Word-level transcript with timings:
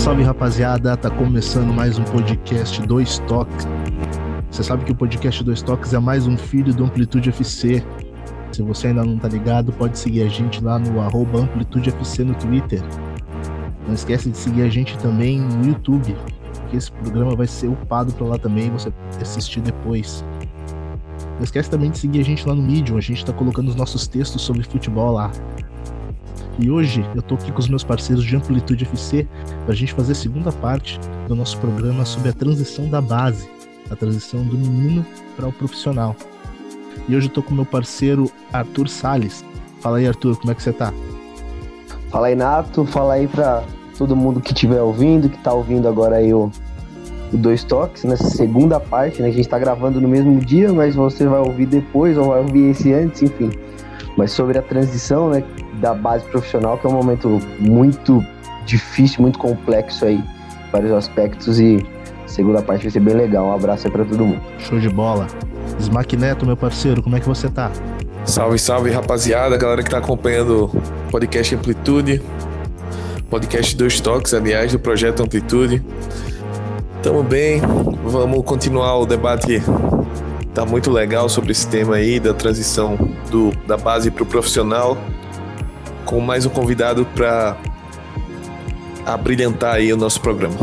Salve, 0.00 0.22
rapaziada, 0.22 0.96
tá 0.96 1.10
começando 1.10 1.74
mais 1.74 1.98
um 1.98 2.04
podcast 2.04 2.80
Dois 2.86 3.18
Toques. 3.28 3.68
Você 4.50 4.62
sabe 4.62 4.82
que 4.86 4.92
o 4.92 4.94
podcast 4.94 5.44
Dois 5.44 5.60
Toques 5.60 5.92
é 5.92 5.98
mais 5.98 6.26
um 6.26 6.38
filho 6.38 6.72
do 6.72 6.84
Amplitude 6.84 7.28
FC. 7.28 7.84
Se 8.50 8.62
você 8.62 8.86
ainda 8.86 9.04
não 9.04 9.18
tá 9.18 9.28
ligado, 9.28 9.70
pode 9.74 9.98
seguir 9.98 10.22
a 10.22 10.28
gente 10.28 10.64
lá 10.64 10.78
no 10.78 11.02
arroba 11.02 11.40
Amplitude 11.40 11.90
FC 11.90 12.24
no 12.24 12.34
Twitter. 12.34 12.82
Não 13.86 13.92
esquece 13.92 14.30
de 14.30 14.38
seguir 14.38 14.62
a 14.62 14.70
gente 14.70 14.96
também 14.96 15.38
no 15.38 15.66
YouTube, 15.66 16.16
que 16.70 16.78
esse 16.78 16.90
programa 16.90 17.36
vai 17.36 17.46
ser 17.46 17.68
upado 17.68 18.10
pra 18.14 18.26
lá 18.26 18.38
também, 18.38 18.70
você 18.70 18.90
assistir 19.20 19.60
depois. 19.60 20.24
Não 21.36 21.44
esquece 21.44 21.68
também 21.68 21.90
de 21.90 21.98
seguir 21.98 22.20
a 22.20 22.24
gente 22.24 22.48
lá 22.48 22.54
no 22.54 22.62
Medium, 22.62 22.96
a 22.96 23.02
gente 23.02 23.22
tá 23.22 23.34
colocando 23.34 23.68
os 23.68 23.74
nossos 23.74 24.08
textos 24.08 24.40
sobre 24.40 24.62
futebol 24.62 25.12
lá. 25.12 25.30
E 26.60 26.70
hoje 26.70 27.02
eu 27.14 27.22
tô 27.22 27.36
aqui 27.36 27.50
com 27.50 27.58
os 27.58 27.70
meus 27.70 27.82
parceiros 27.82 28.22
de 28.22 28.36
Amplitude 28.36 28.84
FC 28.84 29.26
para 29.64 29.72
a 29.72 29.76
gente 29.76 29.94
fazer 29.94 30.12
a 30.12 30.14
segunda 30.14 30.52
parte 30.52 31.00
do 31.26 31.34
nosso 31.34 31.56
programa 31.56 32.04
sobre 32.04 32.28
a 32.28 32.34
transição 32.34 32.86
da 32.86 33.00
base, 33.00 33.48
a 33.90 33.96
transição 33.96 34.44
do 34.44 34.58
menino 34.58 35.04
para 35.36 35.48
o 35.48 35.52
profissional. 35.52 36.14
E 37.08 37.16
hoje 37.16 37.28
eu 37.28 37.32
tô 37.32 37.42
com 37.42 37.54
meu 37.54 37.64
parceiro 37.64 38.30
Arthur 38.52 38.88
Sales. 38.90 39.42
Fala 39.80 39.96
aí, 39.96 40.06
Arthur, 40.06 40.36
como 40.36 40.52
é 40.52 40.54
que 40.54 40.62
você 40.62 40.70
tá? 40.70 40.92
Fala 42.10 42.26
aí, 42.26 42.34
Nato, 42.34 42.84
fala 42.84 43.14
aí 43.14 43.26
pra 43.26 43.64
todo 43.96 44.14
mundo 44.14 44.38
que 44.38 44.52
estiver 44.52 44.82
ouvindo, 44.82 45.30
que 45.30 45.38
tá 45.38 45.54
ouvindo 45.54 45.88
agora 45.88 46.16
aí 46.16 46.34
o, 46.34 46.50
o 47.32 47.36
Dois 47.38 47.64
Toques, 47.64 48.04
nessa 48.04 48.28
segunda 48.28 48.78
parte, 48.78 49.22
né? 49.22 49.28
A 49.28 49.32
gente 49.32 49.48
tá 49.48 49.58
gravando 49.58 49.98
no 49.98 50.08
mesmo 50.08 50.38
dia, 50.38 50.70
mas 50.74 50.94
você 50.94 51.26
vai 51.26 51.40
ouvir 51.40 51.64
depois 51.64 52.18
ou 52.18 52.26
vai 52.26 52.40
ouvir 52.40 52.72
esse 52.72 52.92
antes, 52.92 53.22
enfim. 53.22 53.50
Mas 54.14 54.32
sobre 54.32 54.58
a 54.58 54.62
transição, 54.62 55.30
né, 55.30 55.42
da 55.80 55.94
base 55.94 56.24
profissional, 56.26 56.78
que 56.78 56.86
é 56.86 56.90
um 56.90 56.92
momento 56.92 57.40
muito 57.58 58.24
difícil, 58.64 59.22
muito 59.22 59.38
complexo 59.38 60.04
aí, 60.04 60.22
vários 60.70 60.92
aspectos 60.92 61.58
e 61.58 61.84
segunda 62.26 62.62
parte 62.62 62.82
vai 62.82 62.90
ser 62.90 63.00
bem 63.00 63.14
legal. 63.14 63.46
Um 63.46 63.54
abraço 63.54 63.86
aí 63.86 63.92
pra 63.92 64.04
todo 64.04 64.24
mundo. 64.24 64.40
Show 64.58 64.78
de 64.78 64.88
bola. 64.88 65.26
Smack 65.78 66.16
Neto, 66.16 66.46
meu 66.46 66.56
parceiro, 66.56 67.02
como 67.02 67.16
é 67.16 67.20
que 67.20 67.26
você 67.26 67.48
tá? 67.48 67.70
Salve, 68.24 68.58
salve, 68.58 68.90
rapaziada, 68.90 69.56
galera 69.56 69.82
que 69.82 69.90
tá 69.90 69.98
acompanhando 69.98 70.66
o 70.66 71.10
podcast 71.10 71.54
Amplitude, 71.54 72.22
podcast 73.28 73.74
Dois 73.76 73.98
Toques, 74.00 74.34
aliás, 74.34 74.72
do 74.72 74.78
projeto 74.78 75.22
Amplitude. 75.22 75.82
Tamo 77.02 77.22
bem, 77.22 77.62
vamos 78.04 78.44
continuar 78.44 78.98
o 78.98 79.06
debate, 79.06 79.62
tá 80.52 80.66
muito 80.66 80.90
legal 80.90 81.28
sobre 81.30 81.52
esse 81.52 81.66
tema 81.66 81.96
aí, 81.96 82.20
da 82.20 82.34
transição 82.34 82.96
do, 83.30 83.52
da 83.66 83.78
base 83.78 84.10
pro 84.10 84.26
profissional, 84.26 84.98
com 86.10 86.20
mais 86.20 86.44
um 86.44 86.50
convidado 86.50 87.06
para 87.14 87.56
abrilhantar 89.06 89.76
aí 89.76 89.92
o 89.92 89.96
nosso 89.96 90.20
programa. 90.20 90.56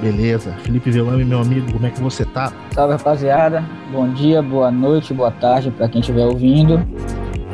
Beleza. 0.00 0.54
Felipe 0.62 0.90
Velame, 0.90 1.22
meu 1.22 1.40
amigo, 1.40 1.70
como 1.70 1.86
é 1.86 1.90
que 1.90 2.00
você 2.00 2.24
tá? 2.24 2.50
Salve 2.72 2.94
rapaziada, 2.94 3.62
bom 3.92 4.08
dia, 4.08 4.40
boa 4.40 4.70
noite, 4.70 5.12
boa 5.12 5.30
tarde 5.30 5.70
para 5.70 5.86
quem 5.86 6.00
estiver 6.00 6.24
ouvindo. 6.24 6.80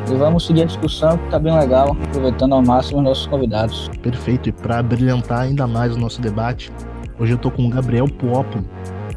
E 0.08 0.14
vamos 0.14 0.46
seguir 0.46 0.62
a 0.62 0.66
discussão 0.66 1.18
que 1.18 1.30
tá 1.30 1.38
bem 1.38 1.58
legal, 1.58 1.96
aproveitando 2.04 2.54
ao 2.54 2.62
máximo 2.62 2.98
os 2.98 3.04
nossos 3.04 3.26
convidados. 3.26 3.90
Perfeito. 4.00 4.48
E 4.48 4.52
para 4.52 4.80
brilhantar 4.80 5.40
ainda 5.40 5.66
mais 5.66 5.96
o 5.96 5.98
nosso 5.98 6.20
debate, 6.20 6.70
hoje 7.18 7.32
eu 7.32 7.38
tô 7.38 7.50
com 7.50 7.66
o 7.66 7.70
Gabriel 7.70 8.06
Puopolo. 8.06 8.64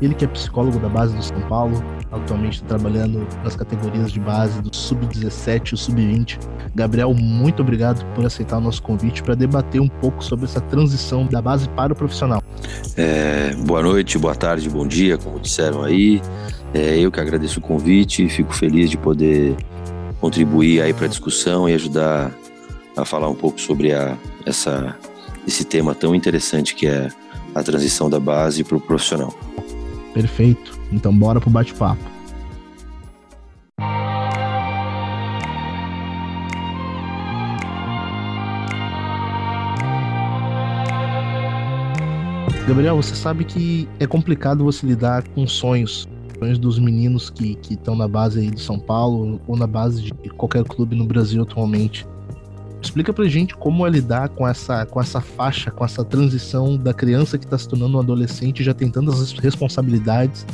Ele 0.02 0.16
que 0.16 0.26
é 0.26 0.28
psicólogo 0.28 0.80
da 0.80 0.90
base 0.90 1.16
do 1.16 1.24
São 1.24 1.42
Paulo, 1.42 1.84
atualmente 2.16 2.56
está 2.56 2.68
trabalhando 2.68 3.28
nas 3.44 3.56
categorias 3.56 4.12
de 4.12 4.20
base 4.20 4.62
do 4.62 4.76
sub-17 4.76 5.74
e 5.74 5.78
sub-20. 5.78 6.40
Gabriel, 6.74 7.14
muito 7.14 7.62
obrigado 7.62 8.06
por 8.14 8.26
aceitar 8.26 8.58
o 8.58 8.62
nosso 8.62 8.82
convite 8.82 9.24
para 9.24 9.36
debater 9.36 9.82
um 9.82 9.88
pouco 9.88 10.24
sobre 10.24 10.46
essa 10.46 10.62
transição 10.62 11.26
da 11.26 11.42
base 11.42 11.70
para 11.70 11.94
o 11.94 11.96
profissional. 11.96 12.42
É, 12.98 13.56
boa 13.56 13.82
noite, 13.82 14.18
boa 14.18 14.36
tarde, 14.36 14.70
bom 14.70 14.88
dia, 14.88 15.18
como 15.18 15.40
disseram 15.40 15.84
aí. 15.84 16.22
É, 16.74 16.98
eu 16.98 17.12
que 17.12 17.20
agradeço 17.20 17.60
o 17.60 17.62
convite, 17.62 18.28
fico 18.30 18.54
feliz 18.54 18.90
de 18.90 18.98
poder 18.98 19.56
contribuir 20.20 20.82
aí 20.82 20.94
para 20.94 21.06
a 21.06 21.10
discussão 21.10 21.70
e 21.70 21.74
ajudar 21.74 22.32
a 22.98 23.06
falar 23.06 23.30
um 23.30 23.36
pouco 23.36 23.60
sobre 23.60 23.94
a, 23.94 24.18
essa, 24.46 24.98
esse 25.48 25.64
tema 25.64 25.94
tão 25.94 26.16
interessante 26.16 26.76
que 26.76 26.88
é 26.88 27.10
a 27.54 27.64
transição 27.64 28.10
da 28.10 28.20
base 28.20 28.64
para 28.64 28.78
o 28.78 28.82
profissional. 28.82 29.34
Perfeito. 30.16 30.80
Então 30.94 31.14
bora 31.14 31.42
pro 31.42 31.50
bate-papo. 31.50 32.02
Gabriel, 42.66 42.96
você 42.96 43.14
sabe 43.14 43.44
que 43.44 43.88
é 44.00 44.08
complicado 44.08 44.64
você 44.64 44.88
lidar 44.88 45.28
com 45.36 45.46
sonhos, 45.46 46.08
sonhos 46.40 46.58
dos 46.58 46.80
meninos 46.80 47.30
que 47.30 47.60
estão 47.70 47.96
na 47.96 48.08
base 48.08 48.40
aí 48.40 48.50
de 48.50 48.62
São 48.62 48.80
Paulo 48.80 49.40
ou 49.46 49.56
na 49.58 49.68
base 49.68 50.02
de 50.02 50.14
qualquer 50.30 50.64
clube 50.64 50.96
no 50.96 51.06
Brasil 51.06 51.44
atualmente. 51.44 52.08
Explica 52.86 53.12
pra 53.12 53.26
gente 53.26 53.56
como 53.56 53.86
é 53.86 53.90
lidar 53.90 54.30
com 54.30 54.48
essa, 54.48 54.86
com 54.86 55.02
essa 55.02 55.20
faixa, 55.20 55.72
com 55.72 55.84
essa 55.84 56.06
transição 56.06 56.78
da 56.78 56.94
criança 56.94 57.36
que 57.36 57.44
está 57.44 57.58
se 57.58 57.68
tornando 57.68 57.98
um 57.98 58.00
adolescente, 58.00 58.64
já 58.64 58.76
tem 58.76 58.92
tantas 58.92 59.32
responsabilidades, 59.32 60.46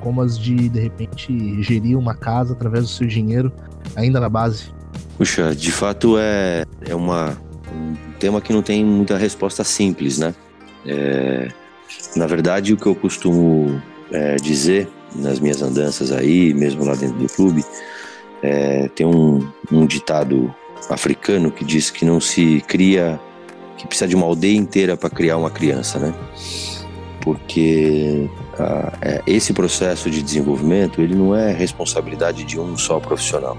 como 0.00 0.20
as 0.20 0.36
de, 0.36 0.68
de 0.68 0.80
repente, 0.80 1.62
gerir 1.62 1.96
uma 1.96 2.12
casa 2.12 2.54
através 2.54 2.84
do 2.84 2.90
seu 2.90 3.06
dinheiro, 3.06 3.52
ainda 3.94 4.18
na 4.18 4.28
base. 4.28 4.74
Puxa, 5.16 5.54
de 5.54 5.70
fato 5.70 6.16
é, 6.18 6.64
é 6.80 6.94
uma, 6.94 7.38
um 7.72 7.94
tema 8.18 8.40
que 8.40 8.52
não 8.52 8.62
tem 8.62 8.84
muita 8.84 9.16
resposta 9.16 9.62
simples, 9.62 10.18
né? 10.18 10.34
É, 10.84 11.48
na 12.16 12.26
verdade, 12.26 12.72
o 12.74 12.76
que 12.76 12.86
eu 12.86 12.96
costumo 12.96 13.80
é, 14.10 14.34
dizer 14.34 14.88
nas 15.14 15.38
minhas 15.38 15.62
andanças 15.62 16.10
aí, 16.10 16.52
mesmo 16.52 16.84
lá 16.84 16.96
dentro 16.96 17.16
do 17.16 17.28
clube, 17.28 17.64
é, 18.42 18.88
tem 18.88 19.06
um, 19.06 19.48
um 19.70 19.86
ditado 19.86 20.52
africano 20.88 21.50
que 21.50 21.64
diz 21.64 21.90
que 21.90 22.04
não 22.04 22.20
se 22.20 22.62
cria, 22.66 23.20
que 23.76 23.86
precisa 23.86 24.08
de 24.08 24.14
uma 24.14 24.26
aldeia 24.26 24.56
inteira 24.56 24.96
para 24.96 25.10
criar 25.10 25.36
uma 25.36 25.50
criança, 25.50 25.98
né? 25.98 26.14
Porque 27.20 28.28
ah, 28.58 28.92
é, 29.02 29.22
esse 29.26 29.52
processo 29.52 30.08
de 30.08 30.22
desenvolvimento 30.22 31.02
ele 31.02 31.14
não 31.14 31.34
é 31.34 31.52
responsabilidade 31.52 32.44
de 32.44 32.58
um 32.58 32.76
só 32.76 33.00
profissional. 33.00 33.56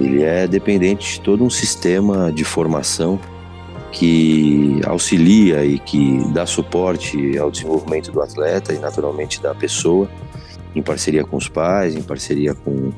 Ele 0.00 0.22
é 0.22 0.46
dependente 0.46 1.14
de 1.14 1.20
todo 1.20 1.44
um 1.44 1.50
sistema 1.50 2.32
de 2.32 2.44
formação 2.44 3.20
que 3.92 4.80
auxilia 4.86 5.64
e 5.64 5.78
que 5.78 6.24
dá 6.32 6.46
suporte 6.46 7.36
ao 7.38 7.50
desenvolvimento 7.50 8.10
do 8.10 8.22
atleta 8.22 8.72
e 8.72 8.78
naturalmente 8.78 9.40
da 9.40 9.54
pessoa, 9.54 10.08
em 10.74 10.82
parceria 10.82 11.24
com 11.24 11.36
os 11.36 11.48
pais, 11.48 11.94
em 11.94 12.02
parceria 12.02 12.54
com 12.54 12.92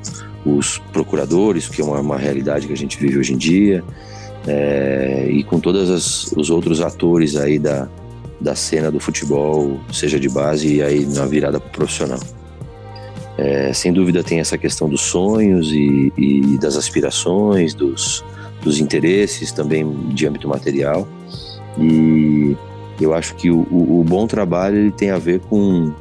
os 0.45 0.79
procuradores, 0.93 1.69
que 1.69 1.81
é 1.81 1.85
uma, 1.85 2.01
uma 2.01 2.19
realidade 2.19 2.67
que 2.67 2.73
a 2.73 2.77
gente 2.77 2.99
vive 2.99 3.19
hoje 3.19 3.33
em 3.33 3.37
dia, 3.37 3.83
é, 4.47 5.29
e 5.31 5.43
com 5.43 5.59
todos 5.59 6.33
os 6.37 6.51
outros 6.51 6.81
atores 6.81 7.37
aí 7.37 7.59
da, 7.59 7.89
da 8.41 8.55
cena 8.55 8.91
do 8.91 9.01
futebol, 9.01 9.81
seja 9.93 10.21
de 10.21 10.29
base 10.29 10.77
e 10.77 10.83
aí 10.83 11.07
na 11.07 11.25
virada 11.25 11.59
profissional. 11.59 12.21
É, 13.37 13.73
sem 13.73 13.93
dúvida 13.93 14.23
tem 14.23 14.39
essa 14.39 14.57
questão 14.57 14.89
dos 14.89 15.01
sonhos 15.01 15.73
e, 15.73 16.13
e 16.17 16.59
das 16.59 16.77
aspirações, 16.77 17.75
dos, 17.75 18.25
dos 18.63 18.79
interesses 18.79 19.51
também 19.51 19.91
de 20.11 20.27
âmbito 20.27 20.47
material. 20.47 21.09
E 21.79 22.57
eu 23.01 23.13
acho 23.13 23.35
que 23.35 23.51
o, 23.51 23.67
o, 23.71 24.01
o 24.01 24.05
bom 24.05 24.27
trabalho 24.27 24.77
ele 24.77 24.93
tem 24.93 25.11
a 25.11 25.19
ver 25.19 25.41
com 25.41 25.93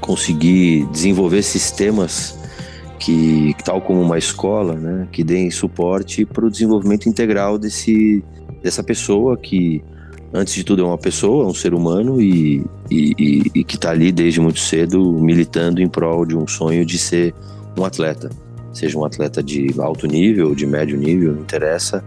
conseguir 0.00 0.86
desenvolver 0.86 1.42
sistemas 1.42 2.38
que, 2.98 3.54
tal 3.64 3.80
como 3.80 4.00
uma 4.00 4.18
escola, 4.18 4.74
né, 4.74 5.08
que 5.12 5.22
deem 5.22 5.50
suporte 5.50 6.24
para 6.24 6.46
o 6.46 6.50
desenvolvimento 6.50 7.08
integral 7.08 7.58
desse, 7.58 8.24
dessa 8.62 8.82
pessoa 8.82 9.36
que, 9.36 9.82
antes 10.32 10.54
de 10.54 10.64
tudo, 10.64 10.82
é 10.82 10.86
uma 10.86 10.98
pessoa, 10.98 11.44
é 11.44 11.46
um 11.46 11.54
ser 11.54 11.74
humano 11.74 12.20
e, 12.20 12.64
e, 12.90 13.14
e, 13.18 13.42
e 13.54 13.64
que 13.64 13.76
está 13.76 13.90
ali 13.90 14.10
desde 14.10 14.40
muito 14.40 14.60
cedo 14.60 15.12
militando 15.12 15.80
em 15.80 15.88
prol 15.88 16.24
de 16.24 16.36
um 16.36 16.46
sonho 16.46 16.84
de 16.84 16.98
ser 16.98 17.34
um 17.76 17.84
atleta 17.84 18.30
seja 18.76 18.98
um 18.98 19.04
atleta 19.04 19.42
de 19.42 19.74
alto 19.78 20.06
nível, 20.06 20.54
de 20.54 20.66
médio 20.66 20.98
nível, 20.98 21.32
não 21.32 21.40
interessa. 21.40 22.04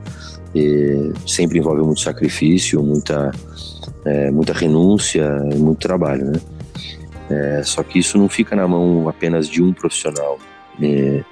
Sempre 1.25 1.59
envolve 1.59 1.81
muito 1.81 1.99
sacrifício, 1.99 2.81
muita, 2.83 3.31
é, 4.05 4.29
muita 4.29 4.53
renúncia, 4.53 5.27
muito 5.55 5.79
trabalho, 5.79 6.25
né? 6.25 6.39
É, 7.29 7.61
só 7.63 7.83
que 7.83 7.99
isso 7.99 8.17
não 8.17 8.27
fica 8.27 8.55
na 8.55 8.67
mão 8.67 9.07
apenas 9.07 9.47
de 9.47 9.61
um 9.61 9.71
profissional, 9.71 10.39
é, 10.81 11.23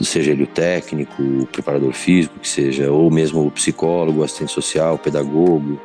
seja 0.00 0.32
ele 0.32 0.42
o 0.42 0.46
técnico, 0.46 1.22
o 1.22 1.46
preparador 1.46 1.92
físico, 1.92 2.38
que 2.38 2.48
seja, 2.48 2.90
ou 2.90 3.10
mesmo 3.10 3.46
o 3.46 3.50
psicólogo, 3.50 4.20
o 4.20 4.24
assistente 4.24 4.52
social, 4.52 4.94
o 4.94 4.98
pedagogo. 4.98 5.80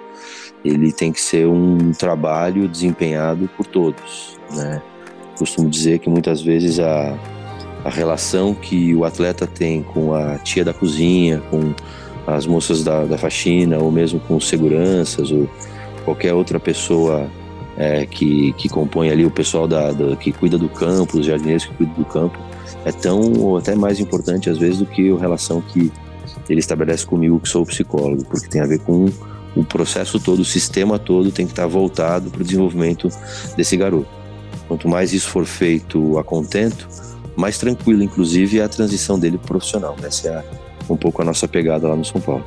Ele 0.63 0.91
tem 0.91 1.11
que 1.11 1.21
ser 1.21 1.47
um 1.47 1.93
trabalho 1.93 2.67
desempenhado 2.67 3.49
por 3.55 3.65
todos, 3.65 4.37
né? 4.53 4.81
Costumo 5.37 5.69
dizer 5.69 5.99
que 5.99 6.09
muitas 6.09 6.41
vezes 6.41 6.79
a 6.79 7.17
a 7.83 7.89
relação 7.89 8.53
que 8.53 8.93
o 8.93 9.05
atleta 9.05 9.47
tem 9.47 9.81
com 9.81 10.13
a 10.13 10.37
tia 10.39 10.65
da 10.65 10.73
cozinha, 10.73 11.41
com 11.49 11.73
as 12.27 12.45
moças 12.45 12.83
da, 12.83 13.05
da 13.05 13.17
faxina, 13.17 13.79
ou 13.79 13.91
mesmo 13.91 14.19
com 14.19 14.39
seguranças, 14.39 15.31
ou, 15.31 15.49
qualquer 16.03 16.33
outra 16.33 16.59
pessoa 16.59 17.29
é, 17.79 18.05
que, 18.05 18.51
que 18.53 18.67
compõe 18.67 19.09
ali 19.09 19.25
o 19.25 19.31
pessoal 19.31 19.65
da, 19.65 19.93
da, 19.93 20.15
que 20.17 20.33
cuida 20.33 20.57
do 20.57 20.67
campo, 20.67 21.17
os 21.17 21.25
jardineiros 21.25 21.65
que 21.65 21.73
cuidam 21.73 21.95
do 21.95 22.05
campo, 22.05 22.37
é 22.83 22.91
tão 22.91 23.33
ou 23.39 23.57
até 23.57 23.73
mais 23.73 24.01
importante 24.01 24.49
às 24.49 24.57
vezes 24.57 24.79
do 24.79 24.85
que 24.85 25.09
a 25.09 25.17
relação 25.17 25.61
que 25.61 25.89
ele 26.49 26.59
estabelece 26.59 27.05
comigo, 27.05 27.39
que 27.39 27.47
sou 27.47 27.65
psicólogo, 27.65 28.25
porque 28.25 28.49
tem 28.49 28.59
a 28.59 28.65
ver 28.65 28.79
com 28.79 29.05
o 29.55 29.63
processo 29.63 30.19
todo, 30.19 30.41
o 30.41 30.45
sistema 30.45 30.99
todo 30.99 31.31
tem 31.31 31.45
que 31.45 31.53
estar 31.53 31.67
voltado 31.67 32.29
para 32.29 32.41
o 32.41 32.43
desenvolvimento 32.43 33.07
desse 33.55 33.77
garoto. 33.77 34.09
Quanto 34.67 34.87
mais 34.87 35.13
isso 35.13 35.29
for 35.29 35.45
feito 35.45 36.17
a 36.17 36.23
contento, 36.23 36.87
mais 37.35 37.57
tranquilo, 37.57 38.03
inclusive, 38.03 38.59
é 38.59 38.63
a 38.63 38.69
transição 38.69 39.17
dele 39.17 39.37
profissional. 39.37 39.95
Essa 40.03 40.27
é 40.27 40.43
um 40.91 40.97
pouco 40.97 41.21
a 41.21 41.25
nossa 41.25 41.47
pegada 41.47 41.87
lá 41.87 41.95
no 41.95 42.03
São 42.03 42.19
Paulo. 42.19 42.45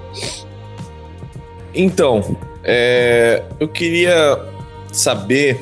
Então, 1.75 2.37
é, 2.63 3.43
eu 3.59 3.69
queria 3.69 4.52
saber. 4.93 5.59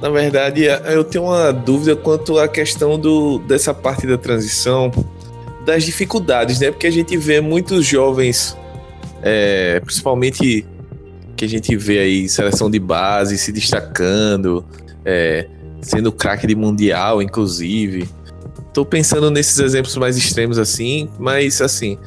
Na 0.00 0.10
verdade, 0.10 0.64
eu 0.64 1.04
tenho 1.04 1.24
uma 1.24 1.52
dúvida 1.52 1.96
quanto 1.96 2.38
à 2.38 2.46
questão 2.46 2.98
do, 2.98 3.38
dessa 3.40 3.72
parte 3.72 4.06
da 4.06 4.18
transição, 4.18 4.90
das 5.64 5.84
dificuldades, 5.84 6.60
né? 6.60 6.70
Porque 6.70 6.86
a 6.86 6.90
gente 6.90 7.16
vê 7.16 7.40
muitos 7.40 7.86
jovens, 7.86 8.56
é, 9.22 9.80
principalmente 9.80 10.66
que 11.36 11.44
a 11.44 11.48
gente 11.48 11.76
vê 11.76 11.98
aí 11.98 12.28
seleção 12.28 12.70
de 12.70 12.78
base 12.78 13.36
se 13.36 13.52
destacando, 13.52 14.64
é, 15.04 15.46
sendo 15.80 16.10
craque 16.10 16.46
de 16.46 16.54
mundial, 16.54 17.20
inclusive. 17.22 18.08
Tô 18.72 18.84
pensando 18.84 19.30
nesses 19.30 19.58
exemplos 19.58 19.96
mais 19.96 20.16
extremos 20.16 20.58
assim, 20.58 21.08
mas 21.18 21.60
assim, 21.60 21.98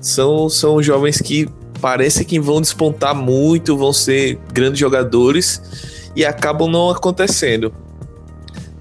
são, 0.00 0.48
são 0.48 0.82
jovens 0.82 1.20
que 1.20 1.48
parece 1.82 2.24
que 2.24 2.38
vão 2.38 2.60
despontar 2.60 3.12
muito, 3.12 3.76
vão 3.76 3.92
ser 3.92 4.38
grandes 4.52 4.78
jogadores 4.78 5.60
e 6.14 6.24
acabam 6.24 6.70
não 6.70 6.88
acontecendo. 6.88 7.74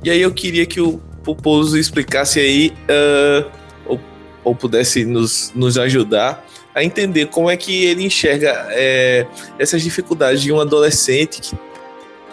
E 0.03 0.11
aí 0.11 0.21
eu 0.21 0.31
queria 0.31 0.67
que 0.67 0.79
o 0.79 1.01
Poposo 1.23 1.77
explicasse 1.77 2.39
aí, 2.39 2.73
uh, 2.89 3.51
ou, 3.85 3.99
ou, 4.43 4.55
pudesse 4.55 5.03
nos, 5.03 5.51
nos 5.53 5.77
ajudar 5.77 6.45
a 6.73 6.83
entender 6.83 7.27
como 7.27 7.49
é 7.49 7.57
que 7.57 7.85
ele 7.85 8.03
enxerga 8.03 8.67
é, 8.69 9.27
essas 9.59 9.81
dificuldades 9.81 10.41
de 10.41 10.51
um 10.51 10.59
adolescente 10.59 11.41
que, 11.41 11.55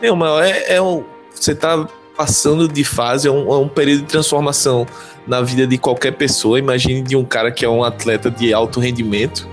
meu, 0.00 0.40
é, 0.40 0.74
é 0.74 0.82
um, 0.82 1.04
você 1.34 1.54
tá 1.54 1.86
passando 2.16 2.68
de 2.68 2.84
fase, 2.84 3.28
é 3.28 3.30
um, 3.30 3.52
é 3.52 3.58
um 3.58 3.68
período 3.68 4.02
de 4.02 4.06
transformação 4.06 4.86
na 5.26 5.40
vida 5.40 5.66
de 5.66 5.76
qualquer 5.76 6.12
pessoa. 6.12 6.58
Imagine 6.58 7.02
de 7.02 7.16
um 7.16 7.24
cara 7.24 7.50
que 7.50 7.64
é 7.64 7.68
um 7.68 7.84
atleta 7.84 8.30
de 8.30 8.54
alto 8.54 8.80
rendimento 8.80 9.46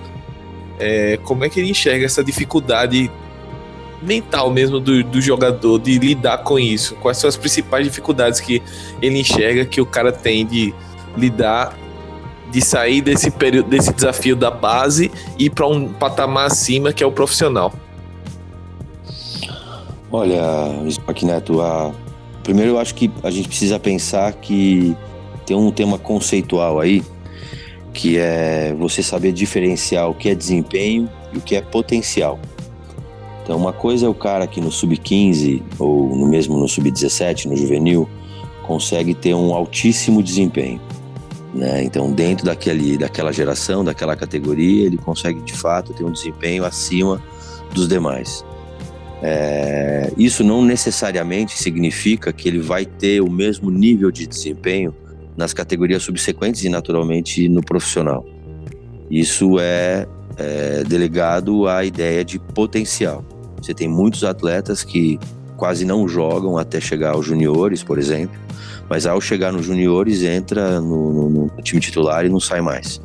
é, 0.79 1.17
como 1.23 1.43
é 1.43 1.49
que 1.49 1.59
ele 1.59 1.69
enxerga 1.69 2.05
essa 2.05 2.23
dificuldade 2.23 3.09
mental 4.01 4.51
mesmo 4.51 4.79
do, 4.79 5.03
do 5.03 5.21
jogador 5.21 5.79
de 5.79 5.97
lidar 5.97 6.39
com 6.39 6.59
isso? 6.59 6.95
Quais 6.95 7.17
são 7.17 7.27
as 7.27 7.37
principais 7.37 7.85
dificuldades 7.85 8.39
que 8.39 8.61
ele 9.01 9.19
enxerga 9.19 9.65
que 9.65 9.81
o 9.81 9.85
cara 9.85 10.11
tem 10.11 10.45
de 10.45 10.73
lidar, 11.17 11.77
de 12.51 12.61
sair 12.61 13.01
desse 13.01 13.31
período, 13.31 13.69
desse 13.69 13.93
desafio 13.93 14.35
da 14.35 14.51
base 14.51 15.11
e 15.37 15.49
para 15.49 15.67
um 15.67 15.91
patamar 15.91 16.47
acima 16.47 16.93
que 16.93 17.03
é 17.03 17.07
o 17.07 17.11
profissional? 17.11 17.73
Olha, 20.11 20.41
aqui 21.07 21.25
Neto, 21.25 21.61
a... 21.61 21.91
primeiro 22.43 22.71
eu 22.71 22.79
acho 22.79 22.93
que 22.95 23.11
a 23.23 23.31
gente 23.31 23.47
precisa 23.47 23.79
pensar 23.79 24.31
que 24.33 24.95
tem 25.45 25.55
um 25.55 25.71
tema 25.71 25.97
conceitual 25.97 26.79
aí 26.79 27.03
que 27.95 28.17
é 28.17 28.75
você 28.77 29.01
saber 29.01 29.31
diferenciar 29.31 30.09
o 30.09 30.13
que 30.13 30.27
é 30.27 30.35
desempenho 30.35 31.09
e 31.33 31.37
o 31.37 31.41
que 31.41 31.55
é 31.55 31.61
potencial. 31.61 32.37
Então, 33.41 33.57
uma 33.57 33.71
coisa 33.71 34.05
é 34.05 34.09
o 34.09 34.13
cara 34.13 34.45
que 34.45 34.59
no 34.59 34.69
sub-15 34.69 35.63
ou 35.79 36.13
no 36.13 36.27
mesmo 36.27 36.57
no 36.57 36.67
sub-17, 36.67 37.45
no 37.45 37.55
juvenil, 37.55 38.07
consegue 38.63 39.13
ter 39.13 39.33
um 39.33 39.53
altíssimo 39.53 40.21
desempenho. 40.21 40.81
Né? 41.53 41.83
Então, 41.83 42.11
dentro 42.11 42.45
daquele, 42.45 42.97
daquela 42.97 43.31
geração, 43.31 43.83
daquela 43.83 44.15
categoria, 44.15 44.85
ele 44.85 44.97
consegue 44.97 45.39
de 45.41 45.53
fato 45.53 45.93
ter 45.93 46.03
um 46.03 46.11
desempenho 46.11 46.65
acima 46.65 47.23
dos 47.73 47.87
demais. 47.87 48.43
É, 49.21 50.11
isso 50.17 50.43
não 50.43 50.61
necessariamente 50.61 51.57
significa 51.57 52.33
que 52.33 52.49
ele 52.49 52.59
vai 52.59 52.85
ter 52.85 53.21
o 53.21 53.29
mesmo 53.29 53.71
nível 53.71 54.11
de 54.11 54.27
desempenho 54.27 54.93
nas 55.35 55.53
categorias 55.53 56.03
subsequentes 56.03 56.63
e 56.63 56.69
naturalmente 56.69 57.47
no 57.49 57.61
profissional. 57.61 58.25
Isso 59.09 59.59
é, 59.59 60.07
é 60.37 60.83
delegado 60.83 61.67
à 61.67 61.83
ideia 61.83 62.23
de 62.23 62.39
potencial. 62.39 63.23
Você 63.61 63.73
tem 63.73 63.87
muitos 63.87 64.23
atletas 64.23 64.83
que 64.83 65.19
quase 65.57 65.85
não 65.85 66.07
jogam 66.07 66.57
até 66.57 66.79
chegar 66.79 67.11
aos 67.11 67.25
juniores, 67.25 67.83
por 67.83 67.97
exemplo, 67.97 68.37
mas 68.89 69.05
ao 69.05 69.19
chegar 69.19 69.51
nos 69.51 69.65
juniores 69.65 70.23
entra 70.23 70.79
no, 70.79 71.13
no, 71.13 71.29
no 71.55 71.61
time 71.61 71.81
titular 71.81 72.25
e 72.25 72.29
não 72.29 72.39
sai 72.39 72.61
mais. 72.61 73.01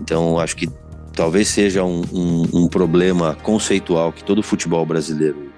Então 0.00 0.38
acho 0.38 0.56
que 0.56 0.68
talvez 1.14 1.48
seja 1.48 1.84
um, 1.84 2.02
um, 2.12 2.48
um 2.52 2.68
problema 2.68 3.36
conceitual 3.42 4.12
que 4.12 4.24
todo 4.24 4.42
futebol 4.42 4.84
brasileiro 4.84 5.52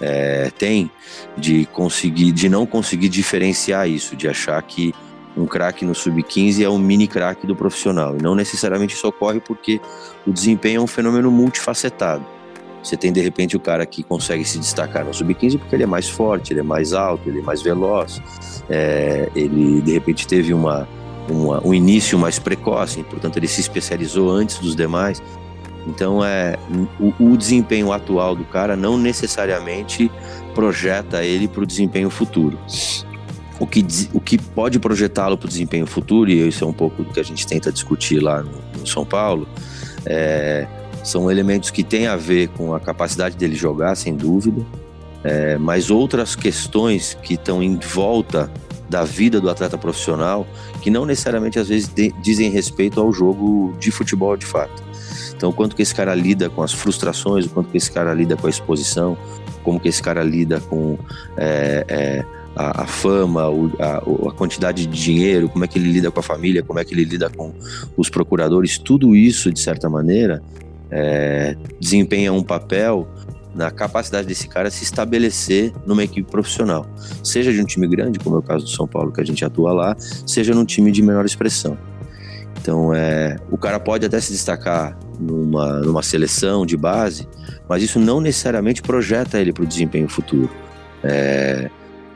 é, 0.00 0.50
tem 0.58 0.90
de 1.36 1.66
conseguir, 1.66 2.32
de 2.32 2.48
não 2.48 2.66
conseguir 2.66 3.08
diferenciar 3.08 3.88
isso, 3.88 4.16
de 4.16 4.28
achar 4.28 4.60
que 4.62 4.92
um 5.36 5.46
craque 5.46 5.84
no 5.84 5.94
sub-15 5.94 6.62
é 6.62 6.68
um 6.68 6.78
mini 6.78 7.06
craque 7.06 7.46
do 7.46 7.56
profissional. 7.56 8.16
E 8.16 8.22
não 8.22 8.34
necessariamente 8.34 8.94
isso 8.94 9.06
ocorre 9.06 9.40
porque 9.40 9.80
o 10.26 10.32
desempenho 10.32 10.80
é 10.80 10.82
um 10.82 10.86
fenômeno 10.86 11.30
multifacetado. 11.30 12.24
Você 12.82 12.96
tem 12.96 13.12
de 13.12 13.20
repente 13.20 13.56
o 13.56 13.60
cara 13.60 13.86
que 13.86 14.02
consegue 14.02 14.44
se 14.44 14.58
destacar 14.58 15.04
no 15.04 15.14
sub-15 15.14 15.58
porque 15.58 15.74
ele 15.74 15.84
é 15.84 15.86
mais 15.86 16.08
forte, 16.08 16.52
ele 16.52 16.60
é 16.60 16.64
mais 16.64 16.92
alto, 16.92 17.28
ele 17.28 17.38
é 17.38 17.42
mais 17.42 17.62
veloz, 17.62 18.20
é, 18.68 19.30
ele 19.36 19.80
de 19.80 19.92
repente 19.92 20.26
teve 20.26 20.52
uma, 20.52 20.88
uma, 21.28 21.64
um 21.64 21.72
início 21.72 22.18
mais 22.18 22.40
precoce, 22.40 23.02
portanto 23.04 23.36
ele 23.36 23.46
se 23.46 23.60
especializou 23.60 24.30
antes 24.30 24.58
dos 24.58 24.74
demais. 24.74 25.22
Então 25.86 26.24
é 26.24 26.56
o, 27.00 27.32
o 27.32 27.36
desempenho 27.36 27.92
atual 27.92 28.34
do 28.34 28.44
cara 28.44 28.76
não 28.76 28.98
necessariamente 28.98 30.10
projeta 30.54 31.24
ele 31.24 31.48
para 31.48 31.62
o 31.62 31.66
desempenho 31.66 32.10
futuro 32.10 32.58
o 33.62 33.66
que, 33.66 33.86
o 34.12 34.20
que 34.20 34.36
pode 34.36 34.80
projetá-lo 34.80 35.38
para 35.38 35.46
o 35.46 35.48
desempenho 35.48 35.86
futuro, 35.86 36.28
e 36.28 36.48
isso 36.48 36.64
é 36.64 36.66
um 36.66 36.72
pouco 36.72 37.04
do 37.04 37.12
que 37.12 37.20
a 37.20 37.22
gente 37.22 37.46
tenta 37.46 37.70
discutir 37.70 38.18
lá 38.18 38.42
no, 38.42 38.50
no 38.76 38.84
São 38.84 39.06
Paulo, 39.06 39.46
é, 40.04 40.66
são 41.04 41.30
elementos 41.30 41.70
que 41.70 41.84
têm 41.84 42.08
a 42.08 42.16
ver 42.16 42.48
com 42.48 42.74
a 42.74 42.80
capacidade 42.80 43.36
dele 43.36 43.54
jogar, 43.54 43.94
sem 43.94 44.16
dúvida, 44.16 44.66
é, 45.22 45.56
mas 45.58 45.90
outras 45.90 46.34
questões 46.34 47.16
que 47.22 47.34
estão 47.34 47.62
em 47.62 47.76
volta 47.76 48.50
da 48.90 49.04
vida 49.04 49.40
do 49.40 49.48
atleta 49.48 49.78
profissional, 49.78 50.44
que 50.80 50.90
não 50.90 51.06
necessariamente 51.06 51.56
às 51.56 51.68
vezes 51.68 51.86
de, 51.86 52.12
dizem 52.20 52.50
respeito 52.50 53.00
ao 53.00 53.12
jogo 53.12 53.76
de 53.78 53.92
futebol 53.92 54.36
de 54.36 54.44
fato. 54.44 54.82
Então, 55.36 55.50
o 55.50 55.52
quanto 55.52 55.76
que 55.76 55.82
esse 55.82 55.94
cara 55.94 56.16
lida 56.16 56.50
com 56.50 56.64
as 56.64 56.72
frustrações, 56.72 57.46
o 57.46 57.50
quanto 57.50 57.70
que 57.70 57.76
esse 57.76 57.92
cara 57.92 58.12
lida 58.12 58.36
com 58.36 58.48
a 58.48 58.50
exposição, 58.50 59.16
como 59.62 59.78
que 59.78 59.88
esse 59.88 60.02
cara 60.02 60.24
lida 60.24 60.60
com 60.60 60.98
é, 61.36 61.84
é 61.88 62.41
a, 62.56 62.82
a 62.82 62.86
fama, 62.86 63.48
o, 63.48 63.72
a, 63.78 63.98
a, 64.28 64.32
quantidade 64.32 64.86
de 64.86 65.02
dinheiro, 65.04 65.48
como 65.48 65.64
é 65.64 65.68
que 65.68 65.78
ele 65.78 65.90
lida 65.90 66.10
com 66.10 66.20
a 66.20 66.22
família, 66.22 66.62
como 66.62 66.78
é 66.78 66.84
que 66.84 66.94
ele 66.94 67.04
lida 67.04 67.30
com 67.30 67.52
os 67.96 68.08
procuradores, 68.08 68.78
tudo 68.78 69.16
isso, 69.16 69.52
de 69.52 69.60
certa 69.60 69.88
maneira, 69.88 70.42
é, 70.90 71.56
desempenha 71.80 72.32
um 72.32 72.42
papel 72.42 73.08
na 73.54 73.70
capacidade 73.70 74.26
desse 74.26 74.48
cara 74.48 74.70
se 74.70 74.82
estabelecer 74.82 75.72
numa 75.86 76.02
equipe 76.02 76.30
profissional, 76.30 76.86
seja 77.22 77.52
de 77.52 77.60
um 77.60 77.64
time 77.64 77.86
grande, 77.86 78.18
como 78.18 78.36
é 78.36 78.38
o 78.38 78.42
caso 78.42 78.64
do 78.64 78.70
São 78.70 78.86
Paulo 78.86 79.12
que 79.12 79.20
a 79.20 79.24
gente 79.24 79.44
atua 79.44 79.72
lá, 79.72 79.96
seja 80.26 80.54
num 80.54 80.64
time 80.64 80.90
de 80.90 81.02
menor 81.02 81.24
expressão. 81.24 81.76
Então, 82.60 82.94
é, 82.94 83.36
o 83.50 83.58
cara 83.58 83.80
pode 83.80 84.06
até 84.06 84.20
se 84.20 84.32
destacar 84.32 84.96
numa, 85.18 85.80
numa 85.80 86.02
seleção 86.02 86.64
de 86.64 86.76
base, 86.76 87.26
mas 87.68 87.82
isso 87.82 87.98
não 87.98 88.20
necessariamente 88.20 88.80
projeta 88.82 89.40
ele 89.40 89.52
para 89.52 89.64
o 89.64 89.66
desempenho 89.66 90.08
futuro. 90.08 90.50
É, 91.02 91.68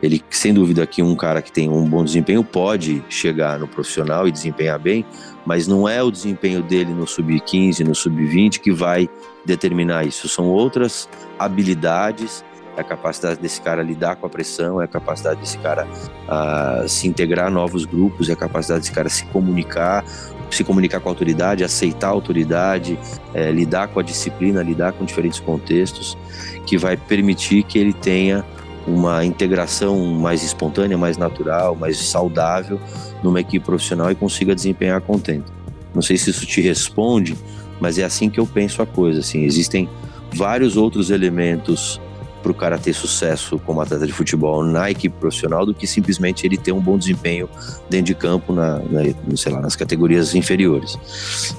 ele, 0.03 0.23
sem 0.31 0.53
dúvida, 0.53 0.87
que 0.87 1.03
um 1.03 1.15
cara 1.17 1.41
que 1.41 1.51
tem 1.51 1.69
um 1.69 1.89
bom 1.89 2.05
desempenho 2.05 2.45
pode 2.45 3.03
chegar 3.09 3.59
no 3.59 3.67
profissional 3.67 4.29
e 4.29 4.33
desempenhar 4.33 4.79
bem, 4.79 5.05
mas 5.45 5.67
não 5.67 5.89
é 5.89 6.03
o 6.03 6.11
desempenho 6.11 6.63
dele 6.63 6.93
no 6.93 7.07
sub-15, 7.07 7.81
no 7.81 7.95
sub-20 7.95 8.61
que 8.61 8.73
vai 8.73 9.09
determinar 9.45 10.07
isso. 10.07 10.29
São 10.29 10.47
outras 10.47 11.09
habilidades, 11.39 12.45
é 12.77 12.81
a 12.81 12.85
capacidade 12.85 13.41
desse 13.41 13.61
cara 13.61 13.83
lidar 13.83 14.17
com 14.17 14.27
a 14.27 14.29
pressão, 14.29 14.83
é 14.83 14.85
a 14.85 14.89
capacidade 14.89 15.41
desse 15.41 15.57
cara 15.59 15.87
uh, 15.87 16.87
se 16.87 17.09
integrar 17.09 17.47
a 17.47 17.51
novos 17.51 17.87
grupos, 17.87 18.29
é 18.29 18.35
a 18.35 18.37
capacidade 18.37 18.81
desse 18.81 18.93
cara 18.93 19.09
se 19.09 19.25
comunicar, 19.27 20.05
se 20.51 20.63
comunicar 20.63 21.01
com 21.01 21.09
a 21.09 21.13
autoridade, 21.13 21.65
aceitar 21.65 22.09
a 22.09 22.11
autoridade, 22.11 22.99
é, 23.33 23.51
lidar 23.51 23.89
com 23.89 23.99
a 23.99 24.03
disciplina, 24.03 24.63
lidar 24.63 24.93
com 24.93 25.05
diferentes 25.05 25.41
contextos, 25.41 26.19
que 26.67 26.77
vai 26.77 26.97
permitir 26.97 27.63
que 27.63 27.79
ele 27.79 27.93
tenha 27.93 28.45
uma 28.87 29.25
integração 29.25 29.99
mais 30.15 30.43
espontânea, 30.43 30.97
mais 30.97 31.17
natural, 31.17 31.75
mais 31.75 31.99
saudável 31.99 32.81
numa 33.23 33.41
equipe 33.41 33.65
profissional 33.65 34.11
e 34.11 34.15
consiga 34.15 34.55
desempenhar 34.55 35.01
contente. 35.01 35.47
Não 35.95 36.03
sei 36.03 36.17
se 36.17 36.31
isso 36.31 36.47
te 36.47 36.61
responde, 36.61 37.37
mas 37.81 37.99
é 37.99 38.05
assim 38.05 38.31
que 38.31 38.39
eu 38.39 38.47
penso 38.47 38.83
a 38.83 38.87
coisa. 38.87 39.21
Assim, 39.21 39.43
existem 39.45 39.89
vários 40.33 40.77
outros 40.77 41.11
elementos 41.11 42.01
para 42.47 42.53
o 42.53 42.55
cara 42.55 42.79
ter 42.79 42.93
sucesso 42.93 43.59
como 43.59 43.81
atleta 43.81 44.07
de 44.07 44.13
futebol 44.13 44.63
na 44.63 44.89
equipe 44.89 45.17
profissional 45.19 45.67
do 45.67 45.75
que 45.75 45.85
simplesmente 45.85 46.47
ele 46.47 46.57
ter 46.57 46.71
um 46.71 46.81
bom 46.81 46.97
desempenho 46.97 47.49
dentro 47.91 48.07
de 48.07 48.15
campo 48.15 48.53
na, 48.53 48.79
na 48.79 49.03
sei 49.37 49.51
lá, 49.51 49.61
nas 49.61 49.75
categorias 49.75 50.33
inferiores. 50.33 50.97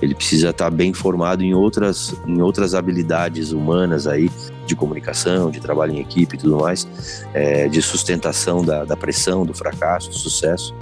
Ele 0.02 0.16
precisa 0.16 0.52
estar 0.52 0.66
tá 0.66 0.72
bem 0.72 0.94
formado 0.94 1.44
em 1.44 1.54
outras, 1.54 2.16
em 2.26 2.42
outras 2.42 2.74
habilidades 2.74 3.52
humanas 3.52 4.08
aí 4.08 4.32
de 4.66 4.78
comunicação, 4.78 5.52
de 5.52 5.60
trabalho 5.60 5.94
em 5.94 6.00
equipe 6.00 6.36
e 6.36 6.40
tudo 6.40 6.58
mais, 6.58 6.88
é, 7.34 7.68
de 7.68 7.82
sustentação 7.82 8.64
da, 8.64 8.86
da 8.86 8.96
pressão, 8.96 9.46
do 9.46 9.54
fracasso, 9.54 10.10
do 10.10 10.16
sucesso, 10.16 10.74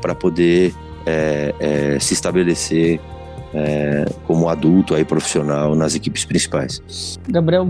para 0.00 0.14
poder 0.14 0.74
é, 1.06 1.54
é, 1.60 1.98
se 2.00 2.14
estabelecer 2.14 3.00
é, 3.54 4.06
como 4.26 4.48
adulto 4.48 4.94
aí 4.94 5.04
profissional 5.04 5.74
nas 5.74 5.94
equipes 5.94 6.24
principais. 6.24 7.18
Gabriel, 7.28 7.66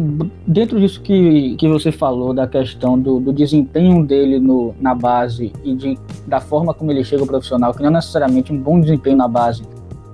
dentro 0.46 0.78
disso 0.80 1.00
que, 1.00 1.56
que 1.56 1.68
você 1.68 1.90
falou 1.90 2.32
da 2.32 2.46
questão 2.46 2.98
do, 2.98 3.18
do 3.18 3.32
desempenho 3.32 4.04
dele 4.04 4.38
no, 4.38 4.74
na 4.80 4.94
base 4.94 5.52
e 5.64 5.74
de, 5.74 5.98
da 6.26 6.40
forma 6.40 6.72
como 6.72 6.90
ele 6.90 7.04
chega 7.04 7.22
ao 7.22 7.26
profissional, 7.26 7.74
que 7.74 7.82
não 7.82 7.90
necessariamente 7.90 8.52
um 8.52 8.58
bom 8.58 8.80
desempenho 8.80 9.16
na 9.16 9.28
base 9.28 9.62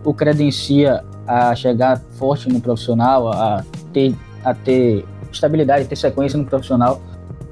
o 0.04 0.14
credencia 0.14 1.04
a 1.26 1.54
chegar 1.54 2.00
forte 2.12 2.48
no 2.48 2.60
profissional, 2.60 3.28
a 3.28 3.62
ter, 3.92 4.14
a 4.42 4.54
ter 4.54 5.04
estabilidade, 5.30 5.86
ter 5.86 5.96
sequência 5.96 6.38
no 6.38 6.46
profissional. 6.46 7.00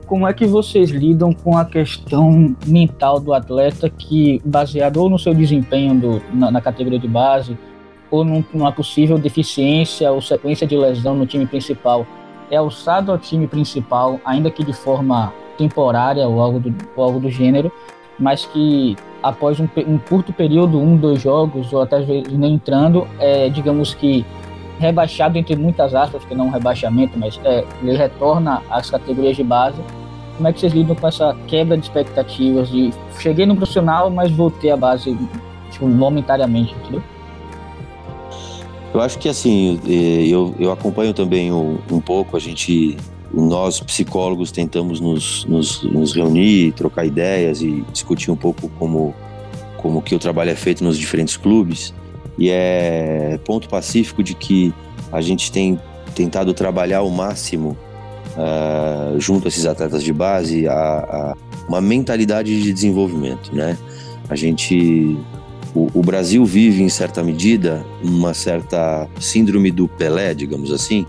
Como 0.06 0.26
é 0.26 0.32
que 0.32 0.46
vocês 0.46 0.90
lidam 0.90 1.32
com 1.32 1.58
a 1.58 1.64
questão 1.64 2.54
mental 2.66 3.18
do 3.18 3.34
atleta 3.34 3.90
que, 3.90 4.40
baseado 4.44 4.98
ou 4.98 5.10
no 5.10 5.18
seu 5.18 5.34
desempenho 5.34 6.00
do, 6.00 6.22
na, 6.32 6.50
na 6.50 6.60
categoria 6.60 6.98
de 6.98 7.08
base, 7.08 7.58
numa 8.24 8.72
possível 8.72 9.18
deficiência 9.18 10.10
ou 10.12 10.20
sequência 10.20 10.66
de 10.66 10.76
lesão 10.76 11.14
no 11.14 11.26
time 11.26 11.46
principal 11.46 12.06
é 12.50 12.56
alçado 12.56 13.10
ao 13.10 13.18
time 13.18 13.46
principal, 13.46 14.20
ainda 14.24 14.50
que 14.50 14.64
de 14.64 14.72
forma 14.72 15.32
temporária 15.58 16.26
ou 16.26 16.40
algo 16.40 16.60
do, 16.60 16.74
ou 16.94 17.04
algo 17.04 17.18
do 17.18 17.30
gênero, 17.30 17.72
mas 18.18 18.44
que 18.46 18.96
após 19.22 19.58
um, 19.58 19.68
um, 19.86 19.98
curto 19.98 20.32
período, 20.32 20.78
um, 20.78 20.96
dois 20.96 21.20
jogos, 21.20 21.72
ou 21.72 21.82
até 21.82 21.96
às 21.96 22.06
vezes 22.06 22.32
nem 22.32 22.54
entrando, 22.54 23.06
é, 23.18 23.48
digamos 23.48 23.94
que 23.94 24.24
rebaixado 24.78 25.38
entre 25.38 25.56
muitas 25.56 25.94
aspas, 25.94 26.24
que 26.24 26.34
não 26.34 26.46
um 26.46 26.50
rebaixamento, 26.50 27.18
mas 27.18 27.40
é, 27.44 27.64
ele 27.82 27.96
retorna 27.96 28.62
às 28.70 28.90
categorias 28.90 29.36
de 29.36 29.42
base. 29.42 29.80
Como 30.36 30.46
é 30.46 30.52
que 30.52 30.60
vocês 30.60 30.72
lidam 30.72 30.94
com 30.94 31.08
essa 31.08 31.34
quebra 31.46 31.76
de 31.78 31.84
expectativas 31.84 32.68
de 32.68 32.92
cheguei 33.18 33.46
no 33.46 33.56
profissional, 33.56 34.10
mas 34.10 34.30
voltei 34.30 34.70
à 34.70 34.76
base 34.76 35.16
tipo, 35.70 35.86
entendeu? 35.86 37.02
Eu 38.96 39.02
acho 39.02 39.18
que 39.18 39.28
assim, 39.28 39.78
é, 39.86 40.26
eu, 40.26 40.54
eu 40.58 40.72
acompanho 40.72 41.12
também 41.12 41.52
um, 41.52 42.00
pouco, 42.00 42.34
a 42.34 42.40
gente, 42.40 42.96
nós 43.30 43.78
psicólogos 43.78 44.50
tentamos 44.50 45.00
nos, 45.00 45.44
nos, 45.44 45.82
nos, 45.82 46.14
reunir, 46.14 46.72
trocar 46.72 47.04
ideias 47.04 47.60
e 47.60 47.84
discutir 47.92 48.30
um 48.30 48.36
pouco 48.36 48.70
como, 48.78 49.14
como 49.76 50.00
que 50.00 50.14
o 50.14 50.18
trabalho 50.18 50.50
é 50.50 50.56
feito 50.56 50.82
nos 50.82 50.96
diferentes 50.96 51.36
clubes. 51.36 51.92
E 52.38 52.48
é 52.48 53.38
ponto 53.44 53.68
pacífico 53.68 54.22
de 54.22 54.34
que 54.34 54.72
a 55.12 55.20
gente 55.20 55.52
tem 55.52 55.78
tentado 56.14 56.54
trabalhar 56.54 57.00
ao 57.00 57.10
máximo 57.10 57.76
uh, 58.32 59.20
junto 59.20 59.46
a 59.46 59.48
esses 59.48 59.66
atletas 59.66 60.02
de 60.02 60.12
base 60.14 60.66
a, 60.66 60.72
a 60.74 61.36
uma 61.68 61.82
mentalidade 61.82 62.62
de 62.62 62.72
desenvolvimento, 62.72 63.54
né? 63.54 63.76
A 64.26 64.34
gente 64.34 65.18
o, 65.76 65.90
o, 65.92 66.02
Brasil 66.02 66.42
vive, 66.42 66.82
em 66.82 66.88
certa 66.88 67.22
medida, 67.22 67.84
uma 68.02 68.32
certa 68.32 69.06
síndrome 69.20 69.70
do 69.70 69.86
Pelé, 69.86 70.32
digamos 70.32 70.72
assim, 70.72 71.04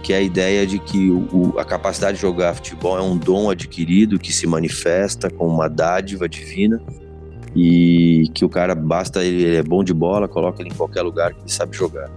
que 0.00 0.12
é 0.12 0.18
a 0.18 0.20
ideia 0.20 0.64
de 0.64 0.78
que 0.78 1.10
o, 1.10 1.54
a 1.58 1.64
capacidade 1.64 2.16
de 2.16 2.22
jogar 2.22 2.54
futebol 2.54 2.96
é 2.96 3.02
um 3.02 3.16
dom 3.16 3.50
adquirido 3.50 4.20
que 4.20 4.32
se 4.32 4.46
manifesta 4.46 5.28
com 5.28 5.48
uma 5.48 5.68
dádiva 5.68 6.28
divina 6.28 6.80
e 7.56 8.30
que 8.32 8.44
o 8.44 8.48
cara 8.48 8.76
basta 8.76 9.24
ele, 9.24 9.42
ele 9.42 9.56
é 9.56 9.62
bom 9.62 9.82
de 9.82 9.92
bola, 9.92 10.28
coloca 10.28 10.62
ele 10.62 10.70
em 10.70 10.74
qualquer 10.74 11.02
lugar 11.02 11.34
que 11.34 11.40
ele 11.40 11.50
sabe 11.50 11.76
jogar, 11.76 12.08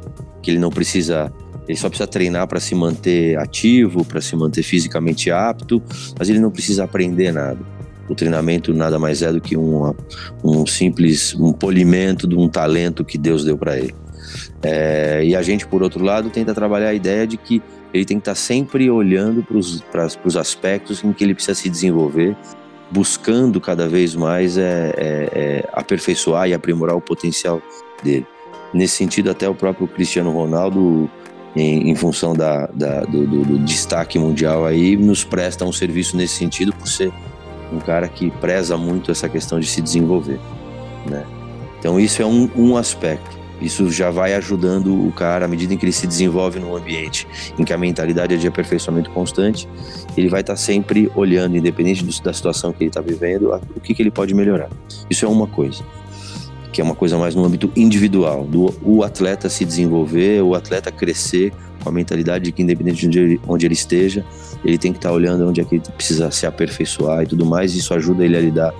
que 0.44 0.52
ele 0.52 0.60
não 0.60 0.70
precisa 0.70 1.34
ele 1.68 1.80
só 1.80 1.90
precisa 1.90 2.06
treinar 2.06 2.48
para 2.48 2.60
se 2.60 2.76
manter 2.76 3.40
ativo, 3.40 4.06
para 4.06 4.22
se 4.22 4.36
manter 4.36 4.62
fisicamente 4.62 5.32
apto, 5.32 5.82
mas 6.18 6.30
ele 6.30 6.40
não 6.40 6.52
precisa 6.52 6.84
aprender 6.84 7.32
nada. 7.32 7.75
O 8.08 8.16
treinamento 8.16 8.74
nada 8.74 9.00
mais 9.00 9.22
é 9.22 9.32
do 9.32 9.42
que 9.42 9.58
uma, 9.58 9.96
um 10.44 10.66
simples 10.66 11.34
um 11.36 11.52
polimento 11.52 12.28
de 12.28 12.36
um 12.36 12.48
talento 12.48 13.04
que 13.04 13.18
Deus 13.18 13.44
deu 13.44 13.58
para 13.58 13.78
ele. 13.78 13.96
É, 14.62 15.24
e 15.24 15.36
a 15.36 15.42
gente, 15.42 15.66
por 15.68 15.84
outro 15.84 16.04
lado, 16.04 16.30
tenta 16.30 16.54
trabalhar 16.54 16.90
a 16.90 16.94
ideia 16.94 17.26
de 17.26 17.38
que 17.38 17.62
ele 17.94 18.06
tem 18.06 18.18
que 18.18 18.22
estar 18.22 18.36
sempre 18.36 18.90
olhando 18.90 19.44
para 19.44 19.58
os 20.26 20.38
aspectos 20.38 21.04
em 21.04 21.14
que 21.14 21.24
ele 21.24 21.34
precisa 21.34 21.56
se 21.56 21.70
desenvolver, 21.70 22.36
buscando 22.92 23.62
cada 23.62 23.88
vez 23.88 24.16
mais 24.16 24.58
é, 24.58 24.94
é, 24.98 25.30
é, 25.34 25.70
aperfeiçoar 25.72 26.50
e 26.50 26.54
aprimorar 26.54 26.96
o 26.96 27.02
potencial 27.02 27.62
dele. 28.04 28.26
Nesse 28.74 28.98
sentido, 28.98 29.32
até 29.32 29.48
o 29.48 29.56
próprio 29.56 29.88
Cristiano 29.88 30.32
Ronaldo, 30.32 31.10
em, 31.56 31.90
em 31.90 31.96
função 31.96 32.34
da, 32.34 32.68
da 32.68 33.02
do, 33.02 33.26
do, 33.26 33.46
do, 33.46 33.60
destaque 33.60 34.20
mundial 34.20 34.66
aí, 34.66 34.98
nos 34.98 35.24
presta 35.24 35.64
um 35.64 35.72
serviço 35.72 36.18
nesse 36.18 36.36
sentido 36.36 36.74
por 36.74 36.88
ser 36.88 37.14
um 37.72 37.79
cara 37.79 38.07
que 38.07 38.31
preza 38.31 38.77
muito 38.77 39.12
essa 39.12 39.27
questão 39.27 39.60
de 39.60 39.67
se 39.67 39.81
desenvolver, 39.81 40.39
né? 41.10 41.25
Então 41.79 42.00
isso 42.00 42.22
é 42.22 42.25
um, 42.25 42.50
um 42.55 42.77
aspecto. 42.77 43.36
Isso 43.62 43.89
já 43.89 44.12
vai 44.12 44.34
ajudando 44.34 45.07
o 45.07 45.12
cara 45.13 45.45
à 45.45 45.48
medida 45.48 45.74
em 45.74 45.77
que 45.77 45.86
ele 45.86 45.91
se 45.93 46.05
desenvolve 46.05 46.60
num 46.60 46.75
ambiente 46.75 47.25
em 47.57 47.63
que 47.63 47.72
a 47.72 47.77
mentalidade 47.77 48.34
é 48.34 48.38
de 48.38 48.48
aperfeiçoamento 48.48 49.10
constante, 49.12 49.67
ele 50.17 50.27
vai 50.27 50.41
estar 50.41 50.57
sempre 50.57 51.10
olhando, 51.15 51.55
independente 51.55 52.03
do, 52.03 52.22
da 52.22 52.34
situação 52.34 52.74
que 52.74 52.84
ele 52.84 52.89
está 52.89 53.00
vivendo, 53.00 53.53
o 53.75 53.79
que, 53.79 53.93
que 53.93 54.01
ele 54.01 54.12
pode 54.12 54.34
melhorar. 54.34 54.69
Isso 55.10 55.25
é 55.25 55.27
uma 55.27 55.48
coisa 55.48 55.84
que 56.75 56.81
é 56.81 56.84
uma 56.84 56.93
coisa 56.93 57.17
mais 57.17 57.34
no 57.34 57.45
âmbito 57.45 57.72
individual, 57.74 58.43
do 58.43 58.75
o 58.84 59.01
atleta 59.01 59.48
se 59.48 59.63
desenvolver, 59.63 60.41
o 60.41 60.53
atleta 60.53 60.91
crescer 60.91 61.53
com 61.86 61.89
a 61.89 61.92
mentalidade 61.92 62.46
de 62.46 62.51
que 62.51 62.63
independente 62.63 63.01
de 63.01 63.08
onde 63.08 63.20
ele, 63.20 63.42
onde 63.48 63.65
ele 63.68 63.75
esteja, 63.75 64.25
ele 64.65 64.77
tem 64.77 64.92
que 64.92 64.98
estar 64.98 65.12
olhando 65.12 65.48
onde 65.48 65.62
é 65.62 65.63
que 65.63 65.75
ele 65.75 65.84
precisa 65.96 66.32
se 66.32 66.48
aperfeiçoar 66.48 67.24
e 67.24 67.27
tudo 67.27 67.46
mais. 67.46 67.75
Isso 67.75 67.94
ajuda 67.94 68.25
ele 68.25 68.36
a 68.36 68.42
lidar 68.42 68.74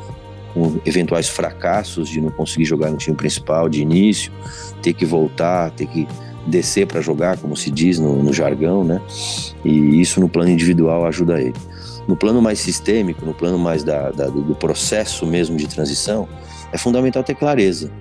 com 0.56 0.80
eventuais 0.86 1.30
fracassos 1.30 2.10
de 2.10 2.20
não 2.20 2.32
conseguir 2.32 2.66
jogar 2.66 2.90
no 2.90 2.98
time 2.98 3.16
principal 3.16 3.70
de 3.70 3.82
início, 3.82 4.32
ter 4.82 4.94
que 4.94 5.06
voltar, 5.06 5.70
ter 5.72 5.86
que 5.86 6.08
descer 6.48 6.88
para 6.88 7.00
jogar, 7.00 7.38
como 7.38 7.56
se 7.56 7.70
diz 7.70 8.00
no, 8.00 8.24
no, 8.24 8.34
jargão, 8.34 8.84
né? 8.84 9.00
E 9.64 10.02
isso 10.02 10.20
no 10.20 10.28
plano 10.28 10.50
individual 10.50 11.06
ajuda 11.06 11.40
ele. 11.40 11.54
No 12.08 12.16
plano 12.16 12.42
mais 12.42 12.60
sistêmico, 12.60 13.26
no 13.26 13.34
plano 13.34 13.60
mais 13.60 13.84
da, 13.84 14.10
da, 14.12 14.28
do 14.28 14.56
processo 14.56 15.26
mesmo 15.28 15.58
de 15.58 15.68
transição, 15.68 16.28
é 16.72 16.78
fundamental 16.78 17.24
ter 17.24 17.36
clareza. 17.36 17.92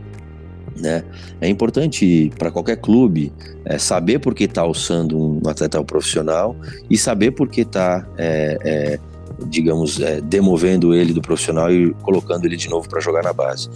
Né? 0.76 1.04
É 1.40 1.48
importante 1.48 2.32
para 2.38 2.50
qualquer 2.50 2.76
clube 2.76 3.32
é, 3.64 3.78
saber 3.78 4.18
por 4.18 4.34
que 4.34 4.44
está 4.44 4.62
alçando 4.62 5.16
um 5.16 5.40
atleta 5.48 5.82
profissional 5.84 6.56
e 6.90 6.98
saber 6.98 7.30
por 7.30 7.48
que 7.48 7.60
está, 7.60 8.06
é, 8.18 8.58
é, 8.64 9.00
digamos, 9.46 10.00
é, 10.00 10.20
demovendo 10.20 10.94
ele 10.94 11.12
do 11.12 11.22
profissional 11.22 11.72
e 11.72 11.92
colocando 12.02 12.44
ele 12.44 12.56
de 12.56 12.68
novo 12.68 12.88
para 12.88 13.00
jogar 13.00 13.22
na 13.22 13.32
base. 13.32 13.68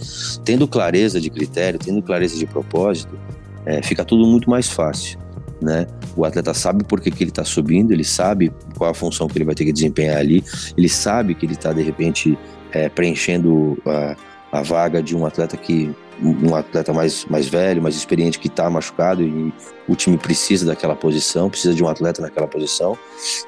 Tendo 0.43 0.67
clareza 0.67 1.21
de 1.21 1.29
critério, 1.29 1.79
tendo 1.79 2.01
clareza 2.01 2.37
de 2.37 2.45
propósito, 2.45 3.17
é, 3.65 3.81
fica 3.81 4.03
tudo 4.03 4.25
muito 4.25 4.49
mais 4.49 4.67
fácil. 4.67 5.17
Né? 5.61 5.87
O 6.15 6.25
atleta 6.25 6.53
sabe 6.53 6.83
por 6.83 7.01
que, 7.01 7.11
que 7.11 7.23
ele 7.23 7.31
está 7.31 7.43
subindo, 7.43 7.91
ele 7.91 8.03
sabe 8.03 8.51
qual 8.77 8.91
a 8.91 8.93
função 8.93 9.27
que 9.27 9.37
ele 9.37 9.45
vai 9.45 9.55
ter 9.55 9.65
que 9.65 9.73
desempenhar 9.73 10.17
ali, 10.17 10.43
ele 10.77 10.89
sabe 10.89 11.35
que 11.35 11.45
ele 11.45 11.53
está 11.53 11.73
de 11.73 11.81
repente 11.81 12.37
é, 12.71 12.87
preenchendo 12.87 13.77
a, 13.85 14.15
a 14.51 14.61
vaga 14.61 15.01
de 15.03 15.15
um 15.15 15.25
atleta 15.25 15.57
que 15.57 15.93
um 16.21 16.55
atleta 16.55 16.93
mais, 16.93 17.25
mais 17.25 17.47
velho, 17.47 17.81
mais 17.81 17.95
experiente 17.95 18.39
que 18.39 18.47
está 18.47 18.69
machucado 18.69 19.23
e 19.23 19.53
o 19.87 19.95
time 19.95 20.17
precisa 20.17 20.65
daquela 20.65 20.95
posição, 20.95 21.49
precisa 21.49 21.73
de 21.73 21.83
um 21.83 21.87
atleta 21.87 22.21
naquela 22.21 22.47
posição 22.47 22.97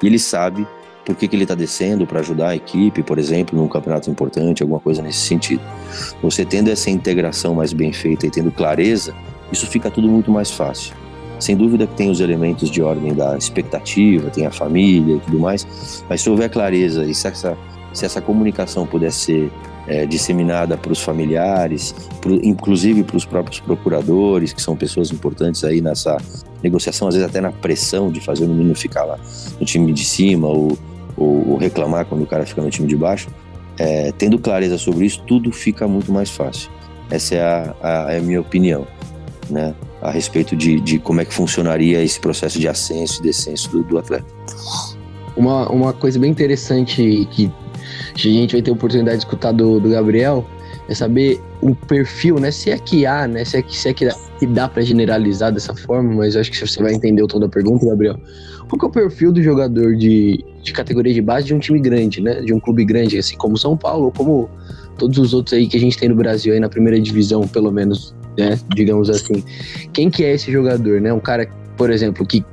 e 0.02 0.06
ele 0.06 0.18
sabe 0.18 0.66
por 1.04 1.16
que, 1.16 1.26
que 1.26 1.34
ele 1.34 1.44
está 1.44 1.54
descendo 1.54 2.06
para 2.06 2.20
ajudar 2.20 2.50
a 2.50 2.56
equipe, 2.56 3.02
por 3.02 3.18
exemplo, 3.18 3.58
num 3.58 3.68
campeonato 3.68 4.08
importante, 4.10 4.62
alguma 4.62 4.80
coisa 4.80 5.02
nesse 5.02 5.18
sentido. 5.18 5.62
Você 6.22 6.44
tendo 6.44 6.70
essa 6.70 6.90
integração 6.90 7.54
mais 7.54 7.72
bem 7.72 7.92
feita 7.92 8.26
e 8.26 8.30
tendo 8.30 8.50
clareza, 8.50 9.14
isso 9.50 9.66
fica 9.66 9.90
tudo 9.90 10.08
muito 10.08 10.30
mais 10.30 10.50
fácil. 10.50 10.94
Sem 11.40 11.56
dúvida 11.56 11.88
que 11.88 11.94
tem 11.94 12.08
os 12.08 12.20
elementos 12.20 12.70
de 12.70 12.80
ordem 12.82 13.12
da 13.14 13.36
expectativa, 13.36 14.30
tem 14.30 14.46
a 14.46 14.50
família 14.52 15.16
e 15.16 15.20
tudo 15.20 15.40
mais, 15.40 16.04
mas 16.08 16.20
se 16.20 16.30
houver 16.30 16.48
clareza 16.48 17.04
e 17.04 17.12
se 17.12 17.26
essa, 17.26 17.58
se 17.92 18.04
essa 18.04 18.20
comunicação 18.20 18.86
puder 18.86 19.10
ser 19.10 19.50
é, 19.86 20.06
disseminada 20.06 20.76
para 20.76 20.92
os 20.92 21.00
familiares, 21.00 21.94
pro, 22.20 22.34
inclusive 22.44 23.02
para 23.02 23.16
os 23.16 23.24
próprios 23.24 23.60
procuradores, 23.60 24.52
que 24.52 24.62
são 24.62 24.76
pessoas 24.76 25.10
importantes 25.10 25.64
aí 25.64 25.80
nessa 25.80 26.16
negociação, 26.62 27.08
às 27.08 27.14
vezes 27.14 27.28
até 27.28 27.40
na 27.40 27.50
pressão 27.50 28.10
de 28.10 28.20
fazer 28.20 28.44
o 28.44 28.48
menino 28.48 28.74
ficar 28.74 29.04
lá 29.04 29.18
no 29.58 29.66
time 29.66 29.92
de 29.92 30.04
cima 30.04 30.48
ou, 30.48 30.78
ou, 31.16 31.50
ou 31.50 31.56
reclamar 31.56 32.06
quando 32.06 32.22
o 32.22 32.26
cara 32.26 32.46
fica 32.46 32.62
no 32.62 32.70
time 32.70 32.86
de 32.86 32.96
baixo. 32.96 33.28
É, 33.78 34.12
tendo 34.12 34.38
clareza 34.38 34.78
sobre 34.78 35.06
isso, 35.06 35.22
tudo 35.26 35.50
fica 35.50 35.88
muito 35.88 36.12
mais 36.12 36.30
fácil. 36.30 36.70
Essa 37.10 37.34
é 37.34 37.42
a, 37.42 37.74
a, 37.82 38.12
é 38.12 38.18
a 38.18 38.22
minha 38.22 38.40
opinião. 38.40 38.86
né, 39.50 39.74
a 40.00 40.10
respeito 40.10 40.56
de, 40.56 40.80
de 40.80 40.98
como 40.98 41.20
é 41.20 41.24
que 41.24 41.32
funcionaria 41.32 42.02
esse 42.02 42.18
processo 42.18 42.58
de 42.58 42.66
ascenso 42.66 43.20
e 43.20 43.22
descenso 43.22 43.70
do, 43.70 43.82
do 43.82 43.98
atleta. 43.98 44.26
Uma, 45.36 45.68
uma 45.70 45.92
coisa 45.92 46.18
bem 46.18 46.30
interessante 46.30 47.26
que 47.30 47.50
a 48.14 48.18
gente 48.18 48.52
vai 48.52 48.62
ter 48.62 48.70
oportunidade 48.70 49.18
de 49.18 49.24
escutar 49.24 49.52
do, 49.52 49.80
do 49.80 49.90
Gabriel 49.90 50.46
é 50.88 50.94
saber 50.94 51.40
o 51.60 51.74
perfil, 51.74 52.38
né? 52.38 52.50
Se 52.50 52.70
é 52.70 52.78
que 52.78 53.06
há, 53.06 53.26
né? 53.26 53.44
Se 53.44 53.56
é 53.56 53.62
que, 53.62 53.76
se 53.76 53.88
é 53.88 53.94
que 53.94 54.06
dá, 54.06 54.14
que 54.38 54.46
dá 54.46 54.68
para 54.68 54.82
generalizar 54.82 55.52
dessa 55.52 55.74
forma, 55.74 56.12
mas 56.14 56.36
acho 56.36 56.50
que 56.50 56.58
você 56.58 56.82
vai 56.82 56.92
entender 56.92 57.22
o 57.22 57.26
tom 57.26 57.38
da 57.38 57.48
pergunta, 57.48 57.86
Gabriel. 57.86 58.18
Qual 58.68 58.80
é 58.82 58.86
o 58.86 58.90
perfil 58.90 59.32
do 59.32 59.42
jogador 59.42 59.94
de, 59.96 60.44
de 60.62 60.72
categoria 60.72 61.12
de 61.12 61.20
base 61.20 61.46
de 61.46 61.54
um 61.54 61.58
time 61.58 61.80
grande, 61.80 62.20
né? 62.20 62.40
De 62.40 62.52
um 62.52 62.58
clube 62.58 62.84
grande, 62.84 63.18
assim 63.18 63.36
como 63.36 63.56
São 63.56 63.76
Paulo, 63.76 64.06
ou 64.06 64.12
como 64.12 64.48
todos 64.98 65.18
os 65.18 65.34
outros 65.34 65.52
aí 65.54 65.66
que 65.66 65.76
a 65.76 65.80
gente 65.80 65.96
tem 65.96 66.08
no 66.08 66.14
Brasil 66.14 66.52
aí 66.52 66.60
na 66.60 66.68
primeira 66.68 66.98
divisão, 67.00 67.46
pelo 67.46 67.70
menos, 67.70 68.14
né? 68.36 68.58
Digamos 68.74 69.08
assim. 69.08 69.44
Quem 69.92 70.10
que 70.10 70.24
é 70.24 70.34
esse 70.34 70.50
jogador, 70.50 71.00
né? 71.00 71.12
Um 71.12 71.20
cara, 71.20 71.48
por 71.76 71.90
exemplo, 71.90 72.26
que 72.26 72.44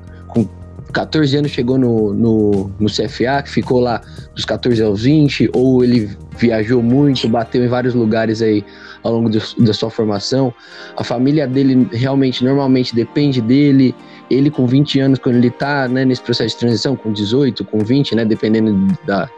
14 0.91 1.37
anos 1.37 1.51
chegou 1.51 1.77
no, 1.77 2.13
no, 2.13 2.71
no 2.79 2.89
CFA, 2.89 3.43
que 3.43 3.49
ficou 3.49 3.79
lá 3.79 4.01
dos 4.33 4.45
14 4.45 4.81
aos 4.81 5.03
20, 5.03 5.49
ou 5.53 5.83
ele 5.83 6.09
viajou 6.37 6.81
muito, 6.81 7.27
bateu 7.27 7.63
em 7.63 7.67
vários 7.67 7.93
lugares 7.93 8.41
aí 8.41 8.63
ao 9.03 9.13
longo 9.13 9.29
do, 9.29 9.39
da 9.59 9.73
sua 9.73 9.89
formação. 9.89 10.53
A 10.97 11.03
família 11.03 11.47
dele 11.47 11.87
realmente, 11.91 12.43
normalmente, 12.43 12.95
depende 12.95 13.41
dele. 13.41 13.93
Ele 14.29 14.49
com 14.49 14.65
20 14.65 14.99
anos, 14.99 15.19
quando 15.19 15.35
ele 15.35 15.51
tá 15.51 15.87
né, 15.87 16.03
nesse 16.05 16.21
processo 16.21 16.55
de 16.55 16.59
transição, 16.59 16.95
com 16.95 17.11
18, 17.11 17.63
com 17.65 17.79
20, 17.79 18.15
né, 18.15 18.25
dependendo 18.25 18.97
da, 19.05 19.29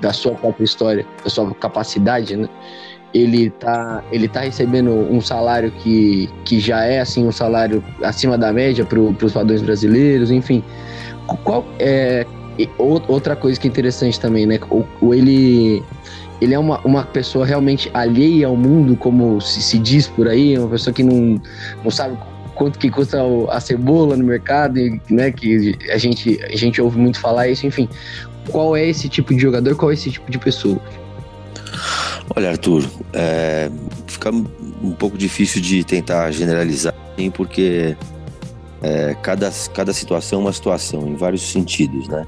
da 0.00 0.12
sua 0.12 0.34
própria 0.34 0.64
história, 0.64 1.06
da 1.24 1.30
sua 1.30 1.54
capacidade, 1.54 2.36
né? 2.36 2.48
Ele 3.12 3.50
tá, 3.50 4.04
ele 4.12 4.28
tá 4.28 4.40
recebendo 4.42 4.92
um 4.92 5.20
salário 5.20 5.72
que, 5.72 6.30
que 6.44 6.60
já 6.60 6.84
é 6.84 7.00
assim 7.00 7.26
um 7.26 7.32
salário 7.32 7.82
acima 8.04 8.38
da 8.38 8.52
média 8.52 8.84
para 8.84 9.00
os 9.00 9.32
padrões 9.32 9.60
brasileiros, 9.60 10.30
enfim. 10.30 10.62
Qual 11.38 11.64
é 11.78 12.26
outra 12.78 13.36
coisa 13.36 13.58
que 13.58 13.66
é 13.66 13.70
interessante 13.70 14.18
também, 14.20 14.46
né? 14.46 14.58
O, 14.70 14.84
o 15.00 15.14
ele 15.14 15.82
ele 16.40 16.54
é 16.54 16.58
uma, 16.58 16.80
uma 16.80 17.04
pessoa 17.04 17.44
realmente 17.44 17.90
alheia 17.92 18.46
ao 18.46 18.56
mundo, 18.56 18.96
como 18.96 19.40
se, 19.40 19.60
se 19.60 19.78
diz 19.78 20.06
por 20.06 20.26
aí, 20.26 20.58
uma 20.58 20.68
pessoa 20.68 20.92
que 20.92 21.02
não, 21.02 21.40
não 21.84 21.90
sabe 21.90 22.16
quanto 22.54 22.78
que 22.78 22.90
custa 22.90 23.18
a 23.50 23.60
cebola 23.60 24.16
no 24.16 24.24
mercado, 24.24 24.78
né? 25.10 25.30
Que 25.30 25.78
a 25.90 25.98
gente, 25.98 26.40
a 26.42 26.56
gente 26.56 26.80
ouve 26.80 26.98
muito 26.98 27.20
falar 27.20 27.48
isso, 27.48 27.66
enfim. 27.66 27.88
Qual 28.50 28.76
é 28.76 28.88
esse 28.88 29.08
tipo 29.08 29.34
de 29.34 29.40
jogador, 29.40 29.76
qual 29.76 29.90
é 29.90 29.94
esse 29.94 30.10
tipo 30.10 30.30
de 30.30 30.38
pessoa? 30.38 30.80
Olha, 32.34 32.50
Arthur, 32.50 32.84
é, 33.12 33.70
fica 34.06 34.30
um 34.30 34.92
pouco 34.92 35.18
difícil 35.18 35.60
de 35.60 35.84
tentar 35.84 36.30
generalizar, 36.30 36.94
porque 37.34 37.96
é, 38.82 39.14
cada, 39.22 39.50
cada 39.74 39.92
situação 39.92 40.40
é 40.40 40.42
uma 40.42 40.52
situação, 40.52 41.06
em 41.06 41.14
vários 41.14 41.42
sentidos, 41.42 42.08
né? 42.08 42.26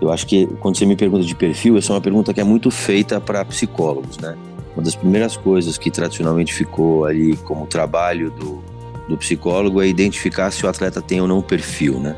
Eu 0.00 0.12
acho 0.12 0.26
que 0.26 0.46
quando 0.60 0.76
você 0.76 0.84
me 0.84 0.96
pergunta 0.96 1.24
de 1.24 1.34
perfil, 1.34 1.78
essa 1.78 1.92
é 1.92 1.94
uma 1.94 2.00
pergunta 2.00 2.32
que 2.34 2.40
é 2.40 2.44
muito 2.44 2.70
feita 2.70 3.20
para 3.20 3.44
psicólogos, 3.44 4.18
né? 4.18 4.36
Uma 4.74 4.82
das 4.82 4.94
primeiras 4.94 5.36
coisas 5.36 5.78
que 5.78 5.90
tradicionalmente 5.90 6.52
ficou 6.52 7.04
ali 7.04 7.36
como 7.38 7.66
trabalho 7.66 8.30
do, 8.30 8.62
do 9.08 9.16
psicólogo 9.16 9.80
é 9.80 9.86
identificar 9.86 10.50
se 10.50 10.66
o 10.66 10.68
atleta 10.68 11.00
tem 11.00 11.20
ou 11.20 11.28
não 11.28 11.40
perfil, 11.40 12.00
né? 12.00 12.16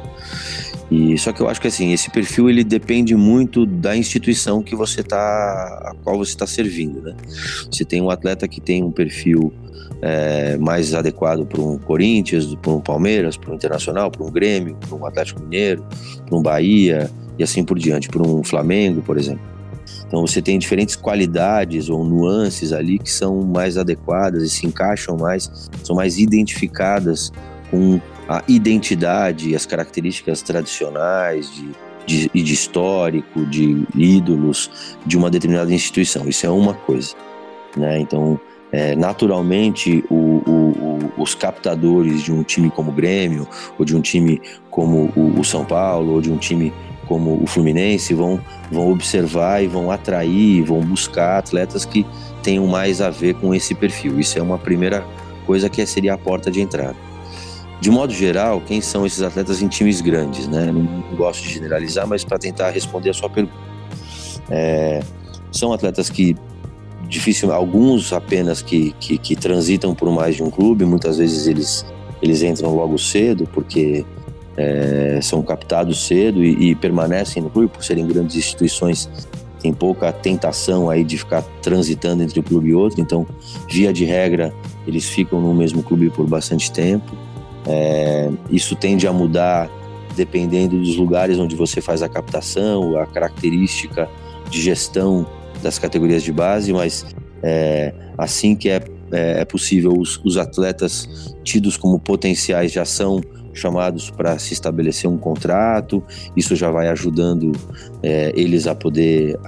E 0.90 1.18
só 1.18 1.32
que 1.32 1.40
eu 1.40 1.48
acho 1.48 1.60
que 1.60 1.66
assim, 1.66 1.92
esse 1.92 2.10
perfil 2.10 2.48
ele 2.48 2.62
depende 2.62 3.16
muito 3.16 3.66
da 3.66 3.96
instituição 3.96 4.62
que 4.62 4.76
você 4.76 5.02
tá, 5.02 5.16
a 5.16 5.94
qual 6.04 6.16
você 6.16 6.30
está 6.30 6.46
servindo, 6.46 7.02
né? 7.02 7.14
Você 7.70 7.84
tem 7.84 8.00
um 8.00 8.08
atleta 8.08 8.46
que 8.46 8.60
tem 8.60 8.84
um 8.84 8.92
perfil 8.92 9.52
é, 10.00 10.56
mais 10.56 10.94
adequado 10.94 11.44
para 11.44 11.60
um 11.60 11.76
Corinthians, 11.78 12.54
para 12.54 12.70
um 12.70 12.80
Palmeiras, 12.80 13.36
para 13.36 13.50
um 13.50 13.54
Internacional, 13.54 14.10
para 14.10 14.24
um 14.24 14.30
Grêmio, 14.30 14.76
para 14.76 14.94
um 14.94 15.04
Atlético 15.04 15.42
Mineiro, 15.42 15.84
para 16.24 16.36
um 16.36 16.42
Bahia 16.42 17.10
e 17.36 17.42
assim 17.42 17.64
por 17.64 17.78
diante, 17.78 18.08
para 18.08 18.22
um 18.22 18.44
Flamengo, 18.44 19.02
por 19.02 19.18
exemplo. 19.18 19.44
Então 20.06 20.20
você 20.20 20.40
tem 20.40 20.58
diferentes 20.58 20.94
qualidades 20.94 21.88
ou 21.88 22.04
nuances 22.04 22.72
ali 22.72 22.98
que 22.98 23.10
são 23.10 23.42
mais 23.42 23.76
adequadas 23.76 24.42
e 24.42 24.48
se 24.48 24.66
encaixam 24.66 25.16
mais, 25.16 25.50
são 25.82 25.96
mais 25.96 26.18
identificadas 26.18 27.32
com 27.70 28.00
a 28.28 28.42
identidade 28.48 29.54
as 29.54 29.66
características 29.66 30.42
tradicionais 30.42 31.50
de, 31.50 31.70
de, 32.06 32.42
de 32.42 32.52
histórico, 32.52 33.44
de 33.46 33.86
ídolos 33.94 34.96
de 35.04 35.16
uma 35.16 35.30
determinada 35.30 35.72
instituição. 35.72 36.28
Isso 36.28 36.46
é 36.46 36.50
uma 36.50 36.74
coisa. 36.74 37.14
Né? 37.76 38.00
Então, 38.00 38.40
é, 38.72 38.96
naturalmente, 38.96 40.04
o, 40.10 40.14
o, 40.14 41.10
o, 41.16 41.22
os 41.22 41.34
captadores 41.34 42.22
de 42.22 42.32
um 42.32 42.42
time 42.42 42.70
como 42.70 42.90
o 42.90 42.94
Grêmio, 42.94 43.46
ou 43.78 43.84
de 43.84 43.94
um 43.94 44.00
time 44.00 44.40
como 44.70 45.12
o, 45.16 45.44
São 45.44 45.64
Paulo, 45.64 46.14
ou 46.14 46.20
de 46.20 46.32
um 46.32 46.36
time 46.36 46.72
como 47.06 47.40
o 47.40 47.46
Fluminense 47.46 48.12
vão, 48.12 48.40
vão 48.70 48.90
observar 48.90 49.62
e 49.62 49.68
vão 49.68 49.90
atrair, 49.90 50.64
vão 50.64 50.80
buscar 50.80 51.38
atletas 51.38 51.84
que 51.84 52.04
tenham 52.42 52.66
mais 52.66 53.00
a 53.00 53.08
ver 53.10 53.34
com 53.34 53.54
esse 53.54 53.74
perfil. 53.74 54.18
Isso 54.18 54.38
é 54.38 54.42
uma 54.42 54.58
primeira 54.58 55.06
coisa 55.46 55.70
que 55.70 55.84
seria 55.86 56.14
a 56.14 56.18
porta 56.18 56.50
de 56.50 56.60
entrada. 56.60 56.96
De 57.80 57.90
modo 57.90 58.12
geral, 58.12 58.60
quem 58.60 58.80
são 58.80 59.04
esses 59.04 59.22
atletas 59.22 59.60
em 59.60 59.68
times 59.68 60.00
grandes? 60.00 60.48
Né? 60.48 60.72
Não, 60.72 61.16
gosto 61.16 61.42
de 61.42 61.52
generalizar, 61.52 62.06
mas 62.06 62.24
para 62.24 62.38
tentar 62.38 62.70
responder 62.70 63.10
a 63.10 63.14
sua 63.14 63.28
pergunta. 63.28 63.56
É, 64.50 65.00
são 65.52 65.72
atletas 65.72 66.08
que 66.08 66.36
difícil, 67.08 67.52
alguns 67.52 68.12
apenas 68.12 68.62
que, 68.62 68.92
que, 68.98 69.18
que 69.18 69.36
transitam 69.36 69.94
por 69.94 70.10
mais 70.10 70.36
de 70.36 70.42
um 70.42 70.50
clube, 70.50 70.84
muitas 70.84 71.18
vezes 71.18 71.46
eles, 71.46 71.86
eles 72.20 72.42
entram 72.42 72.74
logo 72.74 72.98
cedo, 72.98 73.48
porque 73.52 74.04
é, 74.56 75.20
são 75.22 75.42
captados 75.42 76.06
cedo 76.06 76.42
e, 76.42 76.70
e, 76.70 76.74
permanecem 76.74 77.42
no 77.42 77.50
clube 77.50 77.68
por 77.68 77.84
serem 77.84 78.06
grandes 78.06 78.36
instituições 78.36 79.08
tem 79.60 79.72
pouca 79.72 80.12
tentação 80.12 80.88
aí 80.88 81.04
de 81.04 81.18
ficar 81.18 81.42
transitando 81.60 82.22
entre 82.22 82.40
um 82.40 82.42
clube 82.42 82.68
e 82.68 82.74
outro 82.74 83.00
então 83.00 83.26
via 83.68 83.92
de 83.92 84.04
regra 84.04 84.54
eles 84.86 85.06
ficam 85.06 85.40
no 85.40 85.52
mesmo 85.54 85.82
clube 85.82 86.08
por 86.08 86.26
bastante 86.26 86.72
tempo 86.72 87.14
é, 87.66 88.30
isso 88.50 88.76
tende 88.76 89.06
a 89.06 89.12
mudar 89.12 89.70
dependendo 90.14 90.78
dos 90.78 90.96
lugares 90.96 91.38
onde 91.38 91.54
você 91.54 91.80
faz 91.80 92.02
a 92.02 92.08
captação 92.08 92.98
a 92.98 93.06
característica 93.06 94.08
de 94.50 94.62
gestão 94.62 95.26
das 95.62 95.78
categorias 95.78 96.22
de 96.22 96.32
base 96.32 96.72
mas 96.72 97.04
é, 97.42 97.92
assim 98.16 98.54
que 98.54 98.68
é, 98.68 98.80
é, 99.12 99.40
é 99.40 99.44
possível 99.44 99.92
os, 99.98 100.20
os 100.24 100.36
atletas 100.36 101.34
tidos 101.44 101.76
como 101.76 101.98
potenciais 101.98 102.72
já 102.72 102.84
são 102.84 103.20
chamados 103.56 104.10
para 104.10 104.38
se 104.38 104.52
estabelecer 104.52 105.08
um 105.08 105.16
contrato, 105.16 106.02
isso 106.36 106.54
já 106.54 106.70
vai 106.70 106.88
ajudando 106.88 107.52
é, 108.02 108.32
eles 108.36 108.66
a 108.66 108.74
poder 108.74 109.38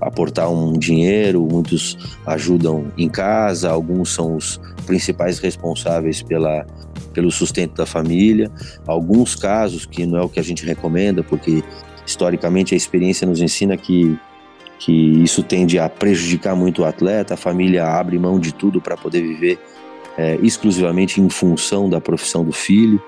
aportar 0.00 0.50
um 0.50 0.74
dinheiro, 0.74 1.46
muitos 1.50 1.96
ajudam 2.26 2.86
em 2.96 3.08
casa, 3.08 3.70
alguns 3.70 4.14
são 4.14 4.36
os 4.36 4.60
principais 4.84 5.38
responsáveis 5.38 6.22
pela, 6.22 6.66
pelo 7.16 7.30
sustento 7.30 7.74
da 7.74 7.86
família, 7.86 8.50
alguns 8.86 9.34
casos 9.34 9.86
que 9.86 10.04
não 10.04 10.18
é 10.18 10.22
o 10.22 10.28
que 10.28 10.38
a 10.38 10.42
gente 10.42 10.66
recomenda, 10.66 11.22
porque 11.22 11.64
historicamente 12.04 12.74
a 12.74 12.76
experiência 12.76 13.26
nos 13.26 13.40
ensina 13.40 13.74
que 13.74 14.18
que 14.78 14.92
isso 14.92 15.42
tende 15.42 15.78
a 15.78 15.88
prejudicar 15.88 16.54
muito 16.54 16.82
o 16.82 16.84
atleta, 16.84 17.32
a 17.32 17.36
família 17.36 17.86
abre 17.86 18.18
mão 18.18 18.38
de 18.38 18.52
tudo 18.52 18.78
para 18.78 18.94
poder 18.94 19.22
viver 19.22 19.58
é, 20.18 20.38
exclusivamente 20.42 21.18
em 21.18 21.30
função 21.30 21.88
da 21.88 21.98
profissão 21.98 22.44
do 22.44 22.52
filho. 22.52 23.02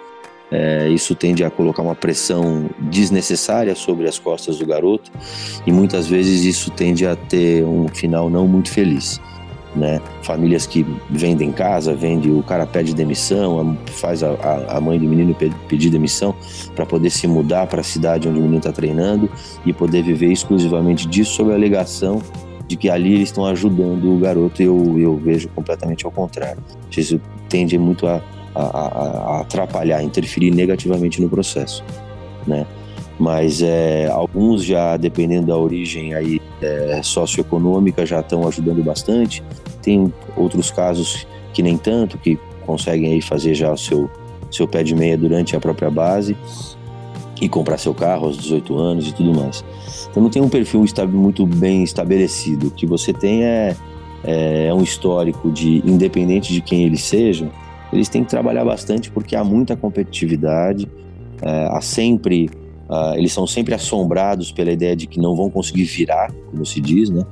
É, 0.50 0.88
isso 0.88 1.14
tende 1.14 1.44
a 1.44 1.50
colocar 1.50 1.82
uma 1.82 1.94
pressão 1.94 2.70
desnecessária 2.78 3.74
sobre 3.74 4.08
as 4.08 4.18
costas 4.18 4.56
do 4.56 4.64
garoto 4.64 5.12
e 5.66 5.70
muitas 5.70 6.06
vezes 6.06 6.42
isso 6.42 6.70
tende 6.70 7.06
a 7.06 7.14
ter 7.14 7.62
um 7.64 7.86
final 7.86 8.30
não 8.30 8.48
muito 8.48 8.70
feliz. 8.72 9.20
Né? 9.78 10.00
Famílias 10.22 10.66
que 10.66 10.84
vendem 11.08 11.52
casa, 11.52 11.94
vende, 11.94 12.28
o 12.28 12.42
cara 12.42 12.66
pede 12.66 12.92
demissão, 12.92 13.78
faz 13.86 14.24
a, 14.24 14.34
a 14.68 14.80
mãe 14.80 14.98
do 14.98 15.06
menino 15.06 15.36
pedir 15.68 15.88
demissão 15.88 16.34
para 16.74 16.84
poder 16.84 17.10
se 17.10 17.28
mudar 17.28 17.68
para 17.68 17.80
a 17.80 17.84
cidade 17.84 18.28
onde 18.28 18.40
o 18.40 18.42
menino 18.42 18.58
está 18.58 18.72
treinando 18.72 19.30
e 19.64 19.72
poder 19.72 20.02
viver 20.02 20.32
exclusivamente 20.32 21.06
disso 21.06 21.34
sob 21.34 21.52
a 21.52 21.54
alegação 21.54 22.20
de 22.66 22.76
que 22.76 22.90
ali 22.90 23.14
eles 23.14 23.28
estão 23.28 23.46
ajudando 23.46 24.12
o 24.12 24.18
garoto, 24.18 24.60
eu, 24.60 24.98
eu 24.98 25.16
vejo 25.16 25.48
completamente 25.50 26.04
ao 26.04 26.10
contrário. 26.10 26.60
Isso 26.90 27.20
tende 27.48 27.78
muito 27.78 28.04
a, 28.06 28.20
a, 28.54 28.60
a 28.60 29.40
atrapalhar, 29.42 30.02
interferir 30.02 30.50
negativamente 30.50 31.22
no 31.22 31.28
processo, 31.28 31.84
né? 32.46 32.66
Mas 33.18 33.62
é, 33.62 34.08
alguns 34.08 34.64
já, 34.64 34.96
dependendo 34.96 35.46
da 35.46 35.56
origem 35.56 36.14
aí 36.14 36.37
é, 36.62 37.00
socioeconômica, 37.02 38.04
já 38.04 38.20
estão 38.20 38.46
ajudando 38.46 38.82
bastante. 38.82 39.42
Tem 39.82 40.12
outros 40.36 40.70
casos 40.70 41.26
que 41.52 41.62
nem 41.62 41.76
tanto, 41.76 42.18
que 42.18 42.38
conseguem 42.66 43.12
aí 43.12 43.22
fazer 43.22 43.54
já 43.54 43.72
o 43.72 43.76
seu, 43.76 44.10
seu 44.50 44.68
pé 44.68 44.82
de 44.82 44.94
meia 44.94 45.16
durante 45.16 45.56
a 45.56 45.60
própria 45.60 45.90
base 45.90 46.36
e 47.40 47.48
comprar 47.48 47.78
seu 47.78 47.94
carro 47.94 48.26
aos 48.26 48.36
18 48.36 48.76
anos 48.76 49.08
e 49.08 49.14
tudo 49.14 49.34
mais. 49.34 49.64
Então 50.10 50.22
não 50.22 50.30
tem 50.30 50.42
um 50.42 50.48
perfil 50.48 50.84
muito 51.08 51.46
bem 51.46 51.82
estabelecido. 51.82 52.68
O 52.68 52.70
que 52.70 52.86
você 52.86 53.12
tem 53.12 53.44
é, 53.44 53.76
é, 54.24 54.66
é 54.66 54.74
um 54.74 54.82
histórico 54.82 55.50
de, 55.50 55.82
independente 55.84 56.52
de 56.52 56.60
quem 56.60 56.84
ele 56.84 56.98
seja, 56.98 57.48
eles 57.92 58.08
têm 58.08 58.22
que 58.22 58.30
trabalhar 58.30 58.64
bastante 58.64 59.10
porque 59.10 59.34
há 59.34 59.44
muita 59.44 59.76
competitividade, 59.76 60.88
é, 61.40 61.68
há 61.70 61.80
sempre 61.80 62.50
Uh, 62.88 63.14
eles 63.16 63.32
são 63.32 63.46
sempre 63.46 63.74
assombrados 63.74 64.50
pela 64.50 64.72
ideia 64.72 64.96
de 64.96 65.06
que 65.06 65.20
não 65.20 65.36
vão 65.36 65.50
conseguir 65.50 65.84
virar, 65.84 66.32
como 66.50 66.64
se 66.64 66.80
diz, 66.80 67.10
né? 67.10 67.22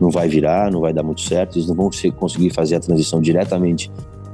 Não 0.00 0.10
vai 0.10 0.26
virar, 0.26 0.70
não 0.70 0.80
vai 0.80 0.92
dar 0.92 1.02
muito 1.02 1.20
certo, 1.20 1.56
eles 1.58 1.68
não 1.68 1.74
vão 1.74 1.90
conseguir 2.16 2.50
fazer 2.50 2.76
a 2.76 2.80
transição 2.80 3.20
diretamente 3.20 3.90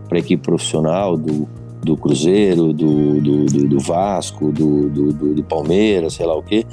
para 0.09 0.19
a 0.19 0.21
equipe 0.21 0.41
profissional 0.41 1.17
do, 1.17 1.49
do 1.83 1.97
Cruzeiro, 1.97 2.73
do, 2.73 3.21
do, 3.21 3.45
do, 3.47 3.69
do 3.69 3.81
Vasco, 3.81 4.53
do, 4.53 4.89
do, 4.89 5.35
do, 5.35 5.45
Palmeiras, 5.45 6.15
sei 6.15 6.27
lá 6.27 6.37
o 6.37 6.43
quê. 6.43 6.65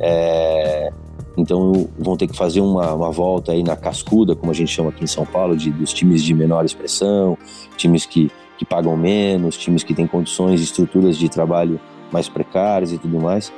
É, 0.00 0.90
então 1.36 1.88
vão 1.98 2.16
ter 2.16 2.26
que 2.26 2.36
fazer 2.36 2.60
uma, 2.60 2.94
uma 2.94 3.10
volta 3.10 3.52
aí 3.52 3.62
na 3.62 3.76
cascuda, 3.76 4.34
como 4.34 4.50
a 4.50 4.54
gente 4.54 4.72
chama 4.72 4.88
aqui 4.88 5.04
em 5.04 5.06
São 5.06 5.26
Paulo, 5.26 5.54
de, 5.54 5.70
dos 5.70 5.92
times 5.92 6.22
de 6.24 6.32
menor 6.32 6.64
expressão, 6.64 7.36
times 7.76 8.06
que, 8.06 8.30
que 8.56 8.64
pagam 8.64 8.96
menos, 8.96 9.56
times 9.56 9.82
que 9.82 9.94
têm 9.94 10.06
condições 10.06 10.60
e 10.60 10.64
estruturas 10.64 11.16
de 11.16 11.28
trabalho 11.28 11.78
mais 12.12 12.28
precárias 12.28 12.92
e 12.92 12.98
tudo 12.98 13.18
mais. 13.18 13.52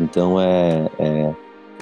Então, 0.00 0.40
é, 0.40 0.90
é 0.98 1.34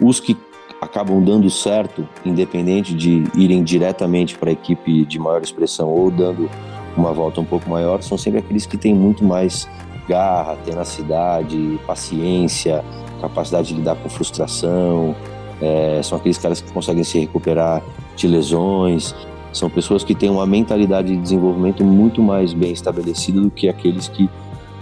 os 0.02 0.20
que 0.20 0.36
acabam 0.80 1.22
dando 1.22 1.48
certo, 1.48 2.06
independente 2.24 2.94
de 2.94 3.24
irem 3.34 3.62
diretamente 3.62 4.36
para 4.36 4.50
a 4.50 4.52
equipe 4.52 5.04
de 5.04 5.18
maior 5.18 5.42
expressão 5.42 5.88
ou 5.88 6.10
dando 6.10 6.50
uma 6.96 7.12
volta 7.12 7.40
um 7.40 7.44
pouco 7.44 7.68
maior, 7.68 8.02
são 8.02 8.16
sempre 8.16 8.40
aqueles 8.40 8.64
que 8.66 8.76
têm 8.76 8.94
muito 8.94 9.24
mais 9.24 9.68
garra, 10.08 10.56
tenacidade, 10.64 11.78
paciência, 11.86 12.84
capacidade 13.20 13.68
de 13.68 13.74
lidar 13.74 13.96
com 13.96 14.08
frustração. 14.08 15.14
É, 15.60 16.00
são 16.02 16.18
aqueles 16.18 16.38
caras 16.38 16.60
que 16.60 16.70
conseguem 16.72 17.04
se 17.04 17.18
recuperar 17.18 17.82
de 18.14 18.28
lesões. 18.28 19.14
São 19.52 19.68
pessoas 19.70 20.04
que 20.04 20.14
têm 20.14 20.30
uma 20.30 20.46
mentalidade 20.46 21.08
de 21.08 21.16
desenvolvimento 21.16 21.82
muito 21.82 22.22
mais 22.22 22.52
bem 22.52 22.72
estabelecida 22.72 23.40
do 23.40 23.50
que 23.50 23.68
aqueles 23.68 24.08
que 24.08 24.28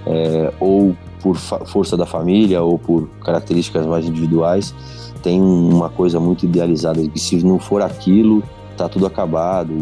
é, 0.07 0.53
ou 0.61 0.95
por 1.25 1.37
força 1.37 1.97
da 1.97 2.05
família 2.05 2.63
ou 2.63 2.79
por 2.79 3.09
características 3.25 3.87
mais 3.87 4.05
individuais, 4.05 4.75
tem 5.23 5.41
uma 5.41 5.89
coisa 5.89 6.21
muito 6.21 6.45
idealizada 6.45 7.01
de 7.03 7.09
que 7.09 7.19
se 7.19 7.43
não 7.43 7.59
for 7.59 7.81
aquilo, 7.81 8.43
tá 8.77 8.91
tudo 8.91 9.07
acabado 9.07 9.73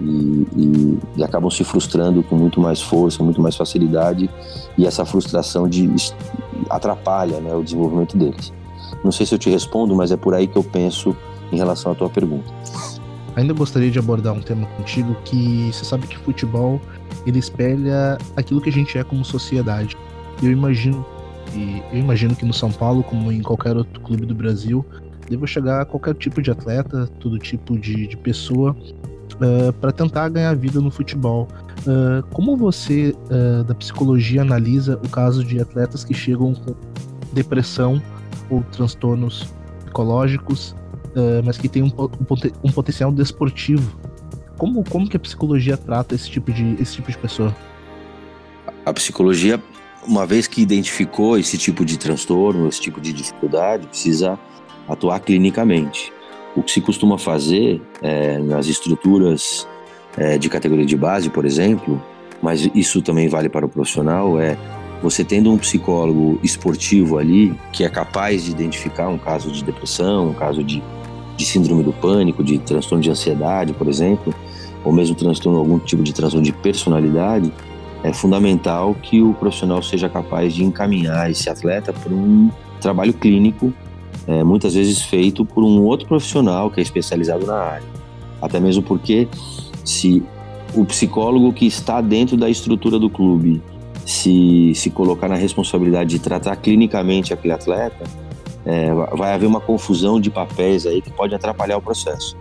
e, 0.00 0.04
e, 0.56 0.98
e, 1.16 1.22
acabam 1.22 1.48
se 1.48 1.62
frustrando 1.62 2.20
com 2.24 2.34
muito 2.34 2.60
mais 2.60 2.82
força, 2.82 3.22
muito 3.22 3.40
mais 3.40 3.54
facilidade 3.54 4.28
e 4.76 4.84
essa 4.84 5.04
frustração 5.04 5.68
de 5.68 5.88
atrapalha 6.68 7.40
né, 7.40 7.54
o 7.54 7.62
desenvolvimento 7.62 8.16
deles. 8.16 8.52
Não 9.04 9.12
sei 9.12 9.24
se 9.24 9.32
eu 9.32 9.38
te 9.38 9.48
respondo, 9.48 9.94
mas 9.94 10.10
é 10.10 10.16
por 10.16 10.34
aí 10.34 10.48
que 10.48 10.58
eu 10.58 10.64
penso 10.64 11.16
em 11.52 11.56
relação 11.58 11.92
à 11.92 11.94
tua 11.94 12.10
pergunta. 12.10 12.52
Ainda 13.36 13.54
gostaria 13.54 13.90
de 13.90 14.00
abordar 14.00 14.32
um 14.34 14.40
tema 14.40 14.66
contigo 14.76 15.14
que 15.24 15.70
você 15.72 15.84
sabe 15.84 16.08
que 16.08 16.18
futebol 16.18 16.80
ele 17.24 17.38
espelha 17.38 18.18
aquilo 18.36 18.60
que 18.60 18.68
a 18.68 18.72
gente 18.72 18.98
é 18.98 19.04
como 19.04 19.24
sociedade 19.24 19.96
eu 20.42 20.52
imagino 20.52 21.04
e 21.54 21.82
eu 21.92 21.98
imagino 21.98 22.34
que 22.34 22.44
no 22.44 22.52
São 22.52 22.70
Paulo, 22.70 23.02
como 23.02 23.30
em 23.30 23.42
qualquer 23.42 23.76
outro 23.76 24.00
clube 24.00 24.24
do 24.24 24.34
Brasil, 24.34 24.84
deva 25.28 25.46
chegar 25.46 25.84
qualquer 25.86 26.14
tipo 26.14 26.40
de 26.40 26.50
atleta, 26.50 27.06
todo 27.20 27.38
tipo 27.38 27.78
de, 27.78 28.06
de 28.06 28.16
pessoa 28.16 28.72
uh, 28.72 29.44
eh, 29.68 29.72
para 29.80 29.92
tentar 29.92 30.28
ganhar 30.28 30.54
vida 30.54 30.80
no 30.80 30.90
futebol. 30.90 31.48
Uh, 31.80 32.26
como 32.32 32.56
você 32.56 33.14
uh, 33.30 33.64
da 33.64 33.74
psicologia 33.74 34.42
analisa 34.42 34.98
o 35.04 35.08
caso 35.08 35.44
de 35.44 35.60
atletas 35.60 36.04
que 36.04 36.14
chegam 36.14 36.54
com 36.54 36.74
depressão 37.32 38.00
ou 38.50 38.62
transtornos 38.72 39.46
psicológicos, 39.84 40.74
mas 41.44 41.58
que 41.58 41.68
têm 41.68 41.82
um, 41.82 41.88
um, 41.88 42.68
um 42.68 42.72
potencial 42.72 43.12
desportivo? 43.12 43.98
Como, 44.56 44.82
como 44.84 45.08
que 45.08 45.16
a 45.16 45.20
psicologia 45.20 45.76
trata 45.76 46.14
esse 46.14 46.30
tipo 46.30 46.50
de, 46.52 46.76
esse 46.80 46.96
tipo 46.96 47.10
de 47.10 47.18
pessoa? 47.18 47.54
A 48.84 48.92
psicologia 48.92 49.62
uma 50.06 50.26
vez 50.26 50.46
que 50.46 50.60
identificou 50.60 51.38
esse 51.38 51.56
tipo 51.56 51.84
de 51.84 51.98
transtorno, 51.98 52.68
esse 52.68 52.80
tipo 52.80 53.00
de 53.00 53.12
dificuldade, 53.12 53.86
precisa 53.86 54.38
atuar 54.88 55.20
clinicamente. 55.20 56.12
O 56.56 56.62
que 56.62 56.72
se 56.72 56.80
costuma 56.80 57.16
fazer 57.16 57.80
é, 58.02 58.38
nas 58.38 58.66
estruturas 58.66 59.66
é, 60.16 60.36
de 60.36 60.48
categoria 60.48 60.84
de 60.84 60.96
base, 60.96 61.30
por 61.30 61.44
exemplo, 61.44 62.02
mas 62.42 62.68
isso 62.74 63.00
também 63.00 63.28
vale 63.28 63.48
para 63.48 63.64
o 63.64 63.68
profissional, 63.68 64.38
é 64.38 64.58
você 65.02 65.24
tendo 65.24 65.50
um 65.50 65.58
psicólogo 65.58 66.38
esportivo 66.42 67.18
ali 67.18 67.56
que 67.72 67.84
é 67.84 67.88
capaz 67.88 68.44
de 68.44 68.50
identificar 68.50 69.08
um 69.08 69.18
caso 69.18 69.50
de 69.50 69.64
depressão, 69.64 70.30
um 70.30 70.34
caso 70.34 70.62
de, 70.62 70.82
de 71.36 71.44
síndrome 71.44 71.82
do 71.82 71.92
pânico, 71.92 72.42
de 72.42 72.58
transtorno 72.58 73.02
de 73.02 73.10
ansiedade, 73.10 73.72
por 73.72 73.88
exemplo, 73.88 74.34
ou 74.84 74.92
mesmo 74.92 75.14
transtorno, 75.14 75.58
algum 75.58 75.78
tipo 75.78 76.02
de 76.02 76.12
transtorno 76.12 76.44
de 76.44 76.52
personalidade, 76.52 77.52
é 78.02 78.12
fundamental 78.12 78.94
que 78.94 79.22
o 79.22 79.32
profissional 79.34 79.82
seja 79.82 80.08
capaz 80.08 80.54
de 80.54 80.64
encaminhar 80.64 81.30
esse 81.30 81.48
atleta 81.48 81.92
para 81.92 82.12
um 82.12 82.50
trabalho 82.80 83.12
clínico, 83.12 83.72
é, 84.26 84.42
muitas 84.42 84.74
vezes 84.74 85.02
feito 85.02 85.44
por 85.44 85.62
um 85.62 85.82
outro 85.82 86.06
profissional 86.06 86.70
que 86.70 86.80
é 86.80 86.82
especializado 86.82 87.46
na 87.46 87.56
área. 87.56 87.86
Até 88.40 88.58
mesmo 88.58 88.82
porque 88.82 89.28
se 89.84 90.22
o 90.74 90.84
psicólogo 90.84 91.52
que 91.52 91.66
está 91.66 92.00
dentro 92.00 92.36
da 92.36 92.50
estrutura 92.50 92.98
do 92.98 93.08
clube 93.08 93.62
se, 94.04 94.72
se 94.74 94.90
colocar 94.90 95.28
na 95.28 95.36
responsabilidade 95.36 96.10
de 96.10 96.18
tratar 96.18 96.56
clinicamente 96.56 97.32
aquele 97.32 97.52
atleta, 97.52 98.04
é, 98.64 98.92
vai 99.16 99.32
haver 99.32 99.46
uma 99.46 99.60
confusão 99.60 100.20
de 100.20 100.30
papéis 100.30 100.86
aí 100.86 101.00
que 101.00 101.10
pode 101.10 101.34
atrapalhar 101.34 101.76
o 101.76 101.82
processo. 101.82 102.36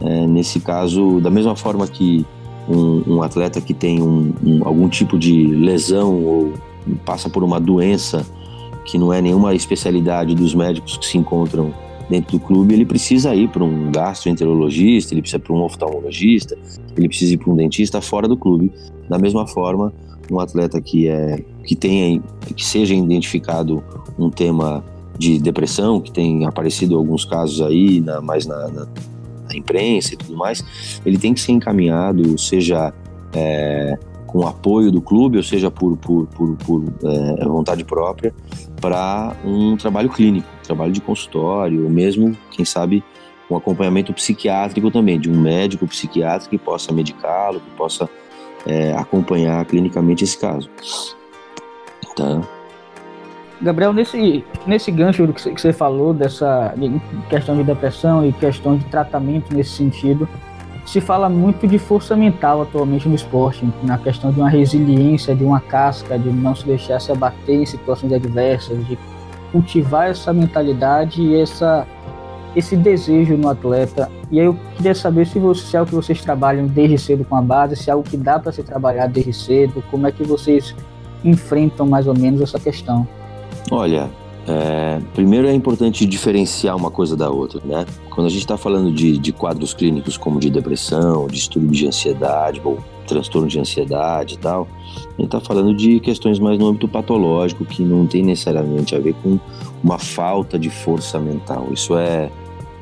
É, 0.00 0.26
nesse 0.26 0.60
caso, 0.60 1.20
da 1.20 1.30
mesma 1.30 1.54
forma 1.54 1.86
que 1.86 2.24
um, 2.68 3.14
um 3.14 3.22
atleta 3.22 3.60
que 3.60 3.74
tem 3.74 4.02
um, 4.02 4.32
um, 4.44 4.60
algum 4.64 4.88
tipo 4.88 5.18
de 5.18 5.46
lesão 5.46 6.24
ou 6.24 6.52
passa 7.04 7.28
por 7.28 7.42
uma 7.42 7.60
doença 7.60 8.26
que 8.84 8.98
não 8.98 9.12
é 9.12 9.20
nenhuma 9.20 9.54
especialidade 9.54 10.34
dos 10.34 10.54
médicos 10.54 10.96
que 10.96 11.06
se 11.06 11.18
encontram 11.18 11.72
dentro 12.08 12.32
do 12.38 12.40
clube, 12.44 12.74
ele 12.74 12.84
precisa 12.84 13.34
ir 13.34 13.48
para 13.48 13.62
um 13.62 13.92
gastroenterologista, 13.92 15.14
ele 15.14 15.22
precisa 15.22 15.38
para 15.38 15.52
um 15.52 15.62
oftalmologista, 15.62 16.58
ele 16.96 17.06
precisa 17.06 17.34
ir 17.34 17.36
para 17.38 17.52
um 17.52 17.56
dentista 17.56 18.00
fora 18.00 18.26
do 18.26 18.36
clube. 18.36 18.72
Da 19.08 19.16
mesma 19.16 19.46
forma, 19.46 19.92
um 20.30 20.40
atleta 20.40 20.80
que 20.80 21.08
é 21.08 21.42
que 21.64 21.76
tenha 21.76 22.20
que 22.56 22.64
seja 22.64 22.94
identificado 22.94 23.82
um 24.18 24.28
tema 24.28 24.84
de 25.16 25.38
depressão, 25.38 26.00
que 26.00 26.10
tem 26.10 26.46
aparecido 26.46 26.96
alguns 26.96 27.24
casos 27.24 27.60
aí, 27.60 28.00
na, 28.00 28.20
mais 28.20 28.46
na, 28.46 28.68
na 28.68 28.88
na 29.50 29.56
imprensa 29.56 30.14
e 30.14 30.16
tudo 30.16 30.36
mais, 30.36 30.64
ele 31.04 31.18
tem 31.18 31.34
que 31.34 31.40
ser 31.40 31.52
encaminhado, 31.52 32.38
seja 32.38 32.92
é, 33.34 33.98
com 34.26 34.46
apoio 34.46 34.90
do 34.92 35.00
clube, 35.00 35.36
ou 35.36 35.42
seja 35.42 35.70
por, 35.70 35.96
por, 35.96 36.26
por, 36.28 36.56
por 36.56 36.84
é, 37.04 37.44
vontade 37.44 37.84
própria, 37.84 38.32
para 38.80 39.36
um 39.44 39.76
trabalho 39.76 40.08
clínico, 40.08 40.48
trabalho 40.62 40.92
de 40.92 41.00
consultório, 41.00 41.84
ou 41.84 41.90
mesmo, 41.90 42.36
quem 42.50 42.64
sabe, 42.64 43.02
um 43.50 43.56
acompanhamento 43.56 44.12
psiquiátrico 44.12 44.90
também, 44.90 45.18
de 45.18 45.28
um 45.28 45.40
médico 45.40 45.86
psiquiátrico 45.86 46.50
que 46.50 46.58
possa 46.58 46.92
medicá-lo, 46.92 47.58
que 47.58 47.70
possa 47.70 48.08
é, 48.64 48.92
acompanhar 48.92 49.64
clinicamente 49.64 50.22
esse 50.22 50.38
caso. 50.38 50.70
Tá? 52.14 52.59
Gabriel, 53.62 53.92
nesse, 53.92 54.44
nesse 54.66 54.90
gancho 54.90 55.26
que 55.32 55.60
você 55.60 55.72
falou, 55.72 56.14
dessa 56.14 56.74
questão 57.28 57.56
de 57.56 57.62
depressão 57.62 58.26
e 58.26 58.32
questão 58.32 58.76
de 58.76 58.84
tratamento 58.86 59.54
nesse 59.54 59.70
sentido, 59.70 60.26
se 60.86 61.00
fala 61.00 61.28
muito 61.28 61.68
de 61.68 61.78
força 61.78 62.16
mental 62.16 62.62
atualmente 62.62 63.06
no 63.06 63.14
esporte, 63.14 63.68
na 63.82 63.98
questão 63.98 64.32
de 64.32 64.40
uma 64.40 64.48
resiliência, 64.48 65.36
de 65.36 65.44
uma 65.44 65.60
casca, 65.60 66.18
de 66.18 66.30
não 66.30 66.54
se 66.54 66.64
deixar 66.64 67.00
se 67.00 67.12
abater 67.12 67.60
em 67.60 67.66
situações 67.66 68.12
adversas, 68.12 68.84
de 68.86 68.98
cultivar 69.52 70.08
essa 70.08 70.32
mentalidade 70.32 71.20
e 71.20 71.38
essa, 71.38 71.86
esse 72.56 72.76
desejo 72.76 73.36
no 73.36 73.50
atleta. 73.50 74.10
E 74.30 74.40
aí 74.40 74.46
eu 74.46 74.56
queria 74.74 74.94
saber 74.94 75.26
se, 75.26 75.38
você, 75.38 75.66
se 75.66 75.76
é 75.76 75.80
algo 75.80 75.90
que 75.90 75.94
vocês 75.94 76.22
trabalham 76.22 76.66
desde 76.66 76.96
cedo 76.96 77.24
com 77.24 77.36
a 77.36 77.42
base, 77.42 77.76
se 77.76 77.90
é 77.90 77.92
algo 77.92 78.08
que 78.08 78.16
dá 78.16 78.38
para 78.38 78.52
se 78.52 78.62
trabalhar 78.62 79.06
desde 79.06 79.34
cedo, 79.34 79.84
como 79.90 80.06
é 80.06 80.12
que 80.12 80.24
vocês 80.24 80.74
enfrentam 81.22 81.86
mais 81.86 82.06
ou 82.06 82.18
menos 82.18 82.40
essa 82.40 82.58
questão. 82.58 83.06
Olha, 83.70 84.10
é, 84.46 85.00
primeiro 85.14 85.46
é 85.46 85.52
importante 85.52 86.06
diferenciar 86.06 86.76
uma 86.76 86.90
coisa 86.90 87.16
da 87.16 87.30
outra, 87.30 87.60
né? 87.64 87.84
Quando 88.10 88.26
a 88.26 88.30
gente 88.30 88.40
está 88.40 88.56
falando 88.56 88.92
de, 88.92 89.18
de, 89.18 89.32
quadros 89.32 89.74
clínicos 89.74 90.16
como 90.16 90.40
de 90.40 90.50
depressão, 90.50 91.26
distúrbio 91.26 91.70
de 91.70 91.86
ansiedade 91.86 92.60
ou 92.64 92.78
transtorno 93.06 93.48
de 93.48 93.60
ansiedade 93.60 94.34
e 94.34 94.38
tal, 94.38 94.66
a 94.82 95.10
gente 95.22 95.24
está 95.24 95.40
falando 95.40 95.74
de 95.74 96.00
questões 96.00 96.38
mais 96.38 96.58
no 96.58 96.66
âmbito 96.66 96.88
patológico 96.88 97.64
que 97.64 97.82
não 97.82 98.06
tem 98.06 98.22
necessariamente 98.22 98.94
a 98.94 98.98
ver 98.98 99.14
com 99.22 99.38
uma 99.84 99.98
falta 99.98 100.58
de 100.58 100.70
força 100.70 101.18
mental. 101.18 101.68
Isso 101.72 101.96
é 101.96 102.30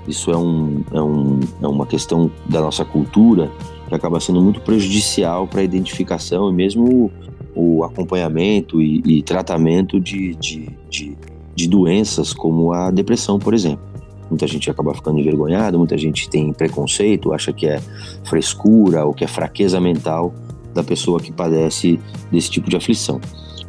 isso 0.07 0.31
é, 0.31 0.37
um, 0.38 0.83
é, 0.91 1.03
um, 1.03 1.41
é 1.61 1.67
uma 1.67 1.87
questão 1.87 2.31
da 2.47 2.62
nossa 2.62 2.83
cultura 2.83 3.53
que 3.88 3.95
acaba 3.95 4.19
sendo 4.21 4.41
muito 4.41 4.61
prejudicial 4.62 5.47
para 5.47 5.61
a 5.61 5.64
identificação 5.64 6.49
e 6.51 6.53
mesmo 6.55 7.11
o 7.59 7.83
acompanhamento 7.83 8.81
e, 8.81 9.03
e 9.05 9.23
tratamento 9.23 9.99
de, 9.99 10.37
de, 10.37 10.68
de, 10.88 11.18
de, 11.57 11.68
doenças 11.68 12.33
como 12.33 12.73
a 12.73 12.88
depressão, 12.92 13.37
por 13.37 13.53
exemplo. 13.53 13.85
Muita 14.31 14.47
gente 14.47 14.71
acaba 14.71 14.94
ficando 14.94 15.18
envergonhada, 15.18 15.77
muita 15.77 15.99
gente 15.99 16.31
tem 16.31 16.53
preconceito, 16.53 17.33
acha 17.33 17.53
que 17.53 17.66
é 17.66 17.81
frescura 18.25 19.05
ou 19.05 19.12
que 19.12 19.25
é 19.25 19.27
fraqueza 19.27 19.81
mental 19.81 20.33
da 20.73 20.85
pessoa 20.85 21.18
que 21.18 21.33
padece 21.33 21.99
desse 22.31 22.49
tipo 22.49 22.71
de 22.71 22.77
aflição. 22.77 23.21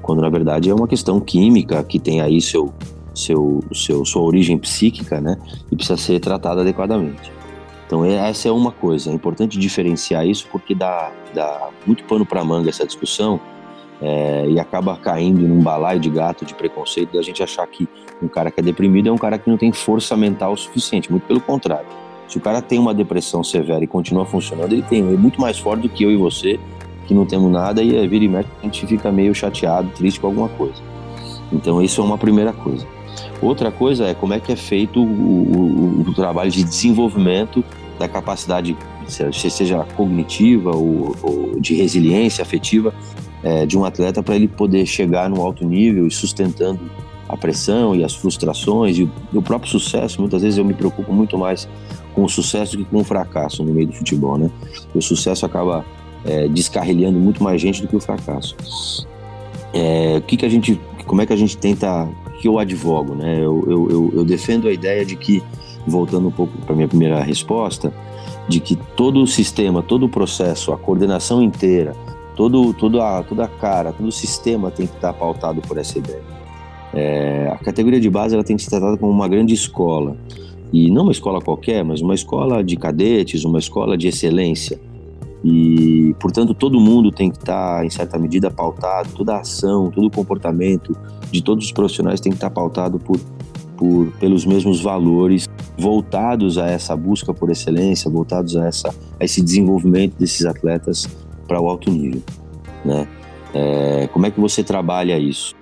Quando 0.03 0.21
na 0.21 0.29
verdade 0.29 0.69
é 0.69 0.75
uma 0.75 0.87
questão 0.87 1.19
química 1.19 1.83
que 1.83 1.97
tem 1.97 2.21
aí 2.21 2.39
seu, 2.39 2.71
seu, 3.15 3.63
seu, 3.73 4.05
sua 4.05 4.21
origem 4.21 4.57
psíquica, 4.59 5.19
né? 5.19 5.35
E 5.71 5.75
precisa 5.75 5.97
ser 5.97 6.19
tratada 6.19 6.61
adequadamente. 6.61 7.31
Então 7.87 8.05
essa 8.05 8.47
é 8.47 8.51
uma 8.51 8.71
coisa, 8.71 9.09
é 9.09 9.13
importante 9.13 9.57
diferenciar 9.57 10.27
isso 10.27 10.47
porque 10.51 10.75
dá, 10.75 11.11
dá 11.33 11.69
muito 11.87 12.03
pano 12.03 12.23
para 12.23 12.43
manga 12.43 12.69
essa 12.69 12.85
discussão 12.85 13.39
é, 14.01 14.45
e 14.47 14.59
acaba 14.59 14.95
caindo 14.97 15.41
num 15.41 15.61
balaio 15.61 15.99
de 15.99 16.09
gato 16.09 16.45
de 16.45 16.53
preconceito 16.53 17.13
da 17.13 17.21
gente 17.21 17.43
achar 17.43 17.65
que 17.67 17.87
um 18.21 18.27
cara 18.27 18.49
que 18.49 18.59
é 18.59 18.63
deprimido 18.63 19.09
é 19.09 19.11
um 19.11 19.17
cara 19.17 19.37
que 19.37 19.49
não 19.49 19.57
tem 19.57 19.71
força 19.71 20.15
mental 20.15 20.55
suficiente, 20.55 21.11
muito 21.11 21.25
pelo 21.25 21.41
contrário. 21.41 21.87
Se 22.27 22.37
o 22.37 22.41
cara 22.41 22.61
tem 22.61 22.77
uma 22.77 22.93
depressão 22.93 23.43
severa 23.43 23.83
e 23.83 23.87
continua 23.87 24.25
funcionando, 24.25 24.73
ele 24.73 24.83
tem, 24.83 24.99
é 24.99 25.17
muito 25.17 25.41
mais 25.41 25.57
forte 25.57 25.81
do 25.81 25.89
que 25.89 26.03
eu 26.03 26.11
e 26.11 26.15
você, 26.15 26.59
que 27.07 27.13
não 27.13 27.25
temos 27.25 27.51
nada 27.51 27.81
e 27.81 28.07
vira 28.07 28.23
e 28.23 28.27
mexe 28.27 28.49
a 28.61 28.65
gente 28.65 28.85
fica 28.85 29.11
meio 29.11 29.33
chateado, 29.33 29.89
triste 29.89 30.19
com 30.19 30.27
alguma 30.27 30.47
coisa. 30.49 30.81
Então 31.51 31.81
isso 31.81 31.99
é 32.01 32.03
uma 32.03 32.17
primeira 32.17 32.53
coisa. 32.53 32.85
Outra 33.41 33.71
coisa 33.71 34.05
é 34.05 34.13
como 34.13 34.33
é 34.33 34.39
que 34.39 34.51
é 34.51 34.55
feito 34.55 35.01
o, 35.01 35.05
o, 35.05 36.05
o 36.07 36.13
trabalho 36.13 36.51
de 36.51 36.63
desenvolvimento 36.63 37.65
da 37.97 38.07
capacidade, 38.07 38.77
seja 39.07 39.85
cognitiva 39.97 40.69
ou, 40.75 41.15
ou 41.21 41.59
de 41.59 41.73
resiliência 41.73 42.43
afetiva, 42.43 42.93
é, 43.43 43.65
de 43.65 43.77
um 43.77 43.85
atleta 43.85 44.21
para 44.21 44.35
ele 44.35 44.47
poder 44.47 44.85
chegar 44.85 45.29
no 45.29 45.41
alto 45.41 45.65
nível 45.65 46.07
e 46.07 46.11
sustentando 46.11 46.79
a 47.27 47.37
pressão 47.37 47.95
e 47.95 48.03
as 48.03 48.15
frustrações 48.15 48.97
e 48.97 49.09
o 49.33 49.41
próprio 49.41 49.69
sucesso. 49.69 50.19
Muitas 50.19 50.41
vezes 50.41 50.57
eu 50.57 50.65
me 50.65 50.73
preocupo 50.73 51.13
muito 51.13 51.37
mais 51.37 51.67
com 52.13 52.23
o 52.23 52.29
sucesso 52.29 52.75
do 52.75 52.83
que 52.83 52.89
com 52.89 52.97
o 52.97 53.03
fracasso 53.03 53.63
no 53.63 53.71
meio 53.71 53.87
do 53.87 53.93
futebol, 53.93 54.37
né? 54.37 54.49
O 54.95 55.01
sucesso 55.01 55.45
acaba 55.45 55.85
é, 56.25 56.47
descarrilhando 56.47 57.19
muito 57.19 57.43
mais 57.43 57.61
gente 57.61 57.81
do 57.83 57.87
que 57.87 57.95
o 57.95 57.99
fracasso. 57.99 58.55
É, 59.73 60.21
que, 60.25 60.37
que 60.37 60.45
a 60.45 60.49
gente, 60.49 60.81
como 61.05 61.21
é 61.21 61.25
que 61.25 61.33
a 61.33 61.37
gente 61.37 61.55
tenta, 61.55 62.09
que 62.41 62.47
eu 62.47 62.57
advogo, 62.57 63.13
né? 63.13 63.37
Eu, 63.37 63.63
eu, 63.67 63.89
eu, 63.91 64.11
eu 64.15 64.25
defendo 64.25 64.67
a 64.67 64.73
ideia 64.73 65.05
de 65.05 65.15
que, 65.15 65.43
voltando 65.85 66.27
um 66.27 66.31
pouco 66.31 66.57
para 66.65 66.75
minha 66.75 66.87
primeira 66.87 67.21
resposta, 67.21 67.93
de 68.47 68.59
que 68.59 68.75
todo 68.95 69.21
o 69.21 69.27
sistema, 69.27 69.83
todo 69.83 70.07
o 70.07 70.09
processo, 70.09 70.73
a 70.73 70.77
coordenação 70.77 71.43
inteira, 71.43 71.95
todo, 72.39 72.73
todo 72.73 73.01
a, 73.01 73.21
toda 73.21 73.43
a 73.43 73.47
cara, 73.49 73.91
todo 73.91 74.07
o 74.07 74.11
sistema 74.13 74.71
tem 74.71 74.87
que 74.87 74.95
estar 74.95 75.11
pautado 75.11 75.59
por 75.59 75.77
essa 75.77 75.97
ideia. 75.99 76.21
É, 76.93 77.51
a 77.53 77.57
categoria 77.57 77.99
de 77.99 78.09
base 78.09 78.33
ela 78.33 78.45
tem 78.45 78.55
que 78.55 78.63
ser 78.63 78.69
tratada 78.69 78.95
como 78.95 79.11
uma 79.11 79.27
grande 79.27 79.53
escola 79.53 80.15
e 80.71 80.89
não 80.89 81.03
uma 81.03 81.11
escola 81.11 81.41
qualquer, 81.41 81.83
mas 81.83 81.99
uma 81.99 82.15
escola 82.15 82.63
de 82.63 82.77
cadetes, 82.77 83.43
uma 83.43 83.59
escola 83.59 83.97
de 83.97 84.07
excelência. 84.07 84.79
E, 85.43 86.15
portanto, 86.17 86.53
todo 86.53 86.79
mundo 86.79 87.11
tem 87.11 87.29
que 87.29 87.39
estar, 87.39 87.85
em 87.85 87.89
certa 87.89 88.17
medida, 88.17 88.49
pautado, 88.49 89.09
toda 89.17 89.35
a 89.35 89.41
ação, 89.41 89.91
todo 89.91 90.07
o 90.07 90.09
comportamento 90.09 90.95
de 91.29 91.43
todos 91.43 91.65
os 91.65 91.73
profissionais 91.73 92.21
tem 92.21 92.31
que 92.31 92.37
estar 92.37 92.51
pautado 92.51 92.99
por, 92.99 93.19
por, 93.75 94.13
pelos 94.17 94.45
mesmos 94.45 94.81
valores, 94.81 95.45
voltados 95.77 96.57
a 96.57 96.67
essa 96.67 96.95
busca 96.95 97.33
por 97.33 97.49
excelência, 97.49 98.09
voltados 98.09 98.55
a, 98.55 98.65
essa, 98.65 98.95
a 99.19 99.25
esse 99.25 99.41
desenvolvimento 99.41 100.15
desses 100.17 100.45
atletas 100.45 101.05
para 101.49 101.59
o 101.59 101.67
alto 101.67 101.91
nível. 101.91 102.21
Né? 102.85 103.07
É, 103.53 104.07
como 104.13 104.27
é 104.27 104.31
que 104.31 104.39
você 104.39 104.63
trabalha 104.63 105.17
isso? 105.17 105.55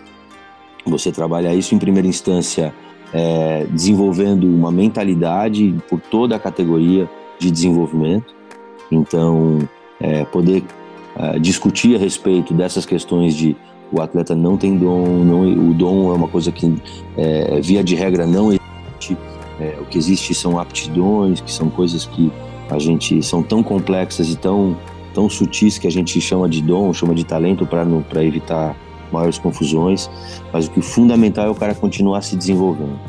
Você 0.86 1.12
trabalha 1.12 1.56
isso, 1.56 1.73
em 1.73 1.80
primeira 1.80 2.08
instância, 2.08 2.73
é, 3.13 3.65
desenvolvendo 3.71 4.45
uma 4.45 4.71
mentalidade 4.71 5.73
por 5.89 6.00
toda 6.00 6.36
a 6.36 6.39
categoria 6.39 7.10
de 7.39 7.50
desenvolvimento. 7.50 8.36
Então, 8.91 9.67
é, 10.00 10.26
poder 10.26 10.63
é, 11.15 11.39
discutir 11.39 11.95
a 11.95 12.00
respeito 12.00 12.54
dessas 12.54 12.86
questões 12.86 13.34
de 13.34 13.56
o 13.91 14.02
atleta 14.02 14.36
não 14.36 14.58
tem 14.58 14.78
dom, 14.78 15.23
não, 15.23 15.69
o 15.69 15.73
dom 15.73 16.12
é 16.12 16.15
uma 16.15 16.28
coisa 16.28 16.52
que, 16.52 16.76
é, 17.15 17.60
via 17.62 17.82
de 17.82 17.95
regra, 17.95 18.26
não 18.28 18.50
existe. 18.50 19.17
É, 19.60 19.78
o 19.82 19.86
que 19.86 19.97
existe 19.97 20.36
são 20.36 20.60
aptidões, 20.60 21.39
que 21.39 21.52
são 21.52 21.69
coisas 21.69 22.06
que 22.06 22.32
a 22.69 22.78
gente 22.78 23.23
são 23.23 23.41
tão 23.41 23.63
complexas 23.63 24.30
e 24.30 24.36
tão, 24.36 24.78
tão 25.17 25.27
sutis 25.27 25.80
que 25.80 25.88
a 25.88 25.89
gente 25.89 26.21
chama 26.21 26.47
de 26.47 26.62
dom, 26.62 26.93
chama 26.93 27.15
de 27.15 27.25
talento 27.25 27.65
para 27.65 28.23
evitar 28.23 28.77
maiores 29.12 29.39
confusões, 29.39 30.08
mas 30.53 30.67
o 30.67 30.71
que 30.71 30.80
fundamental 30.80 31.47
é 31.47 31.49
o 31.49 31.56
cara 31.56 31.73
continuar 31.73 32.21
se 32.21 32.36
desenvolvendo. 32.36 32.99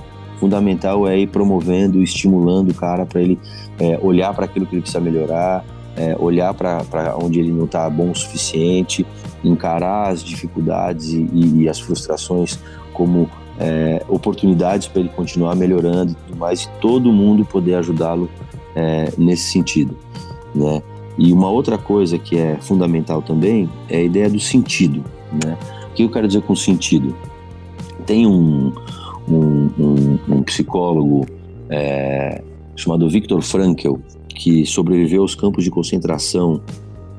Fundamental 0.40 1.07
é 1.07 1.18
ir 1.18 1.27
promovendo, 1.27 2.03
estimulando 2.03 2.71
o 2.71 2.75
cara 2.75 3.05
para 3.05 3.21
ele 3.21 3.38
é, 3.79 3.99
olhar 4.01 4.33
para 4.33 4.47
aquilo 4.47 4.64
que 4.64 4.75
ele 4.75 4.81
precisa 4.81 5.01
melhorar, 5.01 5.62
é, 5.99 6.16
olhar 6.18 6.55
para 6.55 7.14
onde 7.23 7.40
ele 7.40 7.53
não 7.53 7.66
está 7.66 7.90
bom 7.90 8.11
o 8.11 8.14
suficiente, 8.14 9.05
encarar 9.44 10.09
as 10.09 10.25
dificuldades 10.25 11.12
e, 11.12 11.29
e 11.35 11.68
as 11.68 11.79
frustrações 11.79 12.59
como 12.94 13.29
é, 13.61 14.03
oportunidades 14.09 14.88
para 14.88 15.01
ele 15.01 15.11
continuar 15.11 15.55
melhorando 15.55 16.12
e 16.12 16.14
tudo 16.14 16.38
mais, 16.38 16.62
e 16.62 16.68
todo 16.81 17.12
mundo 17.12 17.44
poder 17.44 17.75
ajudá-lo 17.75 18.31
é, 18.75 19.12
nesse 19.18 19.53
sentido, 19.53 19.94
né? 20.55 20.81
E 21.18 21.33
uma 21.33 21.50
outra 21.50 21.76
coisa 21.76 22.16
que 22.16 22.37
é 22.37 22.57
fundamental 22.61 23.20
também 23.20 23.68
é 23.88 23.98
a 23.98 24.02
ideia 24.02 24.31
do 24.31 24.38
sentido, 24.38 25.04
né? 25.44 25.59
que 25.98 26.04
eu 26.04 26.11
quero 26.11 26.28
dizer 26.28 26.42
com 26.42 26.54
sentido? 26.54 27.12
Tem 28.07 28.24
um, 28.24 28.72
um, 29.28 29.70
um, 29.76 30.18
um 30.28 30.42
psicólogo 30.44 31.26
é, 31.68 32.40
chamado 32.76 33.09
Viktor 33.11 33.42
Frankl, 33.42 33.96
que 34.28 34.64
sobreviveu 34.64 35.22
aos 35.22 35.35
campos 35.35 35.64
de 35.64 35.70
concentração 35.70 36.61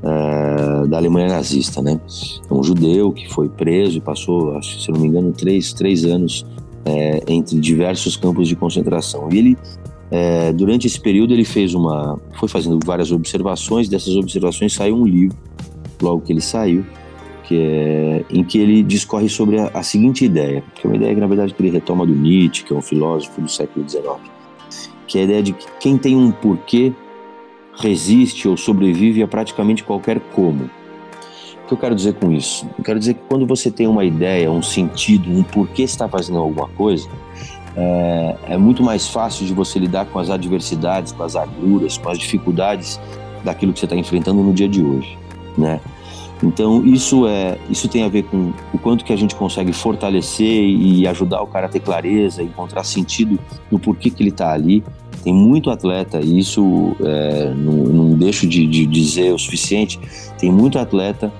é, 0.01 0.88
da 0.88 0.95
Alemanha 0.95 1.27
nazista, 1.27 1.81
né? 1.81 1.99
É 2.49 2.53
um 2.53 2.63
judeu 2.63 3.12
que 3.12 3.27
foi 3.27 3.49
preso 3.49 3.97
e 3.97 4.01
passou, 4.01 4.55
acho, 4.55 4.79
se 4.79 4.89
não 4.91 5.01
me 5.01 5.09
engano, 5.09 5.33
três, 5.33 5.73
três 5.73 6.05
anos 6.05 6.45
é, 6.85 7.21
entre 7.27 7.59
diversos 7.59 8.15
campos 8.15 8.47
de 8.47 8.55
concentração. 8.55 9.27
E 9.29 9.38
ele, 9.38 9.57
é, 10.12 10.52
durante 10.52 10.88
esse 10.88 11.00
período, 11.00 11.34
ele 11.34 11.45
fez 11.45 11.74
uma, 11.74 12.19
foi 12.34 12.50
fazendo 12.50 12.80
várias 12.84 13.12
observações. 13.12 13.88
Dessas 13.88 14.15
observações 14.15 14.74
saiu 14.74 14.95
um 14.95 15.06
livro, 15.06 15.38
logo 16.02 16.22
que 16.22 16.34
ele 16.34 16.41
saiu, 16.41 16.86
que 17.43 17.56
é, 17.56 18.26
em 18.30 18.43
que 18.43 18.58
ele 18.58 18.82
discorre 18.82 19.30
sobre 19.30 19.60
a, 19.60 19.67
a, 19.74 19.84
seguinte 19.84 20.26
ideia, 20.26 20.63
que 20.74 20.86
é 20.86 20.89
uma 20.89 20.95
ideia 20.95 21.13
que 21.13 21.22
na 21.22 21.28
verdade 21.28 21.54
que 21.54 21.62
ele 21.62 21.69
retoma 21.69 22.06
do 22.06 22.13
Nietzsche, 22.13 22.63
que 22.63 22.74
é 22.74 22.76
um 22.76 22.82
filósofo 22.82 23.41
do 23.41 23.50
século 23.50 23.88
XIX, 23.88 24.06
que 25.08 25.19
é 25.19 25.22
a 25.22 25.24
ideia 25.26 25.43
de 25.43 25.54
que 25.54 25.65
quem 25.80 25.98
tem 25.98 26.15
um 26.15 26.32
porquê 26.32 26.91
resiste 27.76 28.48
ou 28.48 28.58
sobrevive 28.58 29.24
a 29.24 29.28
praticamente 29.28 29.84
qualquer 29.84 30.19
como. 30.34 30.69
O 31.63 31.67
que 31.69 31.74
eu 31.74 31.78
quero 31.78 31.95
dizer 31.95 32.15
com 32.15 32.32
isso? 32.32 32.67
Eu 32.78 32.84
quero 32.84 32.98
dizer 32.98 33.13
que 33.13 33.22
quando 33.30 33.45
você 33.45 33.69
tem 33.69 33.88
uma 33.88 34.04
ideia, 34.04 34.52
um 34.52 34.62
sentido, 34.62 35.30
um 35.30 35.43
porquê 35.43 35.84
está 35.84 36.10
fazendo 36.10 36.39
alguma 36.39 36.67
coisa, 36.69 37.08
é, 37.75 38.36
é 38.49 38.58
muito 38.58 38.84
mais 38.84 39.08
fácil 39.08 39.45
de 39.45 39.53
você 39.53 39.79
lidar 39.79 40.05
com 40.05 40.19
as 40.19 40.29
adversidades, 40.29 41.12
com 41.12 41.23
as 41.23 41.36
agruras, 41.36 41.97
com 41.97 42.10
as 42.10 42.17
dificuldades 42.17 42.99
daquilo 43.43 43.73
que 43.73 43.79
você 43.79 43.86
está 43.86 43.95
enfrentando 43.95 44.41
no 44.41 44.53
dia 44.53 44.67
de 44.67 44.84
hoje, 44.84 45.17
né? 45.58 45.79
Então 46.41 46.86
isso 46.86 47.27
é 47.27 47.58
isso 47.69 47.88
tem 47.89 48.03
a 48.03 48.08
ver 48.08 48.23
com 48.23 48.53
o 48.73 48.77
quanto 48.77 49.03
que 49.03 49.12
a 49.12 49.15
gente 49.15 49.36
consegue 49.36 49.73
fortalecer 49.73 50.63
e 50.63 51.05
ajudar 51.08 51.41
o 51.41 51.47
cara 51.47 51.65
a 51.65 51.69
ter 51.69 51.82
clareza, 51.82 52.41
encontrar 52.41 52.84
sentido 52.86 53.38
no 53.69 53.77
porquê 53.77 54.10
que 54.10 54.23
ele 54.23 54.29
está 54.29 54.53
ali. 54.53 54.84
Tem 55.21 55.34
muito 55.34 55.69
atleta 55.69 56.21
e 56.21 56.39
isso 56.39 56.95
é, 57.01 57.53
não, 57.53 57.73
não, 57.73 58.17
deixo 58.17 58.47
de, 58.47 58.65
de 58.65 58.86
dizer 58.86 59.34
o 59.34 59.38
suficiente. 59.38 59.99
Tem 60.38 60.49
muito 60.49 60.79
atleta 60.79 61.32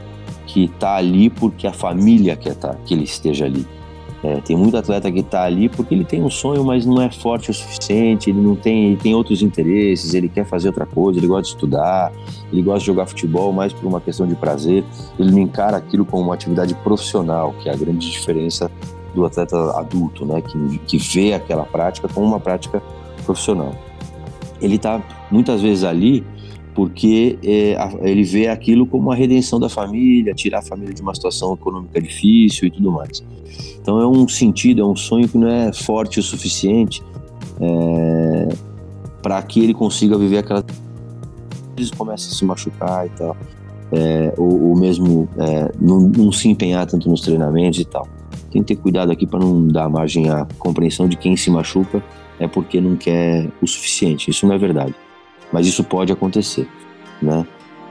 que 0.46 0.66
está 0.66 0.96
ali 0.96 1.30
porque 1.30 1.66
a 1.66 1.72
família 1.72 2.36
quer 2.36 2.56
tá, 2.56 2.76
que 2.86 2.94
ele 2.94 3.06
esteja 3.06 3.46
ali. 3.46 3.66
É, 4.22 4.42
tem 4.42 4.56
muito 4.56 4.76
atleta 4.76 5.10
que 5.10 5.20
está 5.20 5.44
ali 5.44 5.70
porque 5.70 5.96
ele 5.96 6.04
tem 6.04 6.22
um 6.22 6.30
sonho, 6.30 6.64
mas 6.64 6.86
não 6.86 7.02
é 7.02 7.10
forte 7.10 7.52
o 7.52 7.54
suficiente, 7.54 8.30
ele 8.30 8.42
não 8.42 8.54
tem, 8.54 8.88
ele 8.88 8.98
tem 8.98 9.16
outros 9.16 9.42
interesses, 9.42 10.14
ele 10.14 10.28
quer 10.28 10.46
fazer 10.46 10.68
outra 10.68 10.86
coisa, 10.86 11.18
ele 11.18 11.28
gosta 11.28 11.44
de 11.44 11.50
estudar, 11.50 12.12
ele 12.52 12.62
gosta 12.62 12.80
de 12.82 12.86
jogar 12.86 13.06
futebol 13.06 13.54
mais 13.54 13.72
por 13.72 13.88
uma 13.88 14.02
questão 14.02 14.28
de 14.28 14.36
prazer, 14.36 14.84
ele 15.18 15.32
não 15.32 15.40
encara 15.40 15.78
aquilo 15.78 16.04
como 16.04 16.24
uma 16.24 16.34
atividade 16.34 16.76
profissional, 16.76 17.54
que 17.62 17.70
é 17.70 17.74
a 17.74 17.78
grande 17.78 18.12
diferença 18.12 18.70
do 19.16 19.26
atleta 19.26 19.56
adulto, 19.80 20.26
né, 20.26 20.42
que, 20.42 20.80
que 20.80 20.98
vê 20.98 21.34
aquela 21.34 21.64
prática 21.64 22.10
como 22.10 22.28
uma 22.28 22.40
prática 22.42 22.84
profissional. 23.26 23.74
Ele 24.62 24.76
está 24.76 25.02
muitas 25.32 25.62
vezes 25.62 25.86
ali 25.86 26.26
porque 26.80 27.38
é, 27.44 27.76
ele 28.10 28.24
vê 28.24 28.48
aquilo 28.48 28.88
como 28.88 29.10
uma 29.10 29.14
redenção 29.14 29.60
da 29.60 29.68
família, 29.68 30.34
tirar 30.34 30.60
a 30.60 30.62
família 30.62 30.94
de 30.94 31.02
uma 31.02 31.14
situação 31.14 31.54
econômica 31.54 32.02
difícil 32.02 32.70
e 32.70 32.72
tudo 32.72 32.90
mais. 32.90 33.22
Então 33.82 34.00
é 34.00 34.08
um 34.08 34.26
sentido, 34.30 34.82
é 34.82 34.86
um 34.86 34.96
sonho 34.96 35.28
que 35.28 35.38
não 35.38 35.50
é 35.50 35.74
forte 35.74 36.22
o 36.22 36.24
suficiente 36.24 37.04
é, 37.60 38.48
para 39.22 39.42
que 39.42 39.62
ele 39.62 39.74
consiga 39.74 40.18
viver 40.18 40.38
aquela. 40.38 40.64
Eles 41.76 41.92
começam 41.92 42.32
a 42.32 42.34
se 42.34 42.46
machucar 42.46 43.08
e 43.08 43.10
tal, 43.10 43.36
é, 43.92 44.34
ou, 44.38 44.70
ou, 44.70 44.80
mesmo 44.80 45.28
é, 45.38 45.74
não, 45.82 46.00
não 46.00 46.32
se 46.32 46.48
empenhar 46.48 46.88
tanto 46.88 47.10
nos 47.10 47.20
treinamentos 47.20 47.78
e 47.78 47.84
tal. 47.84 48.08
Tem 48.52 48.64
que 48.64 48.74
ter 48.74 48.82
cuidado 48.82 49.12
aqui 49.12 49.28
para 49.28 49.40
não 49.40 49.68
dar 49.68 49.90
margem 49.90 50.30
à 50.30 50.48
compreensão 50.58 51.10
de 51.10 51.18
quem 51.18 51.36
se 51.36 51.50
machuca 51.50 52.02
é 52.40 52.48
porque 52.48 52.80
não 52.80 52.96
quer 52.96 53.52
o 53.62 53.68
suficiente. 53.68 54.32
Isso 54.32 54.48
não 54.48 54.56
é 54.56 54.58
verdade 54.58 54.96
mas 55.52 55.68
isso 55.68 55.84
pode 55.84 56.12
acontecer, 56.12 56.68
né? 57.22 57.46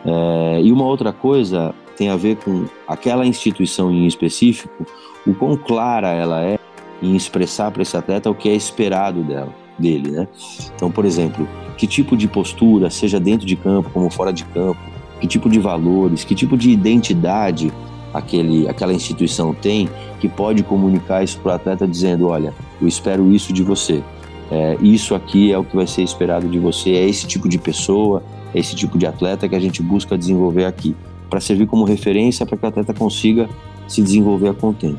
É, 0.05 0.61
e 0.63 0.73
uma 0.73 0.85
outra 0.85 1.13
coisa 1.13 1.75
tem 1.97 2.09
a 2.09 2.17
ver 2.17 2.37
com 2.37 2.67
aquela 2.87 3.27
instituição 3.27 3.91
em 3.91 4.07
específico, 4.07 4.87
o 5.27 5.35
quão 5.35 5.57
clara 5.57 6.11
ela 6.11 6.43
é 6.43 6.59
em 7.03 7.17
expressar 7.17 7.71
para 7.71 7.83
esse 7.83 7.97
atleta 7.97 8.31
o 8.31 8.35
que 8.35 8.49
é 8.49 8.55
esperado 8.55 9.23
dela, 9.23 9.53
dele, 9.79 10.11
né? 10.11 10.29
Então, 10.75 10.91
por 10.91 11.05
exemplo, 11.05 11.49
que 11.77 11.87
tipo 11.87 12.17
de 12.17 12.29
postura, 12.29 12.91
seja 12.91 13.19
dentro 13.19 13.47
de 13.47 13.57
campo 13.57 13.91
como 13.91 14.11
fora 14.11 14.33
de 14.33 14.45
campo, 14.45 14.81
que 15.21 15.27
tipo 15.27 15.49
de 15.49 15.59
valores, 15.59 16.25
que 16.25 16.35
tipo 16.35 16.57
de 16.57 16.71
identidade 16.71 17.73
aquele, 18.13 18.69
aquela 18.69 18.93
instituição 18.93 19.53
tem 19.53 19.89
que 20.21 20.29
pode 20.29 20.63
comunicar 20.63 21.23
isso 21.23 21.39
para 21.39 21.53
o 21.53 21.55
atleta 21.55 21.87
dizendo, 21.87 22.29
olha, 22.29 22.55
eu 22.81 22.89
espero 22.89 23.33
isso 23.33 23.53
de 23.53 23.63
você, 23.63 24.03
é, 24.51 24.77
isso 24.81 25.15
aqui 25.15 25.53
é 25.53 25.59
o 25.59 25.65
que 25.65 25.77
vai 25.77 25.87
ser 25.87 26.03
esperado 26.03 26.49
de 26.49 26.59
você, 26.59 26.91
é 26.91 27.09
esse 27.09 27.27
tipo 27.27 27.49
de 27.49 27.59
pessoa, 27.59 28.23
é 28.55 28.59
esse 28.59 28.75
tipo 28.75 28.97
de 28.97 29.07
atleta 29.07 29.49
que 29.49 29.55
a 29.55 29.61
gente 29.61 29.83
busca 29.83 30.17
desenvolver 30.17 30.65
aqui, 30.65 30.97
para 31.29 31.41
servir 31.41 31.67
como 31.67 31.85
referência 31.85 32.47
para 32.47 32.57
que 32.57 32.65
o 32.65 32.69
atleta 32.69 32.95
consiga 32.95 33.49
se 33.87 34.03
desenvolver 34.03 34.49
a 34.49 34.55
contento. 34.55 34.99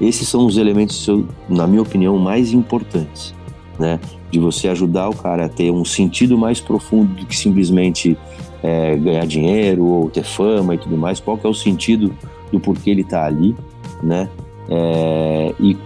Esses 0.00 0.28
são 0.28 0.46
os 0.46 0.56
elementos, 0.56 1.06
na 1.48 1.66
minha 1.66 1.82
opinião, 1.82 2.16
mais 2.18 2.52
importantes, 2.52 3.34
né? 3.78 4.00
De 4.30 4.38
você 4.38 4.68
ajudar 4.68 5.08
o 5.08 5.14
cara 5.14 5.46
a 5.46 5.48
ter 5.48 5.70
um 5.70 5.84
sentido 5.84 6.38
mais 6.38 6.60
profundo 6.60 7.14
do 7.14 7.26
que 7.26 7.36
simplesmente 7.36 8.16
é, 8.62 8.96
ganhar 8.96 9.26
dinheiro 9.26 9.84
ou 9.84 10.10
ter 10.10 10.24
fama 10.24 10.74
e 10.74 10.78
tudo 10.78 10.96
mais. 10.96 11.20
Qual 11.20 11.36
que 11.36 11.46
é 11.46 11.50
o 11.50 11.54
sentido 11.54 12.14
do 12.50 12.58
porquê 12.58 12.90
ele 12.90 13.02
está 13.02 13.26
ali, 13.26 13.54
né? 14.02 14.28
É, 14.70 15.54
e 15.60 15.76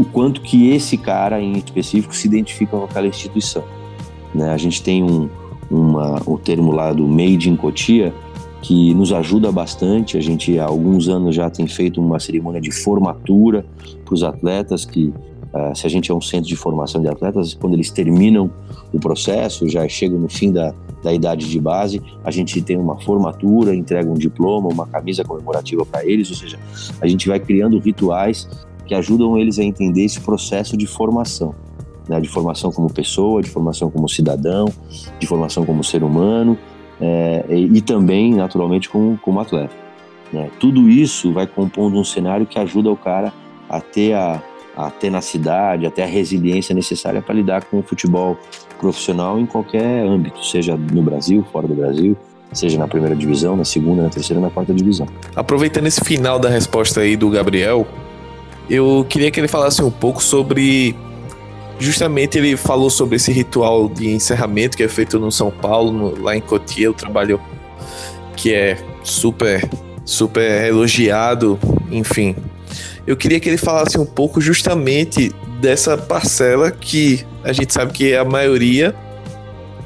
o 0.00 0.04
quanto 0.06 0.40
que 0.40 0.70
esse 0.70 0.96
cara 0.96 1.42
em 1.42 1.52
específico 1.52 2.16
se 2.16 2.26
identifica 2.26 2.74
com 2.74 2.84
aquela 2.84 3.06
instituição. 3.06 3.62
Né? 4.34 4.50
A 4.50 4.56
gente 4.56 4.82
tem 4.82 5.02
um, 5.02 5.28
uma, 5.70 6.22
o 6.24 6.38
termo 6.38 6.72
lá 6.72 6.90
do 6.90 7.06
Made 7.06 7.50
in 7.50 7.54
Cotia, 7.54 8.14
que 8.62 8.94
nos 8.94 9.12
ajuda 9.12 9.52
bastante. 9.52 10.16
A 10.16 10.20
gente 10.22 10.58
há 10.58 10.64
alguns 10.64 11.06
anos 11.06 11.34
já 11.34 11.50
tem 11.50 11.66
feito 11.66 12.00
uma 12.00 12.18
cerimônia 12.18 12.62
de 12.62 12.70
formatura 12.70 13.66
para 14.02 14.14
os 14.14 14.22
atletas 14.22 14.86
que 14.86 15.12
Uh, 15.52 15.76
se 15.76 15.84
a 15.84 15.90
gente 15.90 16.12
é 16.12 16.14
um 16.14 16.20
centro 16.20 16.48
de 16.48 16.54
formação 16.54 17.02
de 17.02 17.08
atletas, 17.08 17.54
quando 17.54 17.74
eles 17.74 17.90
terminam 17.90 18.48
o 18.92 19.00
processo, 19.00 19.68
já 19.68 19.88
chegam 19.88 20.16
no 20.16 20.28
fim 20.28 20.52
da, 20.52 20.72
da 21.02 21.12
idade 21.12 21.50
de 21.50 21.60
base, 21.60 22.00
a 22.22 22.30
gente 22.30 22.62
tem 22.62 22.76
uma 22.76 22.96
formatura, 23.00 23.74
entrega 23.74 24.08
um 24.08 24.14
diploma, 24.14 24.68
uma 24.68 24.86
camisa 24.86 25.24
comemorativa 25.24 25.84
para 25.84 26.06
eles, 26.06 26.30
ou 26.30 26.36
seja, 26.36 26.56
a 27.00 27.06
gente 27.08 27.26
vai 27.26 27.40
criando 27.40 27.80
rituais 27.80 28.48
que 28.90 28.94
ajudam 28.96 29.38
eles 29.38 29.56
a 29.60 29.62
entender 29.62 30.04
esse 30.04 30.20
processo 30.20 30.76
de 30.76 30.84
formação, 30.84 31.54
né? 32.08 32.20
de 32.20 32.28
formação 32.28 32.72
como 32.72 32.92
pessoa, 32.92 33.40
de 33.40 33.48
formação 33.48 33.88
como 33.88 34.08
cidadão, 34.08 34.64
de 35.20 35.28
formação 35.28 35.64
como 35.64 35.84
ser 35.84 36.02
humano, 36.02 36.58
é, 37.00 37.44
e 37.48 37.80
também, 37.80 38.34
naturalmente, 38.34 38.88
como, 38.88 39.16
como 39.18 39.38
atleta. 39.38 39.72
Né? 40.32 40.50
Tudo 40.58 40.90
isso 40.90 41.32
vai 41.32 41.46
compondo 41.46 42.00
um 42.00 42.02
cenário 42.02 42.44
que 42.44 42.58
ajuda 42.58 42.90
o 42.90 42.96
cara 42.96 43.32
a 43.68 43.80
ter 43.80 44.14
a, 44.14 44.42
a 44.76 44.90
tenacidade, 44.90 45.86
até 45.86 46.02
a 46.02 46.06
resiliência 46.06 46.74
necessária 46.74 47.22
para 47.22 47.32
lidar 47.32 47.66
com 47.66 47.78
o 47.78 47.82
futebol 47.84 48.36
profissional 48.80 49.38
em 49.38 49.46
qualquer 49.46 50.04
âmbito, 50.04 50.44
seja 50.44 50.76
no 50.76 51.00
Brasil, 51.00 51.46
fora 51.52 51.68
do 51.68 51.76
Brasil, 51.76 52.16
seja 52.52 52.76
na 52.76 52.88
primeira 52.88 53.14
divisão, 53.14 53.56
na 53.56 53.64
segunda, 53.64 54.02
na 54.02 54.08
terceira, 54.10 54.42
na 54.42 54.50
quarta 54.50 54.74
divisão. 54.74 55.06
Aproveitando 55.36 55.86
esse 55.86 56.04
final 56.04 56.40
da 56.40 56.48
resposta 56.48 57.02
aí 57.02 57.16
do 57.16 57.30
Gabriel, 57.30 57.86
eu 58.68 59.06
queria 59.08 59.30
que 59.30 59.40
ele 59.40 59.48
falasse 59.48 59.82
um 59.82 59.90
pouco 59.90 60.22
sobre 60.22 60.94
justamente 61.78 62.36
ele 62.36 62.56
falou 62.56 62.90
sobre 62.90 63.16
esse 63.16 63.32
ritual 63.32 63.88
de 63.88 64.10
encerramento 64.10 64.76
que 64.76 64.82
é 64.82 64.88
feito 64.88 65.18
no 65.18 65.32
São 65.32 65.50
Paulo, 65.50 65.90
no, 65.90 66.22
lá 66.22 66.36
em 66.36 66.40
Cotia, 66.40 66.90
o 66.90 66.94
trabalho 66.94 67.40
que 68.36 68.52
é 68.52 68.78
super, 69.02 69.68
super 70.04 70.66
elogiado, 70.66 71.58
enfim. 71.90 72.36
Eu 73.06 73.16
queria 73.16 73.40
que 73.40 73.48
ele 73.48 73.56
falasse 73.56 73.98
um 73.98 74.04
pouco 74.04 74.40
justamente 74.40 75.32
dessa 75.58 75.96
parcela 75.96 76.70
que 76.70 77.24
a 77.42 77.52
gente 77.52 77.72
sabe 77.72 77.92
que 77.92 78.12
é 78.12 78.18
a 78.18 78.24
maioria 78.24 78.94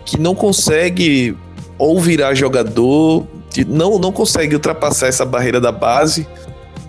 que 0.04 0.18
não 0.18 0.34
consegue 0.34 1.36
ou 1.78 2.00
virar 2.00 2.34
jogador, 2.34 3.26
não, 3.66 3.98
não 3.98 4.12
consegue 4.12 4.54
ultrapassar 4.54 5.06
essa 5.06 5.24
barreira 5.24 5.60
da 5.60 5.72
base, 5.72 6.26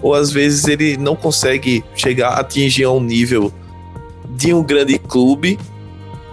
ou 0.02 0.14
às 0.14 0.32
vezes 0.32 0.68
ele 0.68 0.98
não 0.98 1.16
consegue 1.16 1.84
chegar 1.96 2.30
a 2.30 2.40
atingir 2.40 2.88
um 2.88 3.00
nível 3.00 3.52
de 4.30 4.54
um 4.54 4.64
grande 4.64 4.98
clube, 5.00 5.58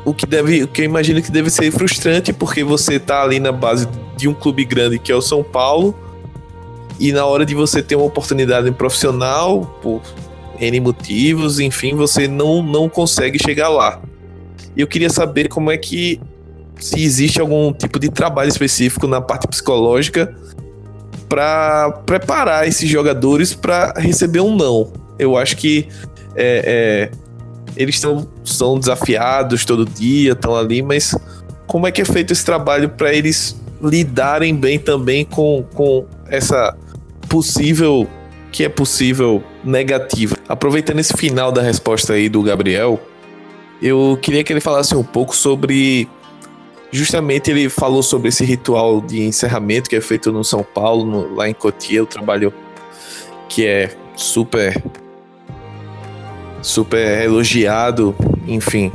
o 0.04 0.12
que 0.12 0.26
deve, 0.26 0.64
o 0.64 0.68
que 0.68 0.82
eu 0.82 0.84
imagino 0.84 1.22
que 1.22 1.30
deve 1.30 1.50
ser 1.50 1.70
frustrante, 1.70 2.32
porque 2.32 2.64
você 2.64 2.98
tá 2.98 3.22
ali 3.22 3.38
na 3.38 3.52
base 3.52 3.88
de 4.16 4.28
um 4.28 4.34
clube 4.34 4.64
grande 4.64 4.98
que 4.98 5.12
é 5.12 5.14
o 5.14 5.22
São 5.22 5.42
Paulo, 5.42 5.94
e 6.98 7.12
na 7.12 7.24
hora 7.24 7.44
de 7.44 7.54
você 7.54 7.82
ter 7.82 7.96
uma 7.96 8.04
oportunidade 8.04 8.70
profissional, 8.72 9.78
por 9.82 10.02
N 10.60 10.80
motivos, 10.80 11.58
enfim, 11.58 11.94
você 11.94 12.28
não, 12.28 12.62
não 12.62 12.88
consegue 12.88 13.42
chegar 13.42 13.68
lá. 13.68 14.00
Eu 14.76 14.86
queria 14.86 15.10
saber 15.10 15.48
como 15.48 15.70
é 15.70 15.76
que 15.76 16.20
se 16.78 17.02
existe 17.02 17.40
algum 17.40 17.72
tipo 17.72 17.98
de 17.98 18.08
trabalho 18.08 18.48
específico 18.48 19.06
na 19.06 19.20
parte 19.20 19.46
psicológica 19.46 20.34
para 21.32 21.90
preparar 22.04 22.68
esses 22.68 22.90
jogadores 22.90 23.54
para 23.54 23.94
receber 23.96 24.40
um 24.40 24.54
não. 24.54 24.92
Eu 25.18 25.34
acho 25.34 25.56
que 25.56 25.88
é, 26.36 27.08
é, 27.10 27.18
eles 27.74 27.98
tão, 27.98 28.28
são 28.44 28.78
desafiados 28.78 29.64
todo 29.64 29.86
dia, 29.86 30.32
estão 30.32 30.54
ali, 30.54 30.82
mas 30.82 31.16
como 31.66 31.86
é 31.86 31.90
que 31.90 32.02
é 32.02 32.04
feito 32.04 32.34
esse 32.34 32.44
trabalho 32.44 32.90
para 32.90 33.14
eles 33.14 33.58
lidarem 33.82 34.54
bem 34.54 34.78
também 34.78 35.24
com, 35.24 35.64
com 35.72 36.04
essa 36.28 36.76
possível 37.30 38.06
que 38.50 38.64
é 38.64 38.68
possível 38.68 39.42
negativa. 39.64 40.36
Aproveitando 40.46 40.98
esse 40.98 41.16
final 41.16 41.50
da 41.50 41.62
resposta 41.62 42.12
aí 42.12 42.28
do 42.28 42.42
Gabriel, 42.42 43.00
eu 43.80 44.18
queria 44.20 44.44
que 44.44 44.52
ele 44.52 44.60
falasse 44.60 44.94
um 44.94 45.02
pouco 45.02 45.34
sobre 45.34 46.06
justamente 46.92 47.50
ele 47.50 47.68
falou 47.68 48.02
sobre 48.02 48.28
esse 48.28 48.44
ritual 48.44 49.00
de 49.00 49.22
encerramento 49.22 49.88
que 49.88 49.96
é 49.96 50.00
feito 50.00 50.30
no 50.30 50.44
São 50.44 50.62
Paulo, 50.62 51.04
no, 51.04 51.34
lá 51.34 51.48
em 51.48 51.54
Cotia, 51.54 52.02
o 52.02 52.06
trabalho 52.06 52.52
que 53.48 53.66
é 53.66 53.90
super 54.14 54.80
super 56.60 57.24
elogiado, 57.24 58.14
enfim. 58.46 58.92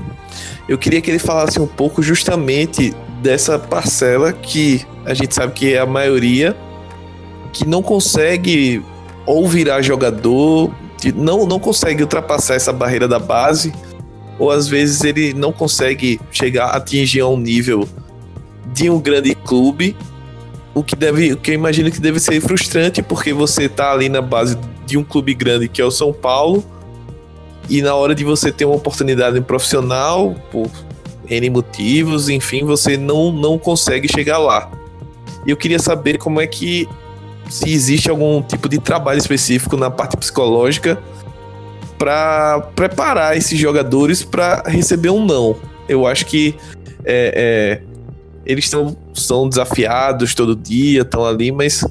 Eu 0.70 0.78
queria 0.78 1.02
que 1.02 1.12
ele 1.12 1.20
falasse 1.20 1.60
um 1.60 1.68
pouco 1.68 2.02
justamente 2.02 2.94
dessa 3.22 3.60
parcela 3.60 4.32
que 4.32 4.86
a 5.06 5.14
gente 5.14 5.34
sabe 5.34 5.54
que 5.54 5.74
é 5.74 5.80
a 5.80 5.86
maioria 5.86 6.56
que 7.52 7.68
não 7.68 7.82
consegue 7.82 8.82
ou 9.26 9.48
virar 9.48 9.82
jogador, 9.82 10.72
não, 11.16 11.46
não 11.46 11.60
consegue 11.60 12.04
ultrapassar 12.04 12.56
essa 12.56 12.72
barreira 12.72 13.08
da 13.08 13.20
base, 13.20 13.74
ou 14.40 14.52
às 14.52 14.68
vezes 14.68 15.04
ele 15.04 15.34
não 15.34 15.52
consegue 15.52 16.20
chegar 16.32 16.68
a 16.68 16.78
atingir 16.78 17.24
um 17.24 17.38
nível 17.38 17.88
de 18.74 18.90
um 18.90 19.00
grande 19.00 19.34
clube, 19.34 19.96
o 20.74 20.84
que 20.84 20.96
deve, 20.96 21.34
o 21.34 21.38
que 21.38 21.52
eu 21.52 21.56
imagino 21.56 21.90
que 21.90 22.00
deve 22.00 22.20
ser 22.20 22.40
frustrante, 22.40 23.02
porque 23.02 23.34
você 23.34 23.68
tá 23.68 23.92
ali 23.92 24.10
na 24.10 24.22
base 24.22 24.58
de 24.86 24.98
um 24.98 25.04
clube 25.04 25.34
grande 25.34 25.68
que 25.68 25.82
é 25.82 25.86
o 25.86 25.92
São 25.92 26.14
Paulo, 26.14 26.64
e 27.70 27.82
na 27.82 27.96
hora 27.96 28.14
de 28.14 28.24
você 28.24 28.52
ter 28.52 28.66
uma 28.66 28.76
oportunidade 28.76 29.40
profissional, 29.42 30.36
por 30.52 30.70
N 31.30 31.50
motivos, 31.50 32.30
enfim, 32.30 32.64
você 32.64 32.96
não, 32.96 33.32
não 33.32 33.58
consegue 33.58 34.08
chegar 34.08 34.38
lá. 34.38 34.72
E 35.46 35.50
eu 35.50 35.58
queria 35.58 35.80
saber 35.80 36.18
como 36.18 36.40
é 36.40 36.48
que 36.48 36.88
se 37.50 37.70
existe 37.70 38.10
algum 38.10 38.42
tipo 38.42 38.70
de 38.70 38.78
trabalho 38.78 39.18
específico 39.18 39.76
na 39.76 39.90
parte 39.90 40.16
psicológica 40.18 41.02
para 41.98 42.62
preparar 42.76 43.36
esses 43.36 43.58
jogadores 43.60 44.24
para 44.24 44.64
receber 44.68 45.10
um 45.10 45.26
não. 45.26 45.56
Eu 45.88 46.06
acho 46.06 46.26
que 46.26 46.56
é, 47.04 47.34
é, 47.36 47.82
eles 48.46 48.70
tão, 48.70 48.96
são 49.14 49.50
desafiados 49.50 50.34
todo 50.34 50.56
dia, 50.56 51.02
estão 51.02 51.26
ali, 51.26 51.52
mas 51.52 51.84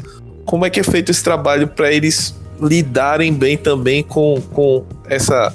como 0.44 0.64
é 0.64 0.70
que 0.70 0.80
é 0.80 0.84
feito 0.84 1.10
esse 1.10 1.22
trabalho 1.22 1.68
para 1.68 1.92
eles 1.92 2.34
lidarem 2.60 3.32
bem 3.32 3.56
também 3.56 4.02
com, 4.02 4.40
com 4.52 4.84
essa 5.08 5.54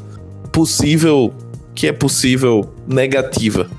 possível 0.52 1.34
que 1.74 1.88
é 1.88 1.93
possível 1.93 2.70
negativa. 2.88 3.70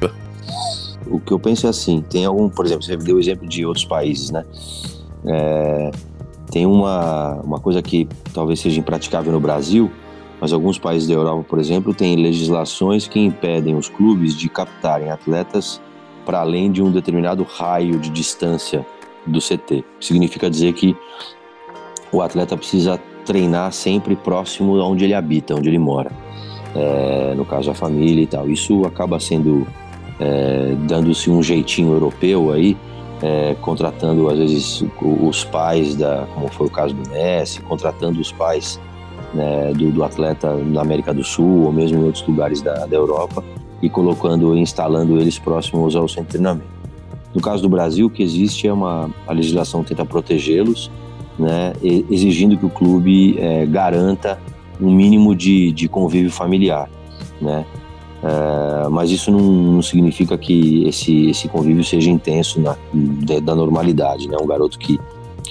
O 1.06 1.20
que 1.20 1.32
eu 1.32 1.38
penso 1.38 1.66
é 1.66 1.70
assim, 1.70 2.02
tem 2.08 2.24
algum, 2.24 2.48
por 2.48 2.64
exemplo, 2.64 2.82
você 2.82 2.96
deu 2.96 3.16
o 3.16 3.20
exemplo 3.20 3.46
de 3.46 3.66
outros 3.66 3.84
países, 3.84 4.30
né? 4.30 4.44
É, 5.26 5.90
tem 6.50 6.66
uma, 6.66 7.34
uma 7.42 7.60
coisa 7.60 7.82
que 7.82 8.08
talvez 8.32 8.60
seja 8.60 8.80
impraticável 8.80 9.32
no 9.32 9.40
Brasil, 9.40 9.90
mas 10.42 10.52
alguns 10.52 10.76
países 10.76 11.06
da 11.06 11.14
Europa, 11.14 11.44
por 11.48 11.60
exemplo, 11.60 11.94
têm 11.94 12.16
legislações 12.16 13.06
que 13.06 13.20
impedem 13.20 13.76
os 13.76 13.88
clubes 13.88 14.36
de 14.36 14.48
captarem 14.48 15.08
atletas 15.08 15.80
para 16.26 16.40
além 16.40 16.72
de 16.72 16.82
um 16.82 16.90
determinado 16.90 17.44
raio 17.44 17.96
de 18.00 18.10
distância 18.10 18.84
do 19.24 19.38
CT. 19.38 19.84
Significa 20.00 20.50
dizer 20.50 20.72
que 20.72 20.96
o 22.10 22.20
atleta 22.20 22.56
precisa 22.56 23.00
treinar 23.24 23.70
sempre 23.72 24.16
próximo 24.16 24.80
a 24.80 24.84
onde 24.84 25.04
ele 25.04 25.14
habita, 25.14 25.54
onde 25.54 25.68
ele 25.68 25.78
mora 25.78 26.10
é, 26.74 27.34
no 27.36 27.44
caso 27.44 27.70
a 27.70 27.74
família 27.74 28.24
e 28.24 28.26
tal. 28.26 28.50
Isso 28.50 28.84
acaba 28.84 29.20
sendo 29.20 29.64
é, 30.18 30.74
dando-se 30.88 31.30
um 31.30 31.40
jeitinho 31.40 31.92
europeu 31.92 32.50
aí 32.50 32.76
é, 33.22 33.54
contratando 33.60 34.28
às 34.28 34.38
vezes 34.38 34.84
os 35.00 35.44
pais 35.44 35.94
da, 35.94 36.26
como 36.34 36.48
foi 36.48 36.66
o 36.66 36.70
caso 36.70 36.94
do 36.94 37.08
Messi, 37.10 37.60
contratando 37.60 38.20
os 38.20 38.32
pais 38.32 38.80
né, 39.34 39.72
do, 39.72 39.90
do, 39.90 40.04
atleta 40.04 40.54
na 40.56 40.80
América 40.80 41.12
do 41.12 41.24
Sul 41.24 41.64
ou 41.64 41.72
mesmo 41.72 41.98
em 41.98 42.04
outros 42.04 42.26
lugares 42.26 42.60
da, 42.60 42.86
da 42.86 42.96
Europa 42.96 43.42
e 43.80 43.88
colocando, 43.88 44.56
instalando 44.56 45.18
eles 45.20 45.38
próximos 45.38 45.96
ao 45.96 46.08
centro 46.08 46.24
de 46.24 46.30
treinamento. 46.30 46.72
No 47.34 47.40
caso 47.40 47.62
do 47.62 47.68
Brasil, 47.68 48.06
o 48.06 48.10
que 48.10 48.22
existe 48.22 48.68
é 48.68 48.72
uma 48.72 49.10
a 49.26 49.32
legislação 49.32 49.82
tenta 49.82 50.04
protegê-los, 50.04 50.90
né, 51.38 51.72
exigindo 51.82 52.56
que 52.58 52.66
o 52.66 52.70
clube 52.70 53.38
é, 53.38 53.64
garanta 53.64 54.38
um 54.80 54.92
mínimo 54.92 55.34
de, 55.34 55.72
de 55.72 55.88
convívio 55.88 56.30
familiar, 56.30 56.88
né. 57.40 57.64
É, 58.22 58.88
mas 58.88 59.10
isso 59.10 59.32
não, 59.32 59.40
não, 59.40 59.82
significa 59.82 60.38
que 60.38 60.86
esse, 60.86 61.30
esse 61.30 61.48
convívio 61.48 61.82
seja 61.82 62.08
intenso 62.08 62.60
na, 62.60 62.76
de, 62.94 63.40
da 63.40 63.52
normalidade, 63.52 64.28
né? 64.28 64.36
Um 64.40 64.46
garoto 64.46 64.78
que, 64.78 65.00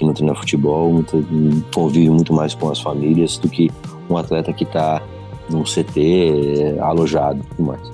que 0.02 0.06
não 0.06 0.14
treina 0.14 0.34
futebol 0.34 1.04
convive 1.74 2.10
muito 2.10 2.34
mais 2.34 2.56
com 2.56 2.72
as 2.72 2.82
famílias 2.82 3.38
do 3.38 3.48
que 3.48 3.70
um 4.10 4.18
atleta 4.18 4.52
que 4.52 4.64
está 4.64 5.00
num 5.48 5.64
CT 5.64 6.80
alojado 6.82 7.40
e 7.40 7.56
tudo 7.56 7.68
mais. 7.68 7.92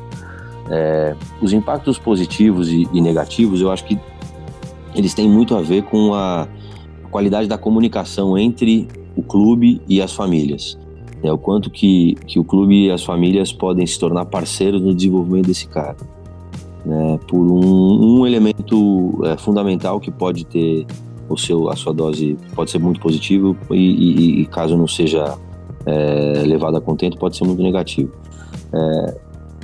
É, 0.69 1.15
os 1.41 1.51
impactos 1.51 1.99
positivos 1.99 2.69
e, 2.69 2.87
e, 2.93 3.01
negativos, 3.01 3.59
eu 3.59 3.71
acho 3.71 3.83
que 3.83 3.99
eles 4.95 5.13
têm 5.13 5.29
muito 5.29 5.53
a 5.55 5.61
ver 5.61 5.83
com 5.83 6.13
a 6.13 6.47
qualidade 7.11 7.47
da 7.47 7.57
comunicação 7.57 8.37
entre 8.37 8.87
o 9.15 9.21
clube 9.21 9.81
e 9.87 10.01
as 10.01 10.13
famílias. 10.13 10.77
É, 11.21 11.31
o 11.31 11.37
quanto 11.37 11.69
que, 11.69 12.15
que 12.25 12.39
o 12.39 12.43
clube 12.43 12.85
e 12.85 12.91
as 12.91 13.03
famílias 13.03 13.51
podem 13.51 13.85
se 13.85 13.99
tornar 13.99 14.25
parceiros 14.25 14.81
no 14.81 14.93
desenvolvimento 14.93 15.47
desse 15.47 15.67
cara. 15.67 15.97
Né, 16.85 17.19
por 17.27 17.39
um, 17.39 18.19
um 18.19 18.25
elemento 18.25 19.19
é, 19.25 19.35
fundamental 19.35 19.99
que 19.99 20.09
pode 20.09 20.45
ter 20.45 20.85
o 21.29 21.37
seu, 21.37 21.69
a 21.69 21.75
sua 21.75 21.93
dose 21.93 22.37
pode 22.55 22.71
ser 22.71 22.79
muito 22.79 22.99
positivo 22.99 23.55
e, 23.71 23.75
e, 23.75 24.41
e 24.41 24.45
caso 24.45 24.77
não 24.77 24.87
seja 24.87 25.37
é, 25.85 26.43
levado 26.45 26.77
a 26.77 26.81
contento 26.81 27.17
pode 27.17 27.37
ser 27.37 27.45
muito 27.45 27.61
negativo. 27.61 28.11
É, 28.73 29.17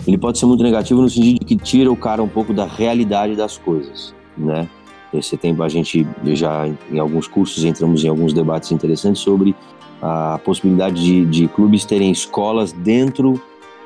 ele 0.07 0.17
pode 0.17 0.37
ser 0.37 0.45
muito 0.45 0.63
negativo 0.63 1.01
no 1.01 1.09
sentido 1.09 1.39
de 1.39 1.45
que 1.45 1.55
tira 1.55 1.91
o 1.91 1.95
cara 1.95 2.21
um 2.21 2.27
pouco 2.27 2.53
da 2.53 2.65
realidade 2.65 3.35
das 3.35 3.57
coisas, 3.57 4.13
né? 4.37 4.67
Você 5.13 5.37
tem 5.37 5.55
a 5.59 5.69
gente 5.69 6.07
já 6.33 6.67
em 6.91 6.97
alguns 6.97 7.27
cursos 7.27 7.63
entramos 7.63 8.03
em 8.03 8.07
alguns 8.07 8.33
debates 8.33 8.71
interessantes 8.71 9.21
sobre 9.21 9.55
a 10.01 10.39
possibilidade 10.43 11.01
de, 11.01 11.25
de 11.25 11.47
clubes 11.47 11.85
terem 11.85 12.11
escolas 12.11 12.71
dentro 12.71 13.39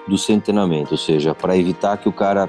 do 0.08 0.18
centenamento, 0.18 0.92
ou 0.92 0.98
seja, 0.98 1.36
para 1.36 1.58
evitar 1.58 1.98
que 1.98 2.08
o 2.08 2.14
cara 2.14 2.48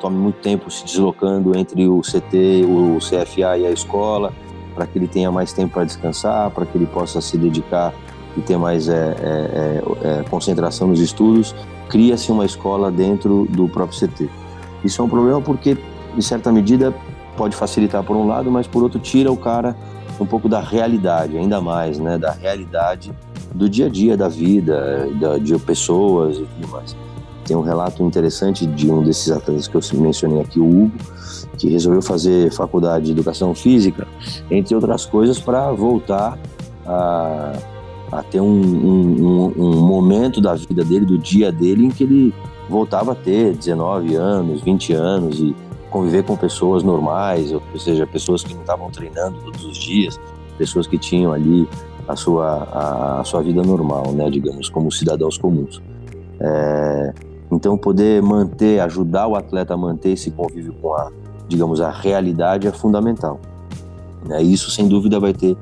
tome 0.00 0.16
muito 0.16 0.36
tempo 0.36 0.70
se 0.70 0.84
deslocando 0.84 1.58
entre 1.58 1.88
o 1.88 2.00
CT, 2.02 2.64
o 2.66 2.98
CFA 2.98 3.58
e 3.58 3.66
a 3.66 3.70
escola, 3.70 4.32
para 4.74 4.86
que 4.86 4.98
ele 4.98 5.06
tenha 5.06 5.30
mais 5.30 5.52
tempo 5.52 5.74
para 5.74 5.84
descansar, 5.84 6.50
para 6.50 6.66
que 6.66 6.76
ele 6.76 6.86
possa 6.86 7.20
se 7.20 7.36
dedicar 7.36 7.94
e 8.36 8.40
ter 8.40 8.56
mais 8.56 8.88
é, 8.88 8.92
é, 8.92 9.82
é, 10.02 10.20
é 10.20 10.22
concentração 10.28 10.88
nos 10.88 11.00
estudos 11.00 11.54
cria-se 11.88 12.32
uma 12.32 12.44
escola 12.44 12.90
dentro 12.90 13.46
do 13.50 13.68
próprio 13.68 13.98
CT. 13.98 14.28
Isso 14.84 15.00
é 15.00 15.04
um 15.04 15.08
problema 15.08 15.40
porque, 15.40 15.76
em 16.16 16.20
certa 16.20 16.50
medida, 16.52 16.94
pode 17.36 17.54
facilitar 17.56 18.02
por 18.02 18.16
um 18.16 18.26
lado, 18.26 18.50
mas 18.50 18.66
por 18.66 18.82
outro 18.82 18.98
tira 18.98 19.30
o 19.30 19.36
cara 19.36 19.76
um 20.20 20.26
pouco 20.26 20.48
da 20.48 20.60
realidade, 20.60 21.36
ainda 21.36 21.60
mais, 21.60 21.98
né, 21.98 22.18
da 22.18 22.32
realidade 22.32 23.12
do 23.52 23.68
dia 23.68 23.86
a 23.86 23.88
dia 23.88 24.16
da 24.16 24.28
vida, 24.28 25.08
da, 25.20 25.38
de 25.38 25.56
pessoas 25.58 26.36
e 26.36 26.44
tudo 26.44 26.68
mais. 26.68 26.96
Tem 27.44 27.56
um 27.56 27.60
relato 27.60 28.02
interessante 28.02 28.66
de 28.66 28.90
um 28.90 29.02
desses 29.02 29.30
atletas 29.30 29.68
que 29.68 29.76
eu 29.76 29.82
mencionei 30.00 30.40
aqui, 30.40 30.58
o 30.58 30.66
Hugo, 30.66 30.92
que 31.58 31.68
resolveu 31.68 32.02
fazer 32.02 32.50
faculdade 32.52 33.06
de 33.06 33.12
educação 33.12 33.54
física, 33.54 34.06
entre 34.50 34.74
outras 34.74 35.04
coisas, 35.04 35.38
para 35.38 35.70
voltar 35.72 36.38
a 36.86 37.52
a 38.12 38.22
ter 38.22 38.40
um, 38.40 38.46
um, 38.46 39.52
um, 39.56 39.76
momento 39.80 40.40
da 40.40 40.54
vida 40.54 40.84
dele, 40.84 41.04
do 41.04 41.18
dia 41.18 41.50
dele, 41.50 41.86
em 41.86 41.90
que 41.90 42.04
ele 42.04 42.34
voltava 42.68 43.12
a 43.12 43.14
ter 43.14 43.54
19 43.54 44.14
anos, 44.14 44.62
20 44.62 44.92
anos 44.92 45.40
e 45.40 45.54
conviver 45.90 46.24
com 46.24 46.36
pessoas 46.36 46.82
normais, 46.82 47.52
ou 47.52 47.62
seja, 47.76 48.06
pessoas 48.06 48.42
que 48.42 48.54
não 48.54 48.60
estavam 48.60 48.90
treinando 48.90 49.38
todos 49.44 49.64
os 49.64 49.76
dias, 49.76 50.20
pessoas 50.56 50.86
que 50.86 50.98
tinham 50.98 51.32
ali 51.32 51.68
a 52.06 52.14
sua, 52.14 52.46
a, 52.46 53.20
a 53.20 53.24
sua 53.24 53.42
vida 53.42 53.62
normal, 53.62 54.12
né, 54.12 54.30
digamos, 54.30 54.68
como 54.68 54.90
cidadãos 54.92 55.38
comuns. 55.38 55.82
É, 56.40 57.14
então, 57.50 57.76
poder 57.76 58.22
manter, 58.22 58.80
ajudar 58.80 59.26
o 59.26 59.36
atleta 59.36 59.74
a 59.74 59.76
manter 59.76 60.10
esse 60.10 60.30
convívio 60.30 60.74
com 60.80 60.94
a, 60.94 61.10
digamos, 61.48 61.80
a 61.80 61.90
realidade 61.90 62.66
é 62.66 62.72
fundamental. 62.72 63.40
Né? 64.26 64.42
Isso, 64.42 64.70
sem 64.70 64.88
dúvida, 64.88 65.20
vai 65.20 65.32
ter 65.32 65.56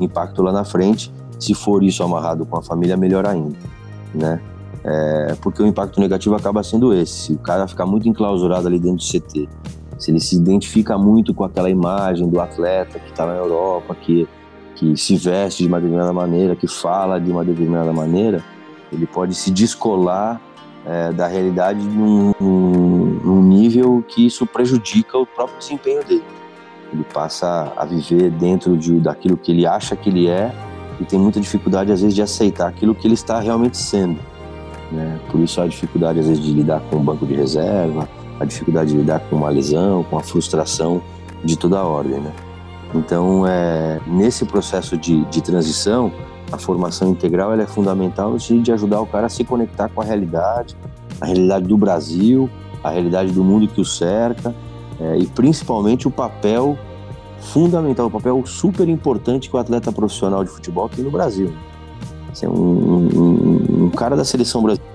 impacto 0.00 0.42
lá 0.42 0.52
na 0.52 0.64
frente 0.64 1.12
se 1.38 1.54
for 1.54 1.82
isso 1.84 2.02
amarrado 2.02 2.44
com 2.44 2.58
a 2.58 2.62
família, 2.62 2.96
melhor 2.96 3.24
ainda, 3.26 3.56
né? 4.12 4.40
É, 4.84 5.36
porque 5.40 5.62
o 5.62 5.66
impacto 5.66 6.00
negativo 6.00 6.34
acaba 6.34 6.62
sendo 6.62 6.92
esse. 6.92 7.12
Se 7.12 7.32
o 7.32 7.38
cara 7.38 7.66
ficar 7.66 7.86
muito 7.86 8.08
enclausurado 8.08 8.66
ali 8.66 8.78
dentro 8.78 8.98
do 8.98 9.04
CT, 9.04 9.48
se 9.98 10.10
ele 10.10 10.20
se 10.20 10.36
identifica 10.36 10.96
muito 10.96 11.34
com 11.34 11.44
aquela 11.44 11.68
imagem 11.68 12.28
do 12.28 12.40
atleta 12.40 12.98
que 12.98 13.10
está 13.10 13.26
na 13.26 13.34
Europa, 13.34 13.94
que, 13.94 14.28
que 14.76 14.96
se 14.96 15.16
veste 15.16 15.62
de 15.62 15.68
uma 15.68 15.78
determinada 15.78 16.12
maneira, 16.12 16.56
que 16.56 16.68
fala 16.68 17.20
de 17.20 17.30
uma 17.30 17.44
determinada 17.44 17.92
maneira, 17.92 18.42
ele 18.92 19.06
pode 19.06 19.34
se 19.34 19.50
descolar 19.50 20.40
é, 20.86 21.12
da 21.12 21.26
realidade 21.26 21.80
num, 21.80 22.32
num, 22.40 23.42
nível 23.42 24.02
que 24.06 24.26
isso 24.26 24.46
prejudica 24.46 25.18
o 25.18 25.26
próprio 25.26 25.58
desempenho 25.58 26.04
dele. 26.04 26.24
Ele 26.92 27.04
passa 27.12 27.72
a 27.76 27.84
viver 27.84 28.30
dentro 28.30 28.76
de, 28.76 28.98
daquilo 28.98 29.36
que 29.36 29.52
ele 29.52 29.66
acha 29.66 29.94
que 29.94 30.08
ele 30.08 30.28
é 30.28 30.52
e 31.00 31.04
tem 31.04 31.18
muita 31.18 31.40
dificuldade 31.40 31.92
às 31.92 32.00
vezes 32.00 32.14
de 32.14 32.22
aceitar 32.22 32.68
aquilo 32.68 32.94
que 32.94 33.06
ele 33.06 33.14
está 33.14 33.38
realmente 33.40 33.76
sendo. 33.76 34.18
Né? 34.90 35.18
Por 35.30 35.40
isso 35.40 35.60
a 35.60 35.66
dificuldade 35.66 36.20
às 36.20 36.26
vezes 36.26 36.42
de 36.42 36.52
lidar 36.52 36.80
com 36.88 36.96
o 36.96 37.00
banco 37.00 37.26
de 37.26 37.34
reserva, 37.34 38.08
a 38.40 38.44
dificuldade 38.44 38.90
de 38.90 38.96
lidar 38.96 39.20
com 39.28 39.36
uma 39.36 39.50
lesão, 39.50 40.02
com 40.04 40.18
a 40.18 40.22
frustração 40.22 41.02
de 41.44 41.56
toda 41.56 41.78
a 41.78 41.84
ordem. 41.84 42.20
Né? 42.20 42.32
Então, 42.94 43.46
é, 43.46 44.00
nesse 44.06 44.44
processo 44.46 44.96
de, 44.96 45.24
de 45.26 45.42
transição, 45.42 46.10
a 46.50 46.58
formação 46.58 47.10
integral 47.10 47.52
é 47.52 47.66
fundamental 47.66 48.30
no 48.30 48.40
sentido 48.40 48.62
de 48.62 48.72
ajudar 48.72 49.00
o 49.00 49.06
cara 49.06 49.26
a 49.26 49.28
se 49.28 49.44
conectar 49.44 49.88
com 49.88 50.00
a 50.00 50.04
realidade, 50.04 50.76
a 51.20 51.26
realidade 51.26 51.66
do 51.66 51.76
Brasil, 51.76 52.48
a 52.82 52.90
realidade 52.90 53.32
do 53.32 53.44
mundo 53.44 53.68
que 53.68 53.80
o 53.80 53.84
cerca, 53.84 54.54
é, 55.00 55.18
e 55.18 55.26
principalmente 55.26 56.08
o 56.08 56.10
papel 56.10 56.78
fundamental, 57.40 58.06
um 58.06 58.10
papel 58.10 58.42
super 58.46 58.88
importante 58.88 59.48
que 59.48 59.56
o 59.56 59.58
atleta 59.58 59.92
profissional 59.92 60.44
de 60.44 60.50
futebol 60.50 60.88
tem 60.88 61.04
no 61.04 61.10
Brasil. 61.10 61.52
Assim, 62.30 62.46
um, 62.46 62.52
um, 62.52 63.84
um, 63.84 63.90
cara 63.90 64.16
da 64.16 64.24
seleção 64.24 64.62
brasileira, 64.62 64.94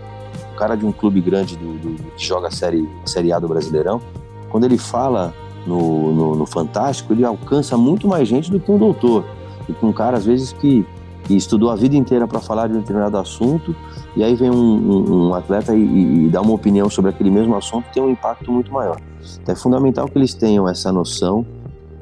um 0.53 0.57
cara 0.57 0.75
de 0.75 0.85
um 0.85 0.91
clube 0.91 1.19
grande 1.21 1.57
do, 1.57 1.77
do, 1.77 2.03
que 2.15 2.25
joga 2.25 2.47
a 2.47 2.51
série, 2.51 2.87
a 3.03 3.07
série 3.07 3.31
A 3.31 3.39
do 3.39 3.47
Brasileirão, 3.47 4.01
quando 4.49 4.65
ele 4.65 4.77
fala 4.77 5.33
no, 5.65 6.13
no, 6.13 6.35
no, 6.35 6.45
Fantástico, 6.45 7.13
ele 7.13 7.25
alcança 7.25 7.77
muito 7.77 8.07
mais 8.07 8.27
gente 8.27 8.51
do 8.51 8.59
que 8.59 8.71
um 8.71 8.77
doutor, 8.77 9.25
do 9.67 9.73
que 9.73 9.85
um 9.85 9.93
cara, 9.93 10.17
às 10.17 10.25
vezes, 10.25 10.53
que, 10.53 10.85
que 11.23 11.35
estudou 11.35 11.69
a 11.69 11.75
vida 11.75 11.95
inteira 11.95 12.27
para 12.27 12.39
falar 12.39 12.67
de 12.67 12.73
um 12.73 12.79
determinado 12.79 13.17
assunto, 13.17 13.75
e 14.15 14.23
aí 14.23 14.35
vem 14.35 14.51
um, 14.51 15.29
um 15.29 15.33
atleta 15.33 15.75
e, 15.75 16.25
e, 16.25 16.29
dá 16.29 16.41
uma 16.41 16.53
opinião 16.53 16.89
sobre 16.89 17.11
aquele 17.11 17.31
mesmo 17.31 17.55
assunto, 17.55 17.85
tem 17.93 18.03
um 18.03 18.09
impacto 18.09 18.51
muito 18.51 18.71
maior. 18.71 18.99
Então 19.41 19.53
é 19.53 19.55
fundamental 19.55 20.07
que 20.07 20.17
eles 20.17 20.33
tenham 20.33 20.67
essa 20.67 20.91
noção 20.91 21.45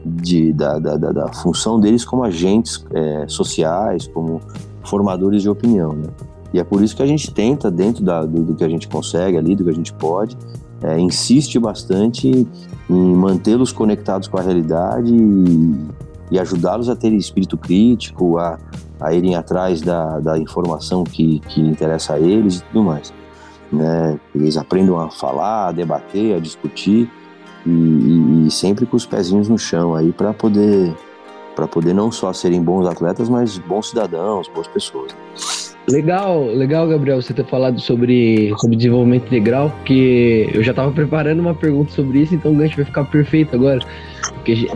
de, 0.03 0.51
da, 0.51 0.79
da, 0.79 0.97
da, 0.97 1.27
função 1.33 1.79
deles 1.79 2.03
como 2.03 2.23
agentes 2.23 2.83
é, 2.91 3.25
sociais, 3.27 4.07
como 4.07 4.41
formadores 4.83 5.43
de 5.43 5.49
opinião. 5.49 5.93
Né? 5.93 6.07
E 6.53 6.59
é 6.59 6.63
por 6.63 6.83
isso 6.83 6.95
que 6.95 7.03
a 7.03 7.05
gente 7.05 7.31
tenta, 7.31 7.69
dentro 7.69 8.03
da, 8.03 8.25
do, 8.25 8.43
do, 8.43 8.55
que 8.55 8.63
a 8.63 8.69
gente 8.69 8.87
consegue 8.87 9.37
ali, 9.37 9.55
do 9.55 9.63
que 9.63 9.69
a 9.69 9.73
gente 9.73 9.93
pode, 9.93 10.35
é, 10.81 10.99
insiste 10.99 11.59
bastante 11.59 12.47
em 12.89 13.15
mantê-los 13.15 13.71
conectados 13.71 14.27
com 14.27 14.37
a 14.37 14.41
realidade 14.41 15.13
e, 15.13 15.75
e 16.31 16.39
ajudá-los 16.39 16.89
a 16.89 16.95
ter 16.95 17.11
espírito 17.13 17.57
crítico, 17.57 18.37
a, 18.37 18.57
a 18.99 19.13
irem 19.13 19.35
atrás 19.35 19.81
da, 19.81 20.19
da 20.19 20.37
informação 20.39 21.03
que, 21.03 21.39
que 21.47 21.59
interessa 21.59 22.13
a 22.13 22.19
eles 22.19 22.59
e 22.59 22.63
tudo 22.63 22.83
mais. 22.83 23.13
Né? 23.71 24.19
Eles 24.33 24.57
aprendam 24.57 24.99
a 24.99 25.11
falar, 25.11 25.67
a 25.67 25.71
debater, 25.71 26.35
a 26.35 26.39
discutir 26.39 27.09
e, 27.65 28.45
e, 28.47 28.51
sempre 28.51 28.85
com 28.85 28.95
os 28.95 29.05
pezinhos 29.05 29.47
no 29.47 29.57
chão 29.57 29.93
aí 29.93 30.11
para 30.11 30.33
poder 30.33 30.95
para 31.55 31.67
poder 31.67 31.93
não 31.93 32.09
só 32.09 32.31
serem 32.31 32.61
bons 32.61 32.87
atletas, 32.87 33.27
mas 33.27 33.57
bons 33.57 33.89
cidadãos, 33.89 34.47
boas 34.47 34.67
pessoas. 34.69 35.13
Legal, 35.89 36.45
legal, 36.45 36.87
Gabriel, 36.87 37.21
você 37.21 37.33
ter 37.33 37.45
falado 37.45 37.79
sobre, 37.81 38.53
sobre 38.57 38.77
desenvolvimento 38.77 39.25
integral, 39.27 39.69
porque 39.69 40.49
eu 40.53 40.63
já 40.63 40.71
estava 40.71 40.91
preparando 40.91 41.39
uma 41.39 41.53
pergunta 41.53 41.91
sobre 41.91 42.19
isso, 42.19 42.33
então 42.33 42.53
o 42.53 42.55
gancho 42.55 42.77
vai 42.77 42.85
ficar 42.85 43.03
perfeito 43.03 43.55
agora. 43.55 43.79
Porque 44.35 44.69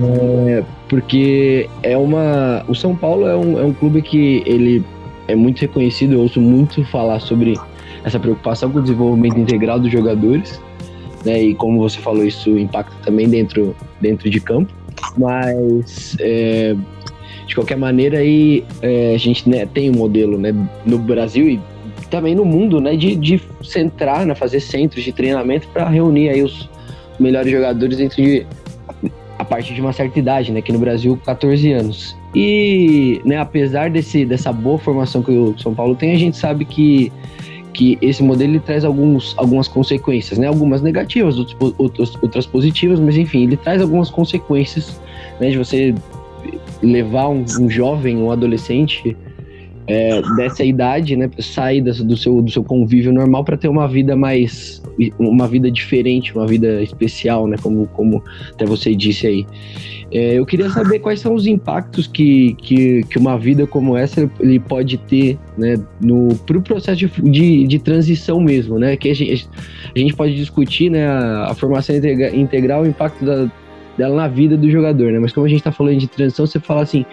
é, 0.47 0.63
porque 0.95 1.69
é 1.83 1.97
uma. 1.97 2.63
O 2.67 2.73
São 2.73 2.95
Paulo 2.95 3.27
é 3.27 3.35
um, 3.35 3.59
é 3.59 3.63
um 3.63 3.73
clube 3.73 4.01
que 4.01 4.43
ele 4.45 4.83
é 5.27 5.35
muito 5.35 5.59
reconhecido, 5.59 6.13
eu 6.13 6.21
ouço 6.21 6.39
muito 6.39 6.83
falar 6.85 7.19
sobre 7.19 7.55
essa 8.03 8.19
preocupação 8.19 8.71
com 8.71 8.79
o 8.79 8.81
desenvolvimento 8.81 9.39
integral 9.39 9.79
dos 9.79 9.91
jogadores 9.91 10.61
né? 11.25 11.41
E 11.41 11.55
como 11.55 11.79
você 11.79 11.99
falou, 11.99 12.23
isso 12.23 12.57
impacta 12.57 12.95
também 13.03 13.27
dentro, 13.27 13.75
dentro 13.99 14.29
de 14.29 14.39
campo. 14.39 14.71
Mas 15.17 16.15
é, 16.19 16.75
de 17.47 17.55
qualquer 17.55 17.75
maneira 17.75 18.19
aí 18.19 18.63
é, 18.81 19.15
a 19.15 19.17
gente 19.17 19.49
né, 19.49 19.65
tem 19.65 19.89
um 19.89 19.93
modelo 19.93 20.37
né, 20.37 20.53
no 20.85 20.99
Brasil 20.99 21.49
e 21.49 21.59
também 22.09 22.35
no 22.35 22.45
mundo 22.45 22.79
né, 22.79 22.95
de, 22.95 23.15
de 23.15 23.41
centrar, 23.63 24.25
né, 24.25 24.35
fazer 24.35 24.59
centros 24.59 25.03
de 25.03 25.11
treinamento 25.11 25.67
para 25.69 25.89
reunir 25.89 26.29
aí 26.29 26.43
os 26.43 26.69
melhores 27.19 27.51
jogadores 27.51 27.97
dentro 27.97 28.21
de 28.21 28.45
a 29.45 29.47
partir 29.47 29.75
de 29.75 29.81
uma 29.81 29.93
certa 29.93 30.17
idade, 30.17 30.51
né? 30.51 30.59
Aqui 30.59 30.71
no 30.71 30.79
Brasil, 30.79 31.17
14 31.23 31.71
anos. 31.71 32.17
E, 32.33 33.21
né, 33.23 33.37
apesar 33.37 33.91
desse, 33.91 34.25
dessa 34.25 34.51
boa 34.51 34.79
formação 34.79 35.21
que 35.21 35.31
o 35.31 35.57
São 35.57 35.73
Paulo 35.73 35.95
tem, 35.95 36.13
a 36.13 36.17
gente 36.17 36.35
sabe 36.35 36.65
que, 36.65 37.11
que 37.71 37.97
esse 38.01 38.23
modelo 38.23 38.53
ele 38.53 38.59
traz 38.59 38.83
alguns, 38.83 39.35
algumas 39.37 39.67
consequências, 39.67 40.39
né? 40.39 40.47
Algumas 40.47 40.81
negativas, 40.81 41.37
outras, 41.77 42.15
outras 42.21 42.45
positivas, 42.47 42.99
mas 42.99 43.15
enfim, 43.15 43.43
ele 43.43 43.55
traz 43.55 43.81
algumas 43.81 44.09
consequências, 44.09 44.99
né? 45.39 45.51
De 45.51 45.57
você 45.59 45.93
levar 46.81 47.29
um, 47.29 47.45
um 47.59 47.69
jovem, 47.69 48.17
um 48.17 48.31
adolescente 48.31 49.15
é, 49.87 50.21
dessa 50.35 50.63
idade, 50.63 51.15
né, 51.15 51.29
sair 51.39 51.81
do 51.81 52.17
seu, 52.17 52.41
do 52.41 52.51
seu 52.51 52.63
convívio 52.63 53.13
normal 53.13 53.43
para 53.43 53.57
ter 53.57 53.67
uma 53.67 53.87
vida 53.87 54.15
mais, 54.15 54.81
uma 55.19 55.47
vida 55.47 55.69
diferente, 55.69 56.33
uma 56.35 56.47
vida 56.47 56.81
especial, 56.81 57.47
né, 57.47 57.55
como, 57.61 57.87
como 57.87 58.23
até 58.51 58.65
você 58.65 58.95
disse 58.95 59.27
aí. 59.27 59.45
É, 60.11 60.37
eu 60.37 60.45
queria 60.45 60.69
saber 60.69 60.99
quais 60.99 61.19
são 61.19 61.33
os 61.33 61.45
impactos 61.47 62.07
que, 62.07 62.53
que, 62.55 63.03
que 63.03 63.17
uma 63.17 63.37
vida 63.37 63.65
como 63.67 63.97
essa 63.97 64.29
ele 64.39 64.59
pode 64.59 64.97
ter, 64.97 65.37
né, 65.57 65.75
no 65.99 66.35
pro 66.45 66.61
processo 66.61 66.97
de, 66.97 67.07
de, 67.07 67.67
de 67.67 67.79
transição 67.79 68.39
mesmo, 68.39 68.79
né, 68.79 68.95
que 68.95 69.09
a 69.09 69.15
gente, 69.15 69.47
a 69.95 69.99
gente 69.99 70.15
pode 70.15 70.35
discutir, 70.35 70.89
né, 70.89 71.07
a, 71.07 71.51
a 71.51 71.55
formação 71.55 71.95
integral, 72.33 72.83
o 72.83 72.87
impacto 72.87 73.25
da, 73.25 73.51
dela 73.97 74.15
na 74.15 74.27
vida 74.27 74.55
do 74.55 74.69
jogador, 74.69 75.11
né, 75.11 75.19
mas 75.19 75.31
como 75.33 75.45
a 75.45 75.49
gente 75.49 75.59
está 75.59 75.71
falando 75.71 75.97
de 75.97 76.07
transição, 76.07 76.45
você 76.45 76.59
fala 76.59 76.81
assim, 76.83 77.05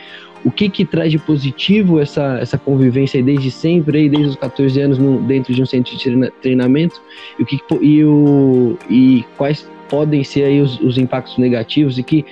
o 0.45 0.51
que 0.51 0.69
que 0.69 0.85
traz 0.85 1.11
de 1.11 1.19
positivo 1.19 2.01
essa, 2.01 2.39
essa 2.41 2.59
convivência 2.59 3.19
aí 3.19 3.23
desde 3.23 3.51
sempre, 3.51 3.99
aí 3.99 4.09
desde 4.09 4.31
os 4.31 4.37
14 4.37 4.81
anos 4.81 4.99
no, 4.99 5.21
dentro 5.23 5.55
de 5.55 5.63
um 5.63 5.67
centro 5.67 5.97
de 5.97 6.31
treinamento 6.41 7.01
e, 7.39 7.43
o 7.43 7.47
que, 7.47 7.61
e, 7.81 8.05
o, 8.05 8.77
e 8.91 9.25
quais 9.37 9.69
podem 9.89 10.25
ser 10.25 10.45
aí 10.45 10.61
os, 10.61 10.81
os 10.81 10.99
impactos 10.99 11.39
negativos 11.39 11.99
e 11.99 12.03
que 12.03 12.25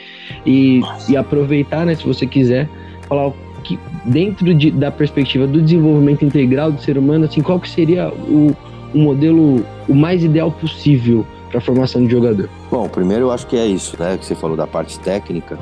e, 0.46 0.80
e 1.08 1.16
aproveitar, 1.16 1.84
né, 1.84 1.94
se 1.94 2.04
você 2.04 2.26
quiser, 2.26 2.68
falar 3.06 3.32
que 3.62 3.78
dentro 4.04 4.54
de, 4.54 4.70
da 4.70 4.90
perspectiva 4.90 5.46
do 5.46 5.60
desenvolvimento 5.60 6.24
integral 6.24 6.72
do 6.72 6.80
ser 6.80 6.96
humano, 6.96 7.26
assim, 7.26 7.42
qual 7.42 7.60
que 7.60 7.68
seria 7.68 8.08
o, 8.08 8.56
o 8.94 8.98
modelo 8.98 9.64
o 9.88 9.94
mais 9.94 10.24
ideal 10.24 10.50
possível 10.50 11.26
para 11.50 11.58
a 11.58 11.60
formação 11.60 12.04
de 12.04 12.10
jogador? 12.10 12.48
Bom, 12.70 12.88
primeiro 12.88 13.26
eu 13.26 13.30
acho 13.30 13.46
que 13.46 13.56
é 13.56 13.66
isso, 13.66 13.96
né, 14.00 14.16
que 14.16 14.24
você 14.24 14.34
falou 14.34 14.56
da 14.56 14.66
parte 14.66 14.98
técnica, 14.98 15.58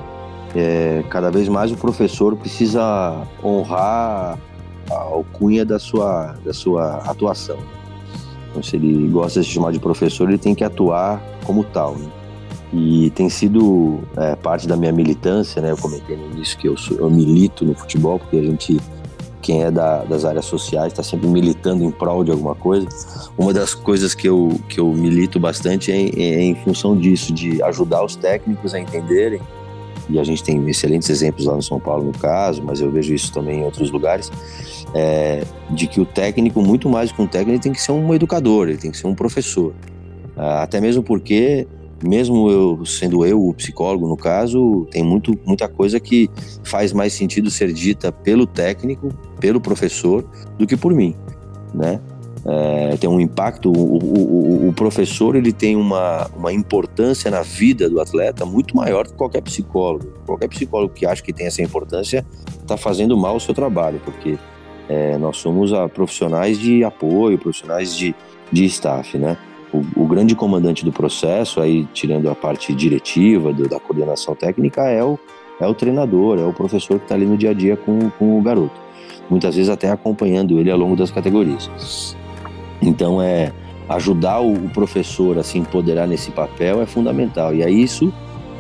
é, 0.59 1.05
cada 1.09 1.31
vez 1.31 1.49
mais 1.49 1.71
o 1.71 1.77
professor 1.77 2.37
precisa 2.37 3.23
honrar 3.43 4.39
a 4.91 4.95
alcunha 4.95 5.65
da 5.65 5.79
sua, 5.79 6.37
da 6.45 6.53
sua 6.53 6.97
atuação. 6.99 7.59
Então, 8.51 8.63
se 8.63 8.77
ele 8.77 9.09
gosta 9.09 9.41
de 9.41 9.47
se 9.47 9.53
chamar 9.53 9.73
de 9.73 9.79
professor, 9.79 10.29
ele 10.29 10.39
tem 10.39 10.55
que 10.55 10.65
atuar 10.65 11.23
como 11.45 11.63
tal. 11.65 11.95
Né? 11.97 12.09
E 12.73 13.11
tem 13.11 13.29
sido 13.29 14.01
é, 14.17 14.35
parte 14.37 14.67
da 14.67 14.77
minha 14.77 14.93
militância, 14.93 15.61
né? 15.63 15.71
Eu 15.71 15.77
comentei 15.77 16.17
no 16.17 16.31
início 16.33 16.59
que 16.59 16.69
eu, 16.69 16.77
sou, 16.77 16.99
eu 16.99 17.11
milito 17.11 17.65
no 17.65 17.75
futebol, 17.75 18.19
porque 18.19 18.37
a 18.37 18.43
gente, 18.43 18.79
quem 19.41 19.63
é 19.63 19.71
da, 19.71 20.05
das 20.05 20.25
áreas 20.25 20.45
sociais, 20.45 20.93
está 20.93 21.03
sempre 21.03 21.29
militando 21.29 21.85
em 21.85 21.91
prol 21.91 22.25
de 22.25 22.31
alguma 22.31 22.55
coisa. 22.55 22.87
Uma 23.39 23.53
das 23.55 23.75
coisas 23.75 24.15
que 24.15 24.29
eu, 24.29 24.61
que 24.69 24.81
eu 24.81 24.93
milito 24.93 25.41
bastante 25.41 25.91
é, 25.93 25.97
é 25.97 26.43
em 26.43 26.55
função 26.57 26.97
disso, 26.97 27.33
de 27.33 27.63
ajudar 27.63 28.05
os 28.05 28.17
técnicos 28.17 28.75
a 28.75 28.81
entenderem 28.81 29.41
e 30.09 30.19
a 30.19 30.25
gente 30.25 30.43
tem 30.43 30.67
excelentes 30.69 31.11
exemplos 31.11 31.47
lá 31.47 31.55
no 31.55 31.63
São 31.63 31.79
Paulo 31.79 32.05
no 32.05 32.13
caso, 32.13 32.63
mas 32.63 32.81
eu 32.81 32.91
vejo 32.91 33.15
isso 33.15 33.33
também 33.33 33.61
em 33.61 33.65
outros 33.65 33.91
lugares, 33.91 34.31
é, 34.95 35.45
de 35.71 35.87
que 35.87 36.01
o 36.01 36.07
técnico, 36.07 36.63
muito 36.63 36.89
mais 36.89 37.13
que 37.13 37.21
um 37.21 37.27
técnico, 37.27 37.63
tem 37.63 37.73
que 37.73 37.81
ser 37.81 37.93
um 37.93 38.15
educador, 38.15 38.69
ele 38.69 38.79
tem 38.79 38.91
que 38.91 38.97
ser 38.97 39.07
um 39.07 39.15
professor. 39.15 39.75
Ah, 40.37 40.63
até 40.63 40.81
mesmo 40.81 41.03
porque, 41.03 41.67
mesmo 42.03 42.51
eu 42.51 42.87
sendo 42.87 43.27
eu 43.27 43.45
o 43.45 43.53
psicólogo 43.53 44.07
no 44.07 44.17
caso, 44.17 44.87
tem 44.91 45.03
muito, 45.03 45.39
muita 45.45 45.69
coisa 45.69 46.01
que 46.01 46.31
faz 46.63 46.93
mais 46.93 47.13
sentido 47.13 47.51
ser 47.51 47.73
dita 47.73 48.11
pelo 48.11 48.47
técnico, 48.47 49.09
pelo 49.39 49.61
professor, 49.61 50.25
do 50.57 50.67
que 50.67 50.77
por 50.77 50.95
mim, 50.95 51.15
né? 51.75 52.01
É, 52.51 52.97
tem 52.97 53.11
um 53.11 53.21
impacto. 53.21 53.71
O, 53.71 53.99
o, 53.99 54.69
o, 54.69 54.73
professor 54.73 55.37
ele 55.37 55.53
tem 55.53 55.77
uma, 55.77 56.31
uma 56.35 56.51
importância 56.51 57.31
na 57.31 57.43
vida 57.43 57.91
do 57.91 58.01
atleta 58.01 58.47
muito 58.47 58.75
maior 58.75 59.07
que 59.07 59.13
qualquer 59.13 59.43
psicólogo. 59.43 60.07
Qualquer 60.25 60.49
psicólogo 60.49 60.95
que 60.95 61.05
acha 61.05 61.23
que 61.23 61.33
tem 61.33 61.47
essa 61.47 61.61
importância 61.61 62.25
está 62.63 62.79
fazendo 62.79 63.17
mal 63.19 63.37
o 63.37 63.41
seu 63.41 63.53
trabalho, 63.53 64.01
porque 64.03 64.39
é, 64.89 65.19
nós 65.19 65.37
somos 65.37 65.75
a, 65.75 65.91
profissionais 65.91 66.59
de 66.59 66.83
apoio, 66.83 67.37
profissionais 67.37 67.95
de, 67.95 68.15
de 68.51 68.65
staff, 68.65 69.19
né? 69.19 69.37
O, 69.71 69.85
o, 70.03 70.07
grande 70.07 70.35
comandante 70.35 70.83
do 70.83 70.91
processo, 70.91 71.61
aí 71.61 71.87
tirando 71.93 72.31
a 72.31 72.35
parte 72.35 72.73
diretiva, 72.73 73.53
do, 73.53 73.69
da 73.69 73.79
coordenação 73.79 74.35
técnica, 74.35 74.89
é 74.89 75.05
o, 75.05 75.19
é 75.61 75.67
o 75.67 75.75
treinador, 75.75 76.39
é 76.39 76.45
o 76.45 76.55
professor 76.55 76.99
que 76.99 77.05
está 77.05 77.15
ali 77.15 77.27
no 77.27 77.37
dia 77.37 77.51
a 77.51 77.53
dia 77.53 77.77
com, 77.77 78.09
com 78.09 78.39
o 78.39 78.43
garoto. 78.43 78.81
Muitas 79.29 79.57
vezes 79.57 79.69
até 79.69 79.91
acompanhando 79.91 80.59
ele 80.59 80.71
ao 80.71 80.79
longo 80.79 80.97
das 80.97 81.11
categorias. 81.11 82.17
Então, 82.81 83.21
é 83.21 83.53
ajudar 83.89 84.41
o, 84.41 84.69
professor 84.69 85.39
a 85.39 85.43
se 85.43 85.59
empoderar 85.59 86.07
nesse 86.07 86.31
papel 86.31 86.83
é 86.83 86.87
fundamental. 86.87 87.55
E 87.55 87.63
aí 87.63 87.83
isso 87.83 88.13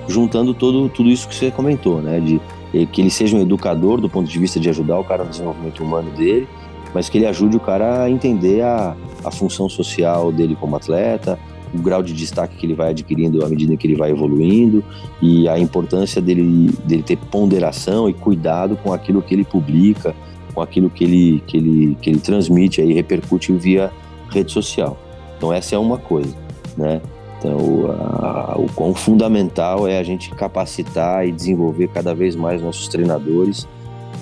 juntando 0.09 0.55
todo, 0.55 0.89
tudo 0.89 1.11
isso 1.11 1.29
que 1.29 1.35
você 1.35 1.51
comentou, 1.51 2.01
né? 2.01 2.19
De 2.19 2.41
que 2.87 3.01
ele 3.01 3.11
seja 3.11 3.37
um 3.37 3.41
educador 3.41 4.01
do 4.01 4.09
ponto 4.09 4.29
de 4.29 4.39
vista 4.39 4.59
de 4.59 4.69
ajudar 4.69 4.99
o 4.99 5.05
cara 5.05 5.25
no 5.25 5.31
desenvolvimento 5.31 5.83
humano 5.83 6.11
dele, 6.11 6.49
mas 6.95 7.09
que 7.09 7.19
ele 7.19 7.27
ajude 7.27 7.57
o 7.57 7.61
cara 7.61 8.03
a 8.03 8.11
entender 8.11 8.63
a, 8.63 8.97
a 9.25 9.31
função 9.31 9.69
social 9.69 10.33
dele 10.33 10.57
como 10.59 10.77
atleta, 10.77 11.39
o 11.75 11.79
grau 11.79 12.03
de 12.03 12.15
destaque 12.15 12.57
que 12.57 12.67
ele 12.67 12.75
vai 12.75 12.91
adquirindo 12.91 13.45
à 13.45 13.49
medida 13.49 13.77
que 13.77 13.87
ele 13.87 13.97
vai 13.97 14.11
evoluindo 14.11 14.83
e 15.21 15.47
a 15.49 15.59
importância 15.59 16.21
dele, 16.21 16.71
dele 16.85 17.03
ter 17.03 17.17
ponderação 17.17 18.09
e 18.09 18.15
cuidado 18.15 18.77
com 18.77 18.93
aquilo 18.93 19.21
que 19.21 19.35
ele 19.35 19.45
publica, 19.45 20.15
com 20.55 20.63
aquilo 20.63 20.89
que 20.89 21.05
ele, 21.05 21.43
que 21.47 21.57
ele, 21.57 21.97
que 22.01 22.11
ele 22.11 22.21
transmite 22.21 22.81
e 22.81 22.93
repercute 22.93 23.53
via 23.53 23.91
rede 24.31 24.53
social. 24.53 24.97
Então 25.37 25.53
essa 25.53 25.75
é 25.75 25.79
uma 25.79 25.99
coisa, 25.99 26.35
né? 26.77 27.01
Então 27.39 27.91
a, 27.91 28.57
o 28.59 28.67
quão 28.75 28.95
fundamental 28.95 29.87
é 29.87 29.99
a 29.99 30.03
gente 30.03 30.31
capacitar 30.31 31.27
e 31.27 31.33
desenvolver 31.33 31.89
cada 31.89 32.15
vez 32.15 32.35
mais 32.35 32.61
nossos 32.63 32.89
treinadores 32.89 33.67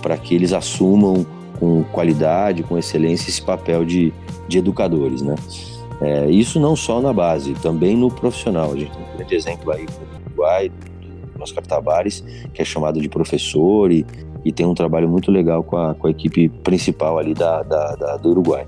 para 0.02 0.16
que 0.16 0.34
eles 0.34 0.52
assumam 0.52 1.26
com 1.58 1.82
qualidade, 1.84 2.62
com 2.62 2.76
excelência 2.76 3.30
esse 3.30 3.42
papel 3.42 3.84
de, 3.84 4.12
de 4.46 4.58
educadores, 4.58 5.22
né? 5.22 5.34
É, 6.00 6.30
isso 6.30 6.60
não 6.60 6.76
só 6.76 7.00
na 7.00 7.12
base, 7.12 7.54
também 7.54 7.96
no 7.96 8.10
profissional. 8.10 8.72
A 8.72 8.76
gente 8.76 8.92
tem 8.92 9.02
um 9.02 9.16
grande 9.16 9.34
exemplo 9.34 9.72
aí 9.72 9.86
no 9.86 10.26
Uruguai, 10.26 10.68
do 10.68 11.42
Oscar 11.42 11.64
Tavares, 11.64 12.22
que 12.52 12.60
é 12.60 12.64
chamado 12.64 13.00
de 13.00 13.08
professor 13.08 13.90
e, 13.90 14.04
e 14.46 14.52
tem 14.52 14.64
um 14.64 14.74
trabalho 14.74 15.08
muito 15.08 15.32
legal 15.32 15.64
com 15.64 15.76
a, 15.76 15.92
com 15.92 16.06
a 16.06 16.10
equipe 16.10 16.48
principal 16.48 17.18
ali 17.18 17.34
da, 17.34 17.64
da, 17.64 17.96
da 17.96 18.16
do 18.16 18.30
Uruguai. 18.30 18.64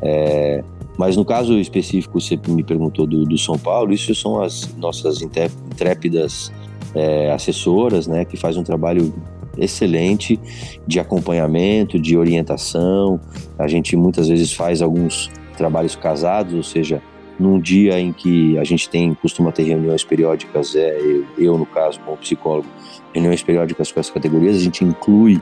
É, 0.00 0.62
mas 0.96 1.16
no 1.16 1.24
caso 1.24 1.58
específico, 1.58 2.20
você 2.20 2.38
me 2.46 2.62
perguntou 2.62 3.04
do, 3.04 3.24
do, 3.24 3.36
São 3.36 3.58
Paulo, 3.58 3.92
isso 3.92 4.14
são 4.14 4.40
as 4.40 4.72
nossas 4.76 5.20
intrépidas 5.20 6.52
é, 6.94 7.32
assessoras, 7.32 8.06
né, 8.06 8.24
que 8.24 8.36
fazem 8.36 8.60
um 8.60 8.64
trabalho 8.64 9.12
excelente 9.58 10.38
de 10.86 11.00
acompanhamento, 11.00 11.98
de 11.98 12.16
orientação. 12.16 13.20
A 13.58 13.66
gente 13.66 13.96
muitas 13.96 14.28
vezes 14.28 14.52
faz 14.52 14.80
alguns 14.80 15.28
trabalhos 15.56 15.96
casados, 15.96 16.54
ou 16.54 16.62
seja, 16.62 17.02
num 17.38 17.60
dia 17.60 17.98
em 18.00 18.12
que 18.12 18.58
a 18.58 18.64
gente 18.64 18.88
tem 18.88 19.14
costuma 19.14 19.52
ter 19.52 19.62
reuniões 19.62 20.04
periódicas, 20.04 20.74
é, 20.74 20.98
eu, 21.00 21.24
eu 21.38 21.58
no 21.58 21.66
caso 21.66 22.00
como 22.00 22.16
psicólogo, 22.16 22.68
reuniões 23.12 23.42
periódicas 23.42 23.92
com 23.92 24.00
as 24.00 24.10
categorias, 24.10 24.56
a 24.56 24.60
gente 24.60 24.84
inclui 24.84 25.40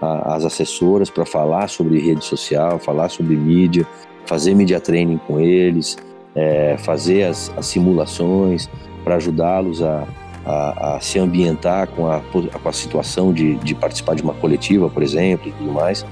a, 0.00 0.34
as 0.34 0.44
assessoras 0.44 1.10
para 1.10 1.24
falar 1.24 1.68
sobre 1.68 1.98
rede 1.98 2.24
social, 2.24 2.78
falar 2.78 3.08
sobre 3.08 3.36
mídia, 3.36 3.86
fazer 4.26 4.54
media 4.54 4.80
training 4.80 5.18
com 5.18 5.40
eles, 5.40 5.96
é, 6.34 6.76
fazer 6.78 7.24
as, 7.24 7.52
as 7.56 7.66
simulações 7.66 8.68
para 9.04 9.16
ajudá-los 9.16 9.82
a, 9.82 10.06
a, 10.44 10.96
a, 10.96 11.00
se 11.00 11.18
ambientar 11.18 11.88
com 11.88 12.10
a, 12.10 12.20
com 12.20 12.68
a 12.68 12.72
situação 12.72 13.32
de, 13.32 13.54
de 13.56 13.74
participar 13.74 14.14
de 14.14 14.22
uma 14.22 14.34
coletiva, 14.34 14.88
por 14.90 15.02
exemplo, 15.02 15.48
e 15.48 15.52
tudo 15.52 15.72
mais. 15.72 16.04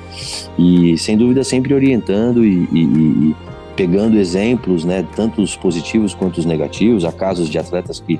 E 0.58 0.96
sem 0.96 1.16
dúvida 1.16 1.44
sempre 1.44 1.74
orientando 1.74 2.44
e, 2.44 2.68
e, 2.72 2.84
e 2.84 3.36
pegando 3.76 4.18
exemplos, 4.18 4.84
né, 4.84 5.06
tanto 5.16 5.42
os 5.42 5.56
positivos 5.56 6.14
quanto 6.14 6.38
os 6.38 6.44
negativos. 6.44 7.04
Há 7.04 7.12
casos 7.12 7.48
de 7.48 7.58
atletas 7.58 8.00
que 8.00 8.18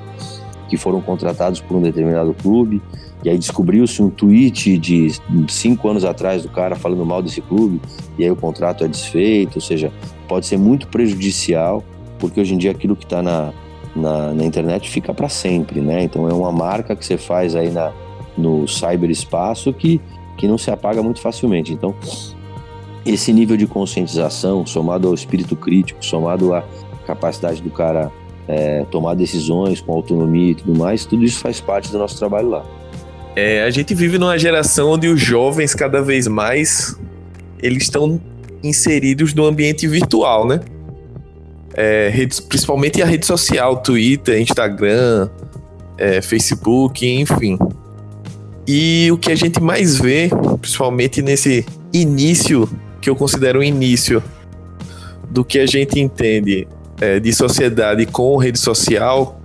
que 0.69 0.77
foram 0.77 1.01
contratados 1.01 1.61
por 1.61 1.77
um 1.77 1.83
determinado 1.83 2.35
clube, 2.35 2.83
e 3.23 3.31
aí 3.31 3.39
descobriu-se 3.39 4.03
um 4.03 4.11
tweet 4.11 4.77
de 4.79 5.09
cinco 5.49 5.89
anos 5.89 6.05
atrás 6.05 6.43
do 6.43 6.49
cara 6.49 6.75
falando 6.75 7.05
mal 7.05 7.23
desse 7.23 7.41
clube, 7.41 7.81
e 8.19 8.25
aí 8.25 8.31
o 8.31 8.37
contrato 8.37 8.85
é 8.85 8.89
desfeito, 8.89 9.57
ou 9.57 9.61
seja, 9.61 9.93
pode 10.29 10.47
ser 10.47 10.59
muito 10.59 10.89
prejudicial, 10.89 11.85
porque 12.19 12.41
hoje 12.41 12.55
em 12.55 12.59
dia 12.59 12.71
aquilo 12.71 12.97
que 12.97 13.05
está 13.05 13.23
na, 13.23 13.53
na, 13.95 14.35
na 14.35 14.45
internet 14.45 14.89
fica 14.91 15.13
para 15.15 15.29
sempre, 15.29 15.81
né? 15.81 16.03
Então 16.03 16.29
é 16.29 16.33
uma 16.33 16.53
marca 16.53 16.97
que 16.97 17.05
você 17.05 17.17
faz 17.17 17.55
aí 17.55 17.71
na, 17.71 17.93
no 18.37 18.67
cyberespaço 18.67 19.73
que, 19.73 20.01
que 20.37 20.49
não 20.49 20.59
se 20.59 20.71
apaga 20.71 21.03
muito 21.03 21.21
facilmente. 21.21 21.73
Então, 21.73 21.95
esse 23.05 23.33
nível 23.33 23.57
de 23.57 23.67
conscientização, 23.67 24.65
somado 24.67 25.09
ao 25.09 25.15
espírito 25.15 25.55
crítico, 25.55 26.05
somado 26.05 26.55
à 26.55 26.65
capacidade 27.07 27.61
do 27.61 27.71
cara 27.71 28.11
é, 28.49 28.85
tomar 28.91 29.15
decisões 29.15 29.81
com 29.81 29.93
autonomia 29.93 30.53
e 30.53 30.55
tudo 30.55 30.79
mais, 30.79 31.05
tudo 31.05 31.25
isso 31.25 31.41
faz 31.41 31.61
parte 31.61 31.91
do 31.91 31.99
nosso 31.99 32.19
trabalho 32.19 32.49
lá. 32.49 32.65
É, 33.37 33.65
a 33.65 33.71
gente 33.71 33.95
vive 33.95 34.17
numa 34.17 34.39
geração 34.39 34.91
onde 34.91 35.09
os 35.09 35.21
jovens 35.21 35.75
cada 35.75 36.01
vez 36.01 36.29
mais 36.29 36.99
eles 37.61 37.85
estão 37.85 38.21
inseridos 38.63 39.35
no 39.35 39.45
ambiente 39.45 39.87
virtual, 39.87 40.47
né? 40.47 40.61
É, 41.75 42.09
redes, 42.09 42.39
principalmente 42.39 43.03
a 43.03 43.07
rede 43.07 43.27
social, 43.27 43.79
Twitter, 43.79 44.41
Instagram, 44.41 45.29
é, 45.99 46.23
Facebook, 46.23 47.07
enfim. 47.07 47.59
E 48.67 49.09
o 49.11 49.19
que 49.19 49.33
a 49.33 49.35
gente 49.35 49.61
mais 49.61 49.99
vê, 49.99 50.31
principalmente 50.61 51.21
nesse 51.21 51.67
início, 51.93 52.69
que 53.05 53.11
eu 53.11 53.15
considero 53.15 53.59
o 53.61 53.63
início 53.63 54.25
do 55.29 55.45
que 55.45 55.59
a 55.59 55.67
gente 55.67 56.01
entende 56.01 56.67
é, 56.99 57.21
de 57.21 57.35
sociedade 57.35 58.07
com 58.07 58.35
rede 58.39 58.59
social, 58.59 59.39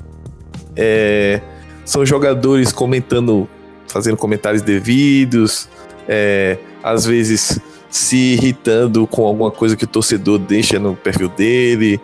é, 0.77 1.41
são 1.83 2.05
jogadores 2.05 2.71
comentando, 2.71 3.49
fazendo 3.89 4.15
comentários 4.15 4.61
devidos, 4.61 5.67
é, 6.07 6.57
às 6.81 7.05
vezes 7.05 7.59
se 7.89 8.15
irritando 8.35 9.05
com 9.05 9.25
alguma 9.25 9.51
coisa 9.51 9.75
que 9.75 9.83
o 9.83 9.87
torcedor 9.87 10.39
deixa 10.39 10.79
no 10.79 10.95
perfil 10.95 11.27
dele. 11.27 11.99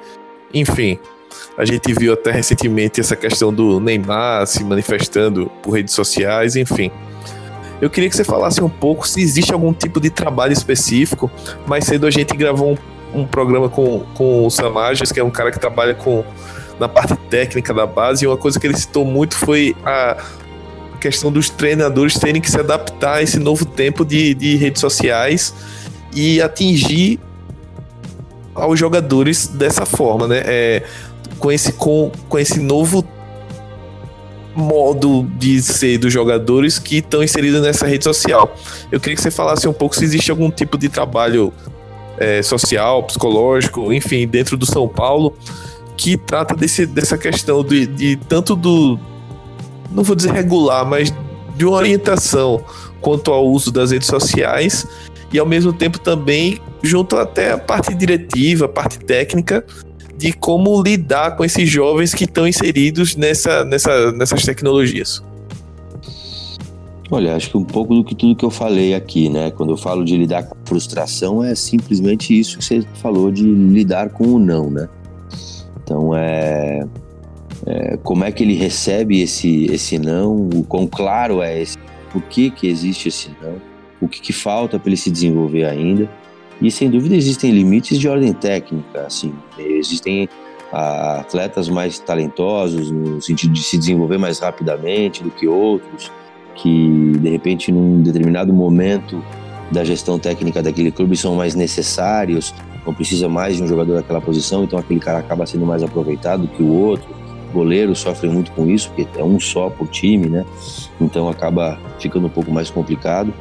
Enfim, 0.54 1.00
a 1.58 1.64
gente 1.64 1.94
viu 1.94 2.12
até 2.12 2.32
recentemente 2.32 3.00
essa 3.00 3.16
questão 3.16 3.54
do 3.54 3.80
Neymar 3.80 4.46
se 4.46 4.62
manifestando 4.62 5.50
por 5.64 5.72
redes 5.72 5.94
sociais, 5.94 6.58
enfim. 6.58 6.92
Eu 7.82 7.90
queria 7.90 8.10
que 8.10 8.16
você 8.16 8.24
falasse 8.24 8.64
um 8.64 8.70
pouco 8.70 9.08
se 9.08 9.22
existe 9.22 9.54
algum 9.54 9.74
tipo 9.74 10.00
de 10.00 10.10
trabalho 10.10 10.54
específico. 10.54 11.30
Mais 11.68 11.86
cedo 11.86 12.08
a 12.08 12.12
gente 12.12 12.36
gravou 12.36 12.74
um, 13.14 13.22
um 13.22 13.28
programa 13.28 13.70
com, 13.70 14.06
com 14.14 14.46
o 14.46 14.50
Samajas, 14.50 15.12
que 15.12 15.20
é 15.20 15.24
um 15.24 15.30
cara 15.30 15.52
que 15.52 15.60
trabalha 15.60 15.94
com 15.94 16.24
na 16.80 16.90
parte 16.90 17.16
técnica 17.30 17.74
da 17.74 17.86
base, 17.86 18.26
e 18.26 18.28
uma 18.28 18.38
coisa 18.38 18.60
que 18.60 18.68
ele 18.68 18.78
citou 18.78 19.06
muito 19.06 19.38
foi 19.38 19.76
a 19.86 20.18
questão 21.00 21.32
dos 21.32 21.50
treinadores 21.50 22.18
terem 22.20 22.42
que 22.42 22.50
se 22.50 22.60
adaptar 22.60 23.16
a 23.16 23.24
esse 23.24 23.40
novo 23.40 23.66
tempo 23.66 24.04
de, 24.04 24.34
de 24.34 24.56
redes 24.56 24.82
sociais 24.82 25.54
e 26.14 26.42
atingir 26.42 27.20
aos 28.54 28.80
jogadores 28.80 29.48
dessa 29.48 29.86
forma, 29.86 30.28
né? 30.28 30.42
É, 30.46 30.84
com, 31.38 31.52
esse, 31.52 31.74
com, 31.74 32.12
com 32.28 32.40
esse 32.40 32.60
novo 32.60 33.06
modo 34.56 35.24
de 35.38 35.62
ser 35.62 35.98
dos 35.98 36.12
jogadores 36.12 36.80
que 36.80 36.98
estão 36.98 37.24
inseridos 37.24 37.62
nessa 37.62 37.86
rede 37.86 38.04
social. 38.04 38.56
Eu 38.92 39.00
queria 39.00 39.16
que 39.16 39.22
você 39.22 39.32
falasse 39.32 39.68
um 39.68 39.74
pouco 39.74 39.96
se 39.96 40.04
existe 40.04 40.32
algum 40.32 40.50
tipo 40.50 40.78
de 40.78 40.90
trabalho 40.90 41.54
é, 42.18 42.42
social, 42.42 43.04
psicológico, 43.04 43.92
enfim, 43.92 44.28
dentro 44.28 44.56
do 44.56 44.66
São 44.66 44.88
Paulo, 44.88 45.36
que 45.98 46.18
trata 46.18 46.56
desse, 46.56 46.86
dessa 46.86 47.18
questão 47.18 47.64
de, 47.64 47.86
de 47.86 48.16
tanto 48.16 48.56
do. 48.56 49.00
Não 49.92 50.04
vou 50.04 50.16
dizer 50.16 50.32
regular, 50.32 50.86
mas 50.86 51.14
de 51.56 51.66
uma 51.66 51.78
orientação 51.78 52.64
quanto 53.02 53.32
ao 53.32 53.48
uso 53.48 53.72
das 53.72 53.92
redes 53.92 54.08
sociais 54.08 54.86
e 55.32 55.40
ao 55.40 55.46
mesmo 55.46 55.72
tempo 55.72 56.00
também 56.00 56.60
junto 56.84 57.18
até 57.18 57.52
a 57.52 57.58
parte 57.58 57.94
diretiva, 57.94 58.66
a 58.66 58.70
parte 58.70 59.00
técnica 59.00 59.66
de 60.18 60.34
como 60.34 60.82
lidar 60.82 61.36
com 61.36 61.44
esses 61.44 61.70
jovens 61.70 62.14
que 62.14 62.24
estão 62.24 62.48
inseridos 62.48 63.16
nessa, 63.16 63.66
nessa, 63.66 64.12
nessas 64.12 64.44
tecnologias. 64.44 65.22
Olha, 67.12 67.36
acho 67.36 67.52
que 67.52 67.58
um 67.58 67.64
pouco 67.64 67.94
do 67.94 68.04
que 68.04 68.16
tudo 68.16 68.36
que 68.36 68.44
eu 68.44 68.50
falei 68.50 68.96
aqui, 68.96 69.30
né? 69.30 69.52
Quando 69.52 69.72
eu 69.72 69.78
falo 69.78 70.04
de 70.04 70.18
lidar 70.18 70.44
com 70.44 70.56
frustração, 70.66 71.44
é 71.44 71.54
simplesmente 71.54 72.38
isso 72.38 72.58
que 72.58 72.66
você 72.66 72.82
falou 72.96 73.32
de 73.32 73.44
lidar 73.44 74.10
com 74.10 74.26
o 74.26 74.40
não, 74.40 74.72
né? 74.72 74.90
Então 75.84 76.16
é, 76.16 76.84
é 77.68 77.98
como 77.98 78.24
é 78.24 78.32
que 78.32 78.44
ele 78.44 78.56
recebe 78.56 79.22
esse 79.22 79.66
esse 79.66 80.00
não, 80.00 80.50
o 80.50 80.64
quão 80.64 80.88
claro 80.88 81.44
é 81.44 81.62
esse, 81.62 81.78
por 82.12 82.24
que 82.24 82.50
que 82.50 82.68
existe 82.68 83.10
esse 83.10 83.30
não, 83.40 83.62
o 84.02 84.08
que, 84.08 84.20
que 84.20 84.34
falta 84.34 84.80
para 84.80 84.90
ele 84.90 84.98
se 84.98 85.12
desenvolver 85.12 85.66
ainda 85.66 86.10
e 86.62 86.72
sem 86.72 86.90
dúvida 86.90 87.16
existem 87.16 87.52
limites 87.52 88.00
de 88.00 88.08
ordem 88.08 88.34
técnica, 88.34 89.02
assim, 89.02 89.34
existem 89.58 90.30
ah, 90.72 91.20
atletas 91.22 91.70
mais 91.70 92.00
talentosos 92.00 92.92
no 92.92 93.22
sentido 93.22 93.54
de 93.54 93.64
se 93.64 93.78
desenvolver 93.78 94.18
mais 94.18 94.40
rapidamente 94.40 95.24
do 95.24 95.30
que 95.32 95.48
outros, 95.48 96.12
que 96.56 97.14
de 97.20 97.30
repente 97.30 97.72
num 97.72 98.02
determinado 98.02 98.54
momento 98.54 99.24
da 99.72 99.84
gestão 99.84 100.18
técnica 100.18 100.62
daquele 100.62 100.92
clube 100.92 101.18
são 101.18 101.36
mais 101.36 101.56
necessários, 101.56 102.54
não 102.86 102.94
precisa 102.94 103.28
mais 103.28 103.58
de 103.58 103.64
um 103.64 103.68
jogador 103.68 103.96
daquela 103.96 104.22
posição, 104.22 104.64
então 104.64 104.78
aquele 104.78 105.00
cara 105.00 105.20
acaba 105.20 105.46
sendo 105.46 105.66
mais 105.66 105.82
aproveitado 105.84 106.48
que 106.48 106.62
o 106.62 106.72
outro. 106.72 107.08
Goleiros 107.52 108.00
sofrem 108.00 108.32
muito 108.32 108.52
com 108.52 108.70
isso, 108.70 108.92
porque 108.92 109.20
é 109.20 109.24
um 109.24 109.40
só 109.40 109.70
por 109.70 109.88
time, 109.88 110.28
né? 110.28 110.46
Então 111.00 111.30
acaba 111.30 111.80
ficando 112.00 112.28
um 112.28 112.30
pouco 112.30 112.52
mais 112.52 112.70
complicado. 112.70 113.34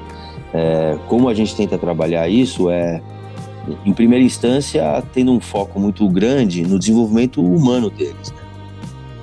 É, 0.55 0.97
como 1.09 1.29
a 1.29 1.35
gente 1.35 1.57
tenta 1.57 1.77
trabalhar 1.77 2.29
isso 2.29 2.71
é, 2.71 3.03
em 3.85 3.93
primeira 3.93 4.25
instância, 4.25 5.03
tendo 5.13 5.33
um 5.33 5.41
foco 5.41 5.81
muito 5.81 6.09
grande 6.09 6.63
no 6.63 6.79
desenvolvimento 6.79 7.43
humano 7.43 7.91
deles. 7.91 8.31
Né? 8.31 8.45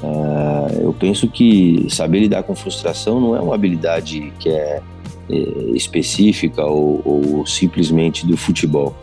É, 0.04 0.84
eu 0.84 0.94
penso 0.94 1.30
que 1.30 1.86
saber 1.90 2.20
lidar 2.20 2.44
com 2.44 2.54
frustração 2.54 3.22
não 3.22 3.36
é 3.36 3.40
uma 3.40 3.56
habilidade 3.56 4.34
que 4.40 4.50
é, 4.50 4.82
é 5.30 5.36
específica 5.74 6.66
ou, 6.66 7.02
ou, 7.06 7.46
simplesmente 7.46 8.28
do 8.28 8.36
futebol. 8.36 8.94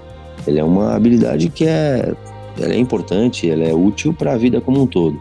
Ela 0.47 0.61
é 0.61 0.65
uma 0.65 0.95
habilidade 0.95 1.49
que 1.49 1.65
é, 1.65 2.15
ela 2.61 2.75
é 2.75 2.79
importante, 2.79 3.49
ela 3.49 3.65
é 3.65 3.73
útil 3.73 4.13
para 4.13 4.35
a 4.35 4.37
vida 4.37 4.61
como 4.61 4.83
um 4.83 4.87
todo. 4.87 5.19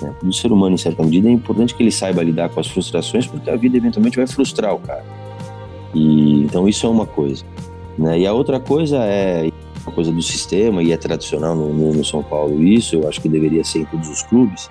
Né? 0.00 0.14
Do 0.22 0.32
ser 0.32 0.52
humano, 0.52 0.74
em 0.74 0.78
certa 0.78 1.02
medida, 1.02 1.28
é 1.28 1.32
importante 1.32 1.74
que 1.74 1.82
ele 1.82 1.90
saiba 1.90 2.22
lidar 2.22 2.48
com 2.50 2.60
as 2.60 2.68
frustrações, 2.68 3.26
porque 3.26 3.50
a 3.50 3.56
vida 3.56 3.76
eventualmente 3.76 4.16
vai 4.16 4.26
frustrar 4.26 4.72
o 4.72 4.78
cara. 4.78 5.04
E, 5.94 6.42
então 6.42 6.68
isso 6.68 6.86
é 6.86 6.88
uma 6.88 7.06
coisa. 7.06 7.44
Né? 7.98 8.20
E 8.20 8.26
a 8.26 8.32
outra 8.32 8.60
coisa 8.60 8.98
é 8.98 9.50
uma 9.82 9.92
coisa 9.92 10.12
do 10.12 10.22
sistema, 10.22 10.82
e 10.82 10.92
é 10.92 10.96
tradicional 10.96 11.54
no, 11.54 11.92
no, 11.92 12.04
São 12.04 12.22
Paulo 12.22 12.62
isso, 12.62 12.94
eu 12.96 13.08
acho 13.08 13.20
que 13.20 13.28
deveria 13.28 13.64
ser 13.64 13.80
em 13.80 13.84
todos 13.86 14.08
os 14.08 14.22
clubes, 14.22 14.70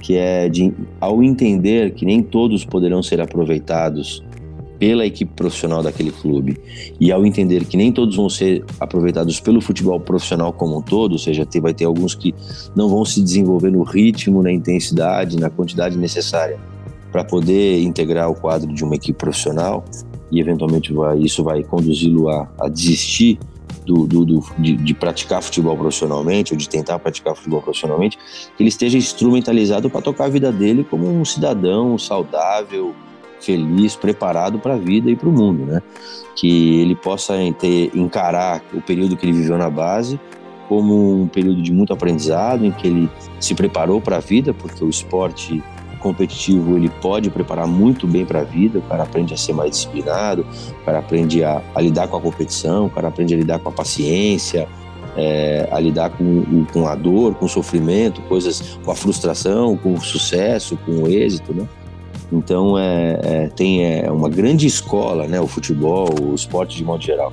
que 0.00 0.16
é 0.16 0.48
de, 0.48 0.72
ao 1.00 1.22
entender 1.22 1.92
que 1.92 2.04
nem 2.04 2.22
todos 2.22 2.64
poderão 2.64 3.02
ser 3.02 3.20
aproveitados 3.20 4.22
pela 4.78 5.04
equipe 5.04 5.32
profissional 5.34 5.82
daquele 5.82 6.12
clube 6.12 6.56
e 7.00 7.10
ao 7.10 7.26
entender 7.26 7.64
que 7.64 7.76
nem 7.76 7.92
todos 7.92 8.16
vão 8.16 8.28
ser 8.28 8.64
aproveitados 8.78 9.40
pelo 9.40 9.60
futebol 9.60 9.98
profissional 9.98 10.52
como 10.52 10.78
um 10.78 10.82
todo, 10.82 11.12
ou 11.12 11.18
seja, 11.18 11.46
vai 11.60 11.74
ter 11.74 11.84
alguns 11.84 12.14
que 12.14 12.34
não 12.76 12.88
vão 12.88 13.04
se 13.04 13.20
desenvolver 13.20 13.70
no 13.70 13.82
ritmo, 13.82 14.42
na 14.42 14.52
intensidade, 14.52 15.38
na 15.38 15.50
quantidade 15.50 15.96
necessária 15.96 16.58
para 17.10 17.24
poder 17.24 17.82
integrar 17.82 18.30
o 18.30 18.34
quadro 18.34 18.72
de 18.72 18.84
uma 18.84 18.94
equipe 18.94 19.18
profissional, 19.18 19.84
e 20.30 20.40
eventualmente 20.40 20.92
vai, 20.92 21.18
isso 21.18 21.42
vai 21.42 21.62
conduzi-lo 21.62 22.28
a, 22.28 22.48
a, 22.60 22.68
desistir 22.68 23.38
do, 23.84 24.06
do, 24.06 24.24
do 24.24 24.44
de, 24.58 24.76
de, 24.76 24.94
praticar 24.94 25.42
futebol 25.42 25.76
profissionalmente 25.76 26.52
ou 26.52 26.58
de 26.58 26.68
tentar 26.68 26.98
praticar 26.98 27.34
futebol 27.34 27.62
profissionalmente, 27.62 28.18
que 28.56 28.62
ele 28.62 28.68
esteja 28.68 28.98
instrumentalizado 28.98 29.88
para 29.88 30.02
tocar 30.02 30.26
a 30.26 30.28
vida 30.28 30.52
dele 30.52 30.84
como 30.84 31.08
um 31.08 31.24
cidadão 31.24 31.96
saudável, 31.98 32.94
feliz, 33.40 33.96
preparado 33.96 34.58
para 34.58 34.74
a 34.74 34.78
vida 34.78 35.10
e 35.10 35.16
para 35.16 35.28
o 35.28 35.32
mundo, 35.32 35.64
né? 35.64 35.82
Que 36.36 36.80
ele 36.80 36.94
possa 36.94 37.34
ter, 37.58 37.90
encarar 37.94 38.62
o 38.74 38.82
período 38.82 39.16
que 39.16 39.24
ele 39.24 39.32
viveu 39.32 39.56
na 39.56 39.70
base 39.70 40.20
como 40.68 41.22
um 41.22 41.26
período 41.26 41.62
de 41.62 41.72
muito 41.72 41.94
aprendizado, 41.94 42.64
em 42.64 42.70
que 42.70 42.86
ele 42.86 43.10
se 43.40 43.54
preparou 43.54 44.00
para 44.02 44.16
a 44.18 44.20
vida, 44.20 44.52
porque 44.52 44.84
o 44.84 44.90
esporte 44.90 45.62
competitivo 45.98 46.76
ele 46.76 46.88
pode 46.88 47.30
preparar 47.30 47.66
muito 47.66 48.06
bem 48.06 48.24
para 48.24 48.40
a 48.40 48.44
vida, 48.44 48.78
o 48.78 48.82
cara 48.82 49.02
aprende 49.02 49.34
a 49.34 49.36
ser 49.36 49.52
mais 49.52 49.70
disciplinado, 49.70 50.46
o 50.82 50.84
cara 50.84 50.98
aprende 50.98 51.44
a, 51.44 51.62
a, 51.74 51.80
lidar 51.80 52.08
com 52.08 52.16
a 52.16 52.20
competição, 52.20 52.86
o 52.86 52.90
cara 52.90 53.08
aprende 53.08 53.34
a 53.34 53.36
lidar 53.36 53.58
com 53.58 53.68
a 53.68 53.72
paciência, 53.72 54.68
é, 55.16 55.68
a 55.70 55.80
lidar 55.80 56.10
com, 56.10 56.64
com 56.72 56.86
a 56.86 56.94
dor, 56.94 57.34
com 57.34 57.46
o 57.46 57.48
sofrimento, 57.48 58.22
coisas, 58.22 58.78
com 58.84 58.90
a 58.90 58.94
frustração, 58.94 59.76
com 59.76 59.94
o 59.94 60.00
sucesso, 60.00 60.78
com 60.86 61.02
o 61.02 61.08
êxito, 61.08 61.52
né? 61.52 61.66
Então 62.30 62.78
é, 62.78 63.18
é 63.22 63.48
tem 63.48 63.84
é, 63.84 64.10
uma 64.10 64.28
grande 64.28 64.66
escola, 64.66 65.26
né? 65.26 65.40
O 65.40 65.46
futebol, 65.46 66.08
o 66.22 66.34
esporte 66.34 66.76
de 66.76 66.84
modo 66.84 67.02
geral. 67.02 67.32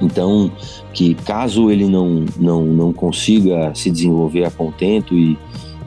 Então, 0.00 0.50
que 0.92 1.14
caso 1.14 1.70
ele 1.70 1.86
não, 1.88 2.24
não, 2.36 2.64
não 2.64 2.92
consiga 2.92 3.72
se 3.74 3.90
desenvolver 3.90 4.44
a 4.44 4.50
contento 4.50 5.14
e, 5.14 5.36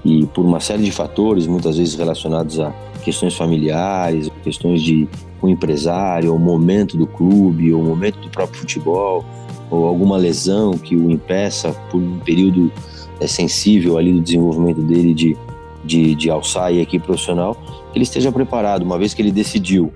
e 0.04 0.26
por 0.28 0.44
uma 0.44 0.60
série 0.60 0.84
de 0.84 0.92
fatores, 0.92 1.46
muitas 1.48 1.78
vezes 1.78 1.96
relacionados 1.96 2.60
a 2.60 2.72
questões 3.04 3.36
familiares, 3.36 4.30
questões 4.44 4.82
de 4.82 5.08
um 5.42 5.50
empresário, 5.50 6.34
o 6.34 6.40
momento 6.40 6.98
do 6.98 7.08
clube, 7.08 7.74
o 7.74 7.82
momento 7.82 8.20
do 8.20 8.30
próprio 8.30 8.62
futebol, 8.62 9.26
ou 9.70 9.86
alguma 9.86 10.18
lesão 10.18 10.74
que 10.74 10.96
o 10.96 11.12
impeça 11.12 11.72
por 11.90 12.02
um 12.02 12.20
período 12.20 12.72
é 13.20 13.28
sensível 13.28 13.98
ali 13.98 14.12
do 14.12 14.22
desenvolvimento 14.22 14.82
dele 14.82 15.14
de, 15.14 15.38
de, 15.86 16.16
de 16.16 16.30
alçar 16.30 16.74
e 16.74 16.82
equipe 16.82 17.06
profissional, 17.06 17.56
que 17.92 17.98
ele 17.98 18.04
esteja 18.04 18.32
preparado, 18.32 18.84
uma 18.84 18.98
vez 18.98 19.14
que 19.14 19.22
ele 19.22 19.32
decidiu 19.32 19.94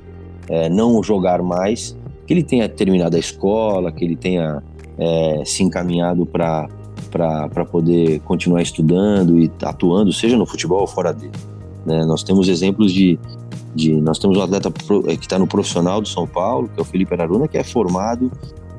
é, 0.47 0.70
não 0.70 1.01
jogar 1.03 1.41
mais, 1.41 1.97
que 2.26 2.34
ele 2.34 2.43
tenha 2.43 2.70
terminado 2.70 3.16
a 3.16 3.20
escola, 3.20 3.91
que 3.91 4.03
ele 4.03 4.16
tenha 4.16 4.64
é, 4.97 5.43
se 5.45 5.64
encaminhado 5.64 6.26
para 6.26 6.68
poder 7.72 8.20
continuar 8.22 8.61
estudando 8.61 9.39
e 9.39 9.51
atuando, 9.61 10.11
seja 10.11 10.38
no 10.38 10.45
futebol 10.45 10.82
ou 10.82 10.88
fora 10.88 11.13
dele. 11.13 11.34
Né? 11.86 12.03
Nós 12.05 12.24
temos 12.24 12.47
exemplos 12.47 12.91
de, 12.91 13.20
de. 13.74 13.93
Nós 14.01 14.18
temos 14.18 14.38
um 14.38 14.41
atleta 14.41 14.70
é, 15.07 15.16
que 15.16 15.26
está 15.26 15.38
no 15.38 15.47
profissional 15.47 16.01
do 16.01 16.07
São 16.07 16.28
Paulo, 16.28 16.70
que 16.74 16.80
é 16.80 16.82
o 16.82 16.86
Felipe 16.86 17.13
Araruna, 17.13 17.47
que 17.47 17.57
é 17.57 17.63
formado 17.63 18.32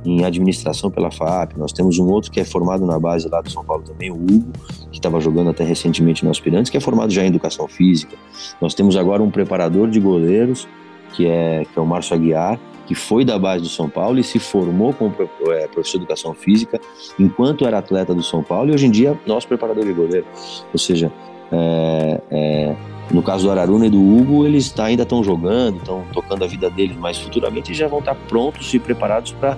em 0.04 0.24
administração 0.24 0.90
pela 0.90 1.10
FAP. 1.10 1.56
Nós 1.56 1.72
temos 1.72 1.98
um 1.98 2.06
outro 2.06 2.30
que 2.30 2.40
é 2.40 2.44
formado 2.44 2.86
na 2.86 2.98
base 2.98 3.28
lá 3.28 3.40
do 3.40 3.50
São 3.50 3.64
Paulo 3.64 3.82
também, 3.82 4.10
o 4.10 4.14
Hugo, 4.14 4.52
que 4.90 4.98
estava 4.98 5.20
jogando 5.20 5.50
até 5.50 5.64
recentemente 5.64 6.24
no 6.24 6.30
Aspirantes, 6.30 6.70
que 6.70 6.76
é 6.76 6.80
formado 6.80 7.12
já 7.12 7.24
em 7.24 7.28
educação 7.28 7.66
física. 7.66 8.16
Nós 8.60 8.74
temos 8.74 8.96
agora 8.96 9.22
um 9.22 9.30
preparador 9.30 9.90
de 9.90 9.98
goleiros, 9.98 10.68
que 11.12 11.26
é, 11.26 11.64
que 11.64 11.78
é 11.78 11.82
o 11.82 11.86
Márcio 11.86 12.14
Aguiar, 12.14 12.58
que 12.86 12.94
foi 12.94 13.24
da 13.24 13.38
base 13.38 13.62
do 13.62 13.68
São 13.68 13.88
Paulo 13.88 14.18
e 14.18 14.24
se 14.24 14.38
formou 14.38 14.92
como 14.92 15.12
é, 15.48 15.66
professor 15.66 15.98
de 15.98 16.04
educação 16.04 16.34
física 16.34 16.80
enquanto 17.18 17.66
era 17.66 17.78
atleta 17.78 18.14
do 18.14 18.22
São 18.22 18.42
Paulo 18.42 18.70
e 18.70 18.74
hoje 18.74 18.86
em 18.86 18.90
dia 18.90 19.18
nosso 19.26 19.48
preparador 19.48 19.84
de 19.84 19.92
goleiro. 19.92 20.26
Ou 20.72 20.78
seja, 20.78 21.12
é, 21.50 22.20
é, 22.30 22.76
no 23.10 23.22
caso 23.22 23.44
do 23.44 23.50
Araruna 23.50 23.86
e 23.86 23.90
do 23.90 24.00
Hugo, 24.00 24.46
eles 24.46 24.70
tá, 24.70 24.84
ainda 24.84 25.02
estão 25.02 25.22
jogando, 25.22 25.78
estão 25.78 26.04
tocando 26.12 26.44
a 26.44 26.46
vida 26.46 26.70
deles, 26.70 26.96
mas 26.96 27.18
futuramente 27.18 27.74
já 27.74 27.88
vão 27.88 28.00
estar 28.00 28.14
prontos 28.14 28.72
e 28.74 28.78
preparados 28.78 29.32
para 29.32 29.56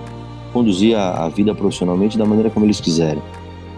conduzir 0.51 0.95
a, 0.95 1.25
a, 1.25 1.29
vida 1.29 1.53
profissionalmente 1.53 2.17
da 2.17 2.25
maneira 2.25 2.49
como 2.49 2.65
eles 2.65 2.79
quiserem. 2.79 3.21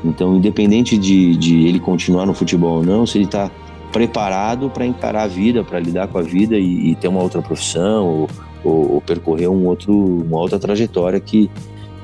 Então, 0.03 0.36
independente 0.36 0.97
de, 0.97 1.36
de 1.36 1.67
ele 1.67 1.80
continuar 1.80 2.26
no 2.26 2.34
futebol 2.34 2.78
ou 2.78 2.84
não, 2.84 3.05
se 3.05 3.17
ele 3.17 3.26
está 3.26 3.51
preparado 3.92 4.70
para 4.70 4.86
encarar 4.86 5.24
a 5.24 5.28
vida, 5.28 5.64
para 5.64 5.80
lidar 5.80 6.08
com 6.08 6.18
a 6.18 6.22
vida 6.22 6.58
e, 6.58 6.92
e, 6.92 6.96
ter 6.96 7.08
uma 7.08 7.22
outra 7.22 7.42
profissão 7.42 8.06
ou, 8.06 8.30
ou, 8.64 8.94
ou, 8.94 9.02
percorrer 9.02 9.50
um 9.50 9.66
outro, 9.66 9.94
uma 9.94 10.39
outra 10.39 10.58
trajetória 10.58 11.20
que, 11.20 11.50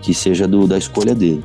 que 0.02 0.14
seja 0.14 0.48
do, 0.48 0.68
da 0.68 0.78
escolha 0.78 1.16
dele. 1.16 1.44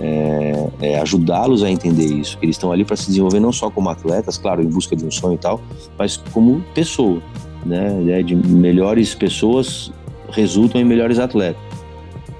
É, 0.00 0.68
é 0.80 1.00
ajudá-los 1.00 1.64
a 1.64 1.70
entender 1.70 2.06
isso, 2.06 2.38
que 2.38 2.46
eles 2.46 2.54
estão 2.54 2.70
ali 2.70 2.84
para 2.84 2.96
se 2.96 3.06
desenvolver 3.06 3.40
não 3.40 3.50
só 3.50 3.68
como 3.68 3.88
atletas, 3.88 4.38
claro, 4.38 4.62
em 4.62 4.68
busca 4.68 4.94
de 4.94 5.04
um 5.04 5.10
sonho 5.10 5.34
e 5.34 5.38
tal, 5.38 5.60
mas 5.98 6.16
como 6.32 6.64
pessoa, 6.72 7.20
né? 7.66 8.22
De 8.22 8.36
melhores 8.36 9.14
pessoas 9.14 9.92
resultam 10.30 10.80
em 10.80 10.84
melhores 10.84 11.18
atletas 11.18 11.67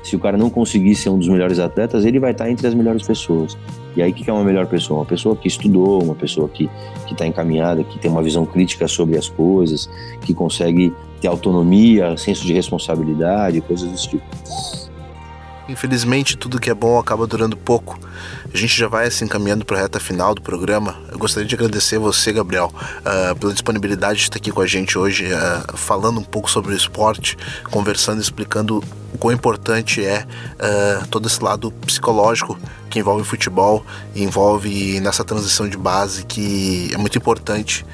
se 0.02 0.16
o 0.16 0.18
cara 0.18 0.36
não 0.36 0.48
conseguir 0.48 0.94
ser 0.94 1.10
um 1.10 1.18
dos 1.18 1.28
melhores 1.28 1.58
atletas, 1.58 2.04
ele 2.04 2.18
vai 2.18 2.32
estar 2.32 2.50
entre 2.50 2.66
as 2.66 2.74
melhores 2.74 3.06
pessoas. 3.06 3.56
E 3.96 4.02
aí, 4.02 4.10
o 4.10 4.14
que 4.14 4.28
é 4.28 4.32
uma 4.32 4.44
melhor 4.44 4.66
pessoa? 4.66 5.00
Uma 5.00 5.06
pessoa 5.06 5.34
que 5.36 5.48
estudou, 5.48 6.02
uma 6.02 6.14
pessoa 6.14 6.48
que 6.48 6.70
está 7.10 7.26
encaminhada, 7.26 7.82
que 7.82 7.98
tem 7.98 8.10
uma 8.10 8.22
visão 8.22 8.46
crítica 8.46 8.86
sobre 8.86 9.18
as 9.18 9.28
coisas, 9.28 9.90
que 10.22 10.32
consegue 10.32 10.92
ter 11.20 11.28
autonomia, 11.28 12.16
senso 12.16 12.46
de 12.46 12.52
responsabilidade, 12.52 13.60
coisas 13.60 13.90
desse 13.90 14.08
tipo. 14.08 14.24
Infelizmente, 15.68 16.36
tudo 16.36 16.58
que 16.58 16.70
é 16.70 16.74
bom 16.74 16.98
acaba 16.98 17.26
durando 17.26 17.56
pouco. 17.56 17.98
A 18.52 18.56
gente 18.56 18.76
já 18.78 18.88
vai 18.88 19.10
se 19.10 19.22
encaminhando 19.24 19.64
para 19.64 19.76
a 19.78 19.82
reta 19.82 20.00
final 20.00 20.34
do 20.34 20.40
programa. 20.40 20.96
Eu 21.12 21.18
gostaria 21.18 21.46
de 21.46 21.54
agradecer 21.54 21.98
você, 21.98 22.32
Gabriel, 22.32 22.72
uh, 22.74 23.36
pela 23.36 23.52
disponibilidade 23.52 24.20
de 24.20 24.24
estar 24.24 24.38
aqui 24.38 24.50
com 24.50 24.62
a 24.62 24.66
gente 24.66 24.96
hoje, 24.98 25.26
uh, 25.26 25.76
falando 25.76 26.18
um 26.18 26.24
pouco 26.24 26.50
sobre 26.50 26.72
o 26.72 26.76
esporte, 26.76 27.36
conversando, 27.70 28.22
explicando 28.22 28.82
o 29.12 29.18
quão 29.18 29.34
importante 29.34 30.02
é 30.02 30.24
uh, 30.54 31.06
todo 31.08 31.28
esse 31.28 31.42
lado 31.42 31.70
psicológico 31.86 32.58
que 32.88 32.98
envolve 32.98 33.22
futebol 33.22 33.84
envolve 34.16 34.98
nessa 35.00 35.22
transição 35.22 35.68
de 35.68 35.76
base, 35.76 36.24
que 36.24 36.90
é 36.92 36.96
muito 36.96 37.18
importante 37.18 37.84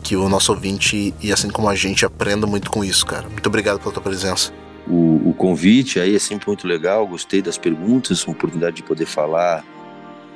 que 0.00 0.14
o 0.14 0.28
nosso 0.28 0.52
ouvinte 0.52 1.12
e 1.20 1.32
assim 1.32 1.48
como 1.48 1.68
a 1.68 1.74
gente 1.74 2.04
aprenda 2.04 2.46
muito 2.46 2.70
com 2.70 2.84
isso, 2.84 3.04
cara. 3.04 3.28
Muito 3.28 3.46
obrigado 3.46 3.80
pela 3.80 3.92
tua 3.92 4.02
presença 4.02 4.52
o, 4.86 5.30
o, 5.30 5.34
convite 5.34 5.98
aí 5.98 6.14
é 6.14 6.18
sempre 6.18 6.46
muito 6.46 6.66
legal. 6.66 7.06
Gostei 7.06 7.40
das 7.40 7.56
perguntas, 7.56 8.26
oportunidade 8.26 8.76
de 8.76 8.82
poder 8.82 9.06
falar 9.06 9.64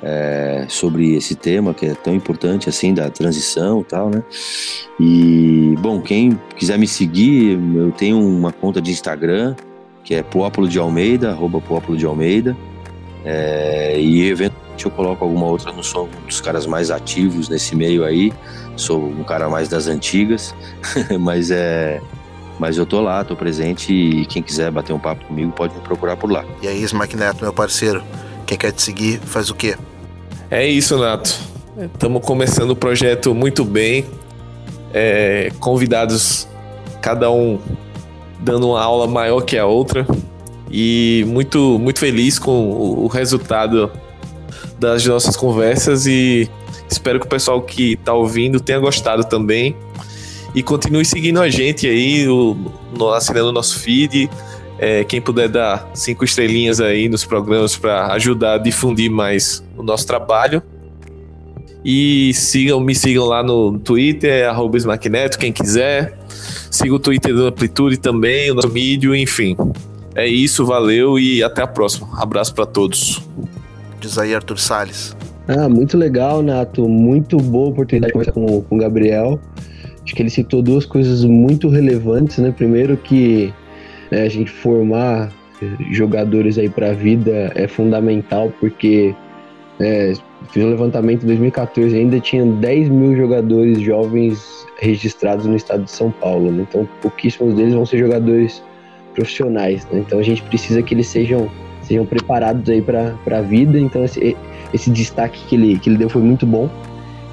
é, 0.01 0.65
sobre 0.69 1.15
esse 1.15 1.35
tema 1.35 1.73
que 1.73 1.85
é 1.85 1.93
tão 1.93 2.13
importante 2.13 2.69
assim 2.69 2.93
da 2.93 3.09
transição 3.09 3.81
e 3.81 3.83
tal, 3.83 4.09
né? 4.09 4.23
E 4.99 5.75
bom, 5.79 6.01
quem 6.01 6.39
quiser 6.55 6.77
me 6.77 6.87
seguir, 6.87 7.59
eu 7.75 7.91
tenho 7.91 8.19
uma 8.19 8.51
conta 8.51 8.81
de 8.81 8.91
Instagram 8.91 9.55
que 10.03 10.15
é 10.15 10.23
Poápolo 10.23 10.67
de 10.67 10.79
Almeida, 10.79 11.29
arroba 11.29 11.61
de 11.95 12.05
Almeida. 12.05 12.57
É, 13.25 13.99
e 13.99 14.27
eventualmente 14.27 14.85
eu 14.85 14.91
coloco 14.91 15.23
alguma 15.23 15.45
outra, 15.45 15.73
não 15.73 15.83
sou 15.83 16.07
um 16.07 16.25
dos 16.25 16.39
caras 16.39 16.65
mais 16.65 16.89
ativos 16.89 17.49
nesse 17.49 17.75
meio 17.75 18.05
aí, 18.05 18.31
sou 18.77 19.03
um 19.03 19.23
cara 19.23 19.49
mais 19.49 19.67
das 19.67 19.87
antigas, 19.87 20.55
mas 21.19 21.51
é 21.51 22.01
mas 22.57 22.77
eu 22.77 22.85
tô 22.85 23.01
lá, 23.01 23.23
tô 23.23 23.35
presente 23.35 23.93
e 23.93 24.25
quem 24.25 24.43
quiser 24.43 24.69
bater 24.69 24.91
um 24.91 24.99
papo 24.99 25.23
comigo 25.25 25.51
pode 25.51 25.73
me 25.73 25.81
procurar 25.81 26.17
por 26.17 26.29
lá. 26.29 26.43
E 26.61 26.67
aí, 26.67 26.83
Smack 26.83 27.15
Neto, 27.15 27.41
meu 27.41 27.53
parceiro, 27.53 28.03
quem 28.45 28.57
quer 28.57 28.73
te 28.73 28.81
seguir 28.81 29.17
faz 29.19 29.49
o 29.49 29.55
quê? 29.55 29.77
É 30.51 30.65
isso, 30.67 30.97
Nato. 30.97 31.37
Estamos 31.93 32.25
começando 32.25 32.71
o 32.71 32.75
projeto 32.75 33.35
muito 33.35 33.63
bem. 33.63 34.03
É, 34.91 35.51
convidados, 35.59 36.47
cada 37.01 37.29
um 37.29 37.59
dando 38.39 38.69
uma 38.69 38.81
aula 38.81 39.05
maior 39.05 39.41
que 39.41 39.55
a 39.59 39.67
outra. 39.67 40.07
E 40.71 41.23
muito, 41.27 41.77
muito 41.77 41.99
feliz 41.99 42.39
com 42.39 42.71
o, 42.71 43.07
resultado 43.07 43.91
das 44.79 45.05
nossas 45.05 45.35
conversas 45.35 46.07
e 46.07 46.49
espero 46.89 47.19
que 47.19 47.27
o 47.27 47.29
pessoal 47.29 47.61
que 47.61 47.93
está 47.93 48.13
ouvindo 48.13 48.59
tenha 48.59 48.79
gostado 48.79 49.23
também. 49.23 49.75
E 50.55 50.63
continue 50.63 51.05
seguindo 51.05 51.39
a 51.39 51.49
gente 51.49 51.87
aí, 51.87 52.27
o, 52.27 52.57
no, 52.97 53.09
assinando 53.09 53.49
o 53.49 53.51
nosso 53.51 53.77
feed. 53.77 54.27
É, 54.79 55.03
quem 55.03 55.19
puder 55.19 55.49
dar 55.49 55.89
cinco 55.93 56.23
estrelinhas 56.23 56.79
aí 56.79 57.09
nos 57.09 57.25
programas 57.25 57.75
para 57.75 58.13
ajudar 58.13 58.53
a 58.53 58.57
difundir 58.57 59.11
mais 59.11 59.63
o 59.77 59.83
nosso 59.83 60.07
trabalho. 60.07 60.63
E 61.83 62.33
sigam, 62.33 62.79
me 62.79 62.93
sigam 62.93 63.25
lá 63.25 63.41
no 63.43 63.77
Twitter, 63.79 64.47
arroba 64.47 64.77
quem 65.39 65.51
quiser. 65.51 66.17
Siga 66.71 66.93
o 66.93 66.99
Twitter 66.99 67.33
do 67.33 67.45
Amplitude 67.45 67.97
também, 67.97 68.51
o 68.51 68.55
nosso 68.55 68.69
vídeo, 68.69 69.15
enfim. 69.15 69.55
É 70.15 70.27
isso, 70.27 70.65
valeu 70.65 71.17
e 71.19 71.43
até 71.43 71.61
a 71.61 71.67
próxima. 71.67 72.07
Abraço 72.21 72.53
para 72.53 72.65
todos. 72.65 73.21
Diz 73.99 74.17
aí, 74.17 74.33
Arthur 74.33 74.59
Salles. 74.59 75.15
Ah, 75.47 75.67
muito 75.67 75.97
legal, 75.97 76.41
Nato. 76.41 76.87
Muito 76.87 77.37
boa 77.37 77.69
oportunidade 77.69 78.09
de 78.09 78.13
conversar 78.13 78.33
com, 78.33 78.61
com 78.61 78.75
o 78.75 78.79
Gabriel. 78.79 79.39
Acho 80.03 80.15
que 80.15 80.21
ele 80.21 80.29
citou 80.29 80.61
duas 80.61 80.85
coisas 80.85 81.23
muito 81.23 81.69
relevantes, 81.69 82.37
né? 82.37 82.53
Primeiro 82.55 82.97
que 82.97 83.53
né, 84.11 84.23
a 84.23 84.29
gente 84.29 84.51
formar 84.51 85.31
jogadores 85.91 86.57
aí 86.57 86.69
para 86.69 86.91
a 86.91 86.93
vida 86.93 87.51
é 87.55 87.67
fundamental, 87.67 88.51
porque 88.59 89.13
é, 89.79 90.13
fiz 90.51 90.63
um 90.63 90.69
levantamento 90.69 91.23
em 91.23 91.27
2014 91.27 91.95
ainda 91.95 92.19
tinha 92.19 92.45
10 92.45 92.89
mil 92.89 93.15
jogadores 93.15 93.79
jovens 93.81 94.65
registrados 94.79 95.45
no 95.45 95.55
estado 95.55 95.83
de 95.83 95.91
São 95.91 96.11
Paulo, 96.11 96.51
né? 96.51 96.65
então 96.69 96.87
pouquíssimos 97.01 97.55
deles 97.55 97.73
vão 97.73 97.85
ser 97.85 97.97
jogadores 97.97 98.63
profissionais, 99.13 99.85
né? 99.91 99.99
então 99.99 100.19
a 100.19 100.23
gente 100.23 100.41
precisa 100.43 100.81
que 100.81 100.93
eles 100.93 101.07
sejam 101.07 101.49
sejam 101.89 102.05
preparados 102.05 102.69
aí 102.69 102.81
para 102.81 103.15
a 103.31 103.41
vida, 103.41 103.79
então 103.79 104.05
esse, 104.05 104.37
esse 104.71 104.91
destaque 104.91 105.43
que 105.47 105.55
ele, 105.55 105.79
que 105.79 105.89
ele 105.89 105.97
deu 105.97 106.07
foi 106.07 106.21
muito 106.21 106.45
bom. 106.45 106.69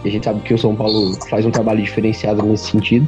E 0.03 0.09
a 0.09 0.11
gente 0.11 0.25
sabe 0.25 0.41
que 0.41 0.55
o 0.55 0.59
São 0.59 0.75
Paulo 0.75 1.15
faz 1.29 1.45
um 1.45 1.51
trabalho 1.51 1.83
diferenciado 1.83 2.43
nesse 2.43 2.71
sentido. 2.71 3.07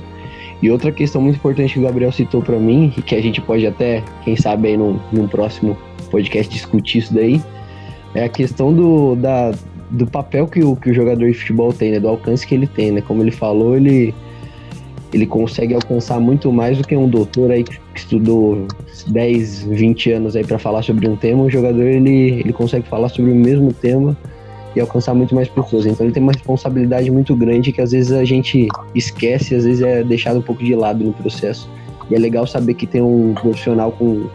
E 0.61 0.71
outra 0.71 0.91
questão 0.91 1.21
muito 1.23 1.37
importante 1.37 1.75
que 1.75 1.79
o 1.79 1.83
Gabriel 1.83 2.11
citou 2.11 2.43
para 2.43 2.59
mim, 2.59 2.93
e 2.97 3.03
que 3.03 3.15
a 3.15 3.23
gente 3.23 3.41
pode 3.41 3.67
até, 3.67 4.03
quem 4.25 4.37
sabe, 4.37 4.69
aí 4.69 4.77
num, 4.77 4.99
num 5.13 5.29
próximo 5.29 5.77
podcast 6.11 6.53
discutir 6.53 6.99
isso 6.99 7.15
daí, 7.15 7.41
é 8.15 8.25
a 8.25 8.29
questão 8.29 8.73
do, 8.73 9.15
da, 9.15 9.53
do 9.91 10.07
papel 10.07 10.47
que 10.47 10.63
o, 10.63 10.75
que 10.75 10.91
o 10.91 10.95
jogador 10.95 11.31
de 11.31 11.35
futebol 11.35 11.73
tem, 11.73 11.93
né? 11.93 12.01
Do 12.01 12.09
alcance 12.09 12.47
que 12.47 12.55
ele 12.55 12.67
tem, 12.67 12.91
né? 12.91 13.01
Como 13.01 13.23
ele 13.23 13.31
falou, 13.31 13.77
ele, 13.77 14.13
ele 15.13 15.27
consegue 15.27 15.75
alcançar 15.75 16.19
muito 16.19 16.53
mais 16.53 16.79
do 16.79 16.87
que 16.87 16.97
um 16.97 17.09
doutor 17.09 17.53
aí 17.53 17.63
que 17.63 17.79
estudou 17.95 18.67
10, 19.07 19.63
20 19.65 20.13
anos 20.13 20.35
aí 20.35 20.45
para 20.45 20.59
falar 20.59 20.83
sobre 20.83 21.09
um 21.09 21.15
tema. 21.15 21.45
O 21.45 21.51
jogador, 21.51 21.83
ele, 21.83 22.41
ele 22.41 22.53
consegue 22.53 22.89
falar 22.89 23.09
sobre 23.11 23.31
o 23.31 23.35
mesmo 23.35 23.73
tema 23.73 24.17
e 24.75 24.81
alcançar 24.81 25.15
muito 25.15 25.35
mais 25.35 25.49
pessoas. 25.49 25.87
Então 25.87 26.07
ele 26.07 26.13
tem 26.13 26.23
uma 26.23 26.33
responsabilidade 26.33 27.11
muito 27.11 27.35
grande 27.35 27.73
que 27.73 27.81
às 27.81 27.93
vezes 27.93 28.13
a 28.13 28.25
gente 28.25 28.69
esquece, 28.95 29.55
às 29.55 29.65
vezes 29.65 29.83
é 29.83 30.03
deixado 30.03 30.39
um 30.39 30.43
pouco 30.43 30.63
de 30.63 30.75
lado 30.75 31.05
no 31.05 31.13
processo. 31.13 31.69
E 32.11 32.15
é 32.15 32.19
legal 32.19 32.47
saber 32.47 32.75
que 32.75 32.87
tem 32.87 33.03
um 33.03 33.35
profissional 33.35 33.93
com, 33.93 34.29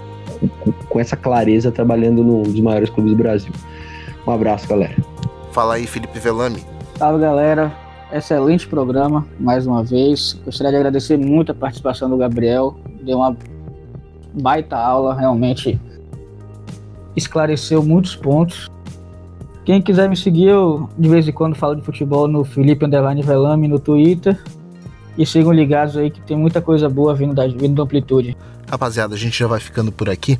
com, 0.61 0.71
com 0.71 0.99
essa 0.99 1.15
clareza 1.15 1.71
trabalhando 1.71 2.23
num 2.23 2.43
dos 2.43 2.59
maiores 2.59 2.89
clubes 2.89 3.13
do 3.13 3.17
Brasil. 3.17 3.51
Um 4.27 4.31
abraço, 4.31 4.67
galera. 4.67 4.95
Fala 5.51 5.75
aí, 5.75 5.85
Felipe 5.85 6.19
Velame. 6.19 6.63
Salve, 6.97 7.21
galera. 7.21 7.71
Excelente 8.11 8.67
programa, 8.67 9.25
mais 9.39 9.65
uma 9.65 9.83
vez. 9.83 10.39
Gostaria 10.45 10.71
de 10.71 10.77
agradecer 10.77 11.17
muito 11.17 11.51
a 11.51 11.55
participação 11.55 12.09
do 12.09 12.17
Gabriel. 12.17 12.75
Deu 13.01 13.17
uma 13.17 13.35
baita 14.33 14.77
aula, 14.77 15.15
realmente 15.15 15.79
esclareceu 17.15 17.83
muitos 17.83 18.15
pontos 18.15 18.69
Quem 19.65 19.81
quiser 19.81 20.09
me 20.09 20.17
seguir, 20.17 20.47
eu 20.47 20.89
de 20.97 21.07
vez 21.07 21.27
em 21.27 21.31
quando 21.31 21.55
falo 21.55 21.75
de 21.75 21.81
futebol 21.81 22.27
no 22.27 22.43
Felipe 22.43 22.85
Underline 22.85 23.21
Velame 23.21 23.67
no 23.67 23.79
Twitter. 23.79 24.37
E 25.17 25.25
sigam 25.25 25.51
ligados 25.51 25.95
aí 25.95 26.09
que 26.09 26.19
tem 26.21 26.35
muita 26.35 26.61
coisa 26.61 26.89
boa 26.89 27.13
vindo 27.13 27.33
da, 27.33 27.47
vindo 27.47 27.75
da 27.75 27.83
Amplitude. 27.83 28.35
Rapaziada, 28.67 29.13
a 29.13 29.17
gente 29.17 29.37
já 29.37 29.47
vai 29.47 29.59
ficando 29.59 29.91
por 29.91 30.09
aqui. 30.09 30.39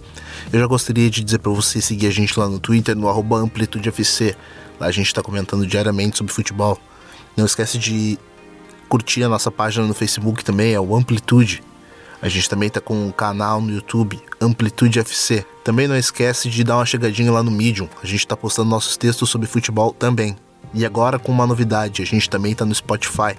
Eu 0.52 0.60
já 0.60 0.66
gostaria 0.66 1.10
de 1.10 1.24
dizer 1.24 1.40
para 1.40 1.52
você 1.52 1.80
seguir 1.80 2.08
a 2.08 2.12
gente 2.12 2.38
lá 2.40 2.50
no 2.50 2.60
Twitter, 2.60 2.96
no 2.96 3.08
arroba 3.08 3.40
AmplitudeFC. 3.40 4.36
Lá 4.80 4.88
a 4.88 4.92
gente 4.92 5.08
está 5.08 5.22
comentando 5.22 5.66
diariamente 5.68 6.18
sobre 6.18 6.34
futebol. 6.34 6.78
Não 7.38 7.46
esquece 7.46 7.78
de 7.78 8.18
curtir 8.90 9.24
a 9.24 9.30
nossa 9.30 9.52
página 9.52 9.86
no 9.86 9.94
Facebook 9.94 10.44
também, 10.44 10.74
é 10.74 10.80
o 10.80 10.96
Amplitude. 10.96 11.64
A 12.24 12.30
gente 12.30 12.50
também 12.50 12.70
tá 12.70 12.80
com 12.80 12.96
um 12.96 13.12
canal 13.12 13.60
no 13.60 13.70
YouTube, 13.70 14.18
Amplitude 14.40 14.98
FC. 14.98 15.46
Também 15.62 15.90
não 15.90 15.98
esquece 15.98 16.50
de 16.50 16.64
dar 16.64 16.78
uma 16.78 16.86
chegadinha 16.86 17.30
lá 17.30 17.44
no 17.44 17.52
Medium. 17.52 17.90
A 18.02 18.08
gente 18.08 18.26
tá 18.26 18.38
postando 18.38 18.70
nossos 18.70 18.96
textos 18.96 19.30
sobre 19.30 19.46
futebol 19.46 19.92
também. 19.92 20.38
E 20.74 20.86
agora 20.86 21.20
com 21.20 21.34
uma 21.34 21.46
novidade, 21.46 22.02
a 22.02 22.06
gente 22.06 22.30
também 22.30 22.56
tá 22.56 22.64
no 22.64 22.74
Spotify. 22.74 23.36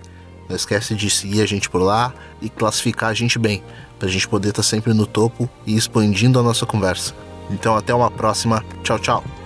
Não 0.50 0.54
esquece 0.54 0.94
de 0.94 1.08
seguir 1.08 1.40
a 1.40 1.46
gente 1.46 1.70
por 1.70 1.80
lá 1.80 2.12
e 2.42 2.50
classificar 2.50 3.08
a 3.08 3.14
gente 3.14 3.38
bem, 3.38 3.64
pra 3.98 4.06
gente 4.06 4.28
poder 4.28 4.50
estar 4.50 4.62
tá 4.62 4.68
sempre 4.68 4.92
no 4.92 5.06
topo 5.06 5.48
e 5.66 5.74
expandindo 5.74 6.38
a 6.38 6.42
nossa 6.42 6.66
conversa. 6.66 7.14
Então 7.50 7.74
até 7.74 7.94
uma 7.94 8.10
próxima. 8.10 8.62
Tchau, 8.82 8.98
tchau. 8.98 9.43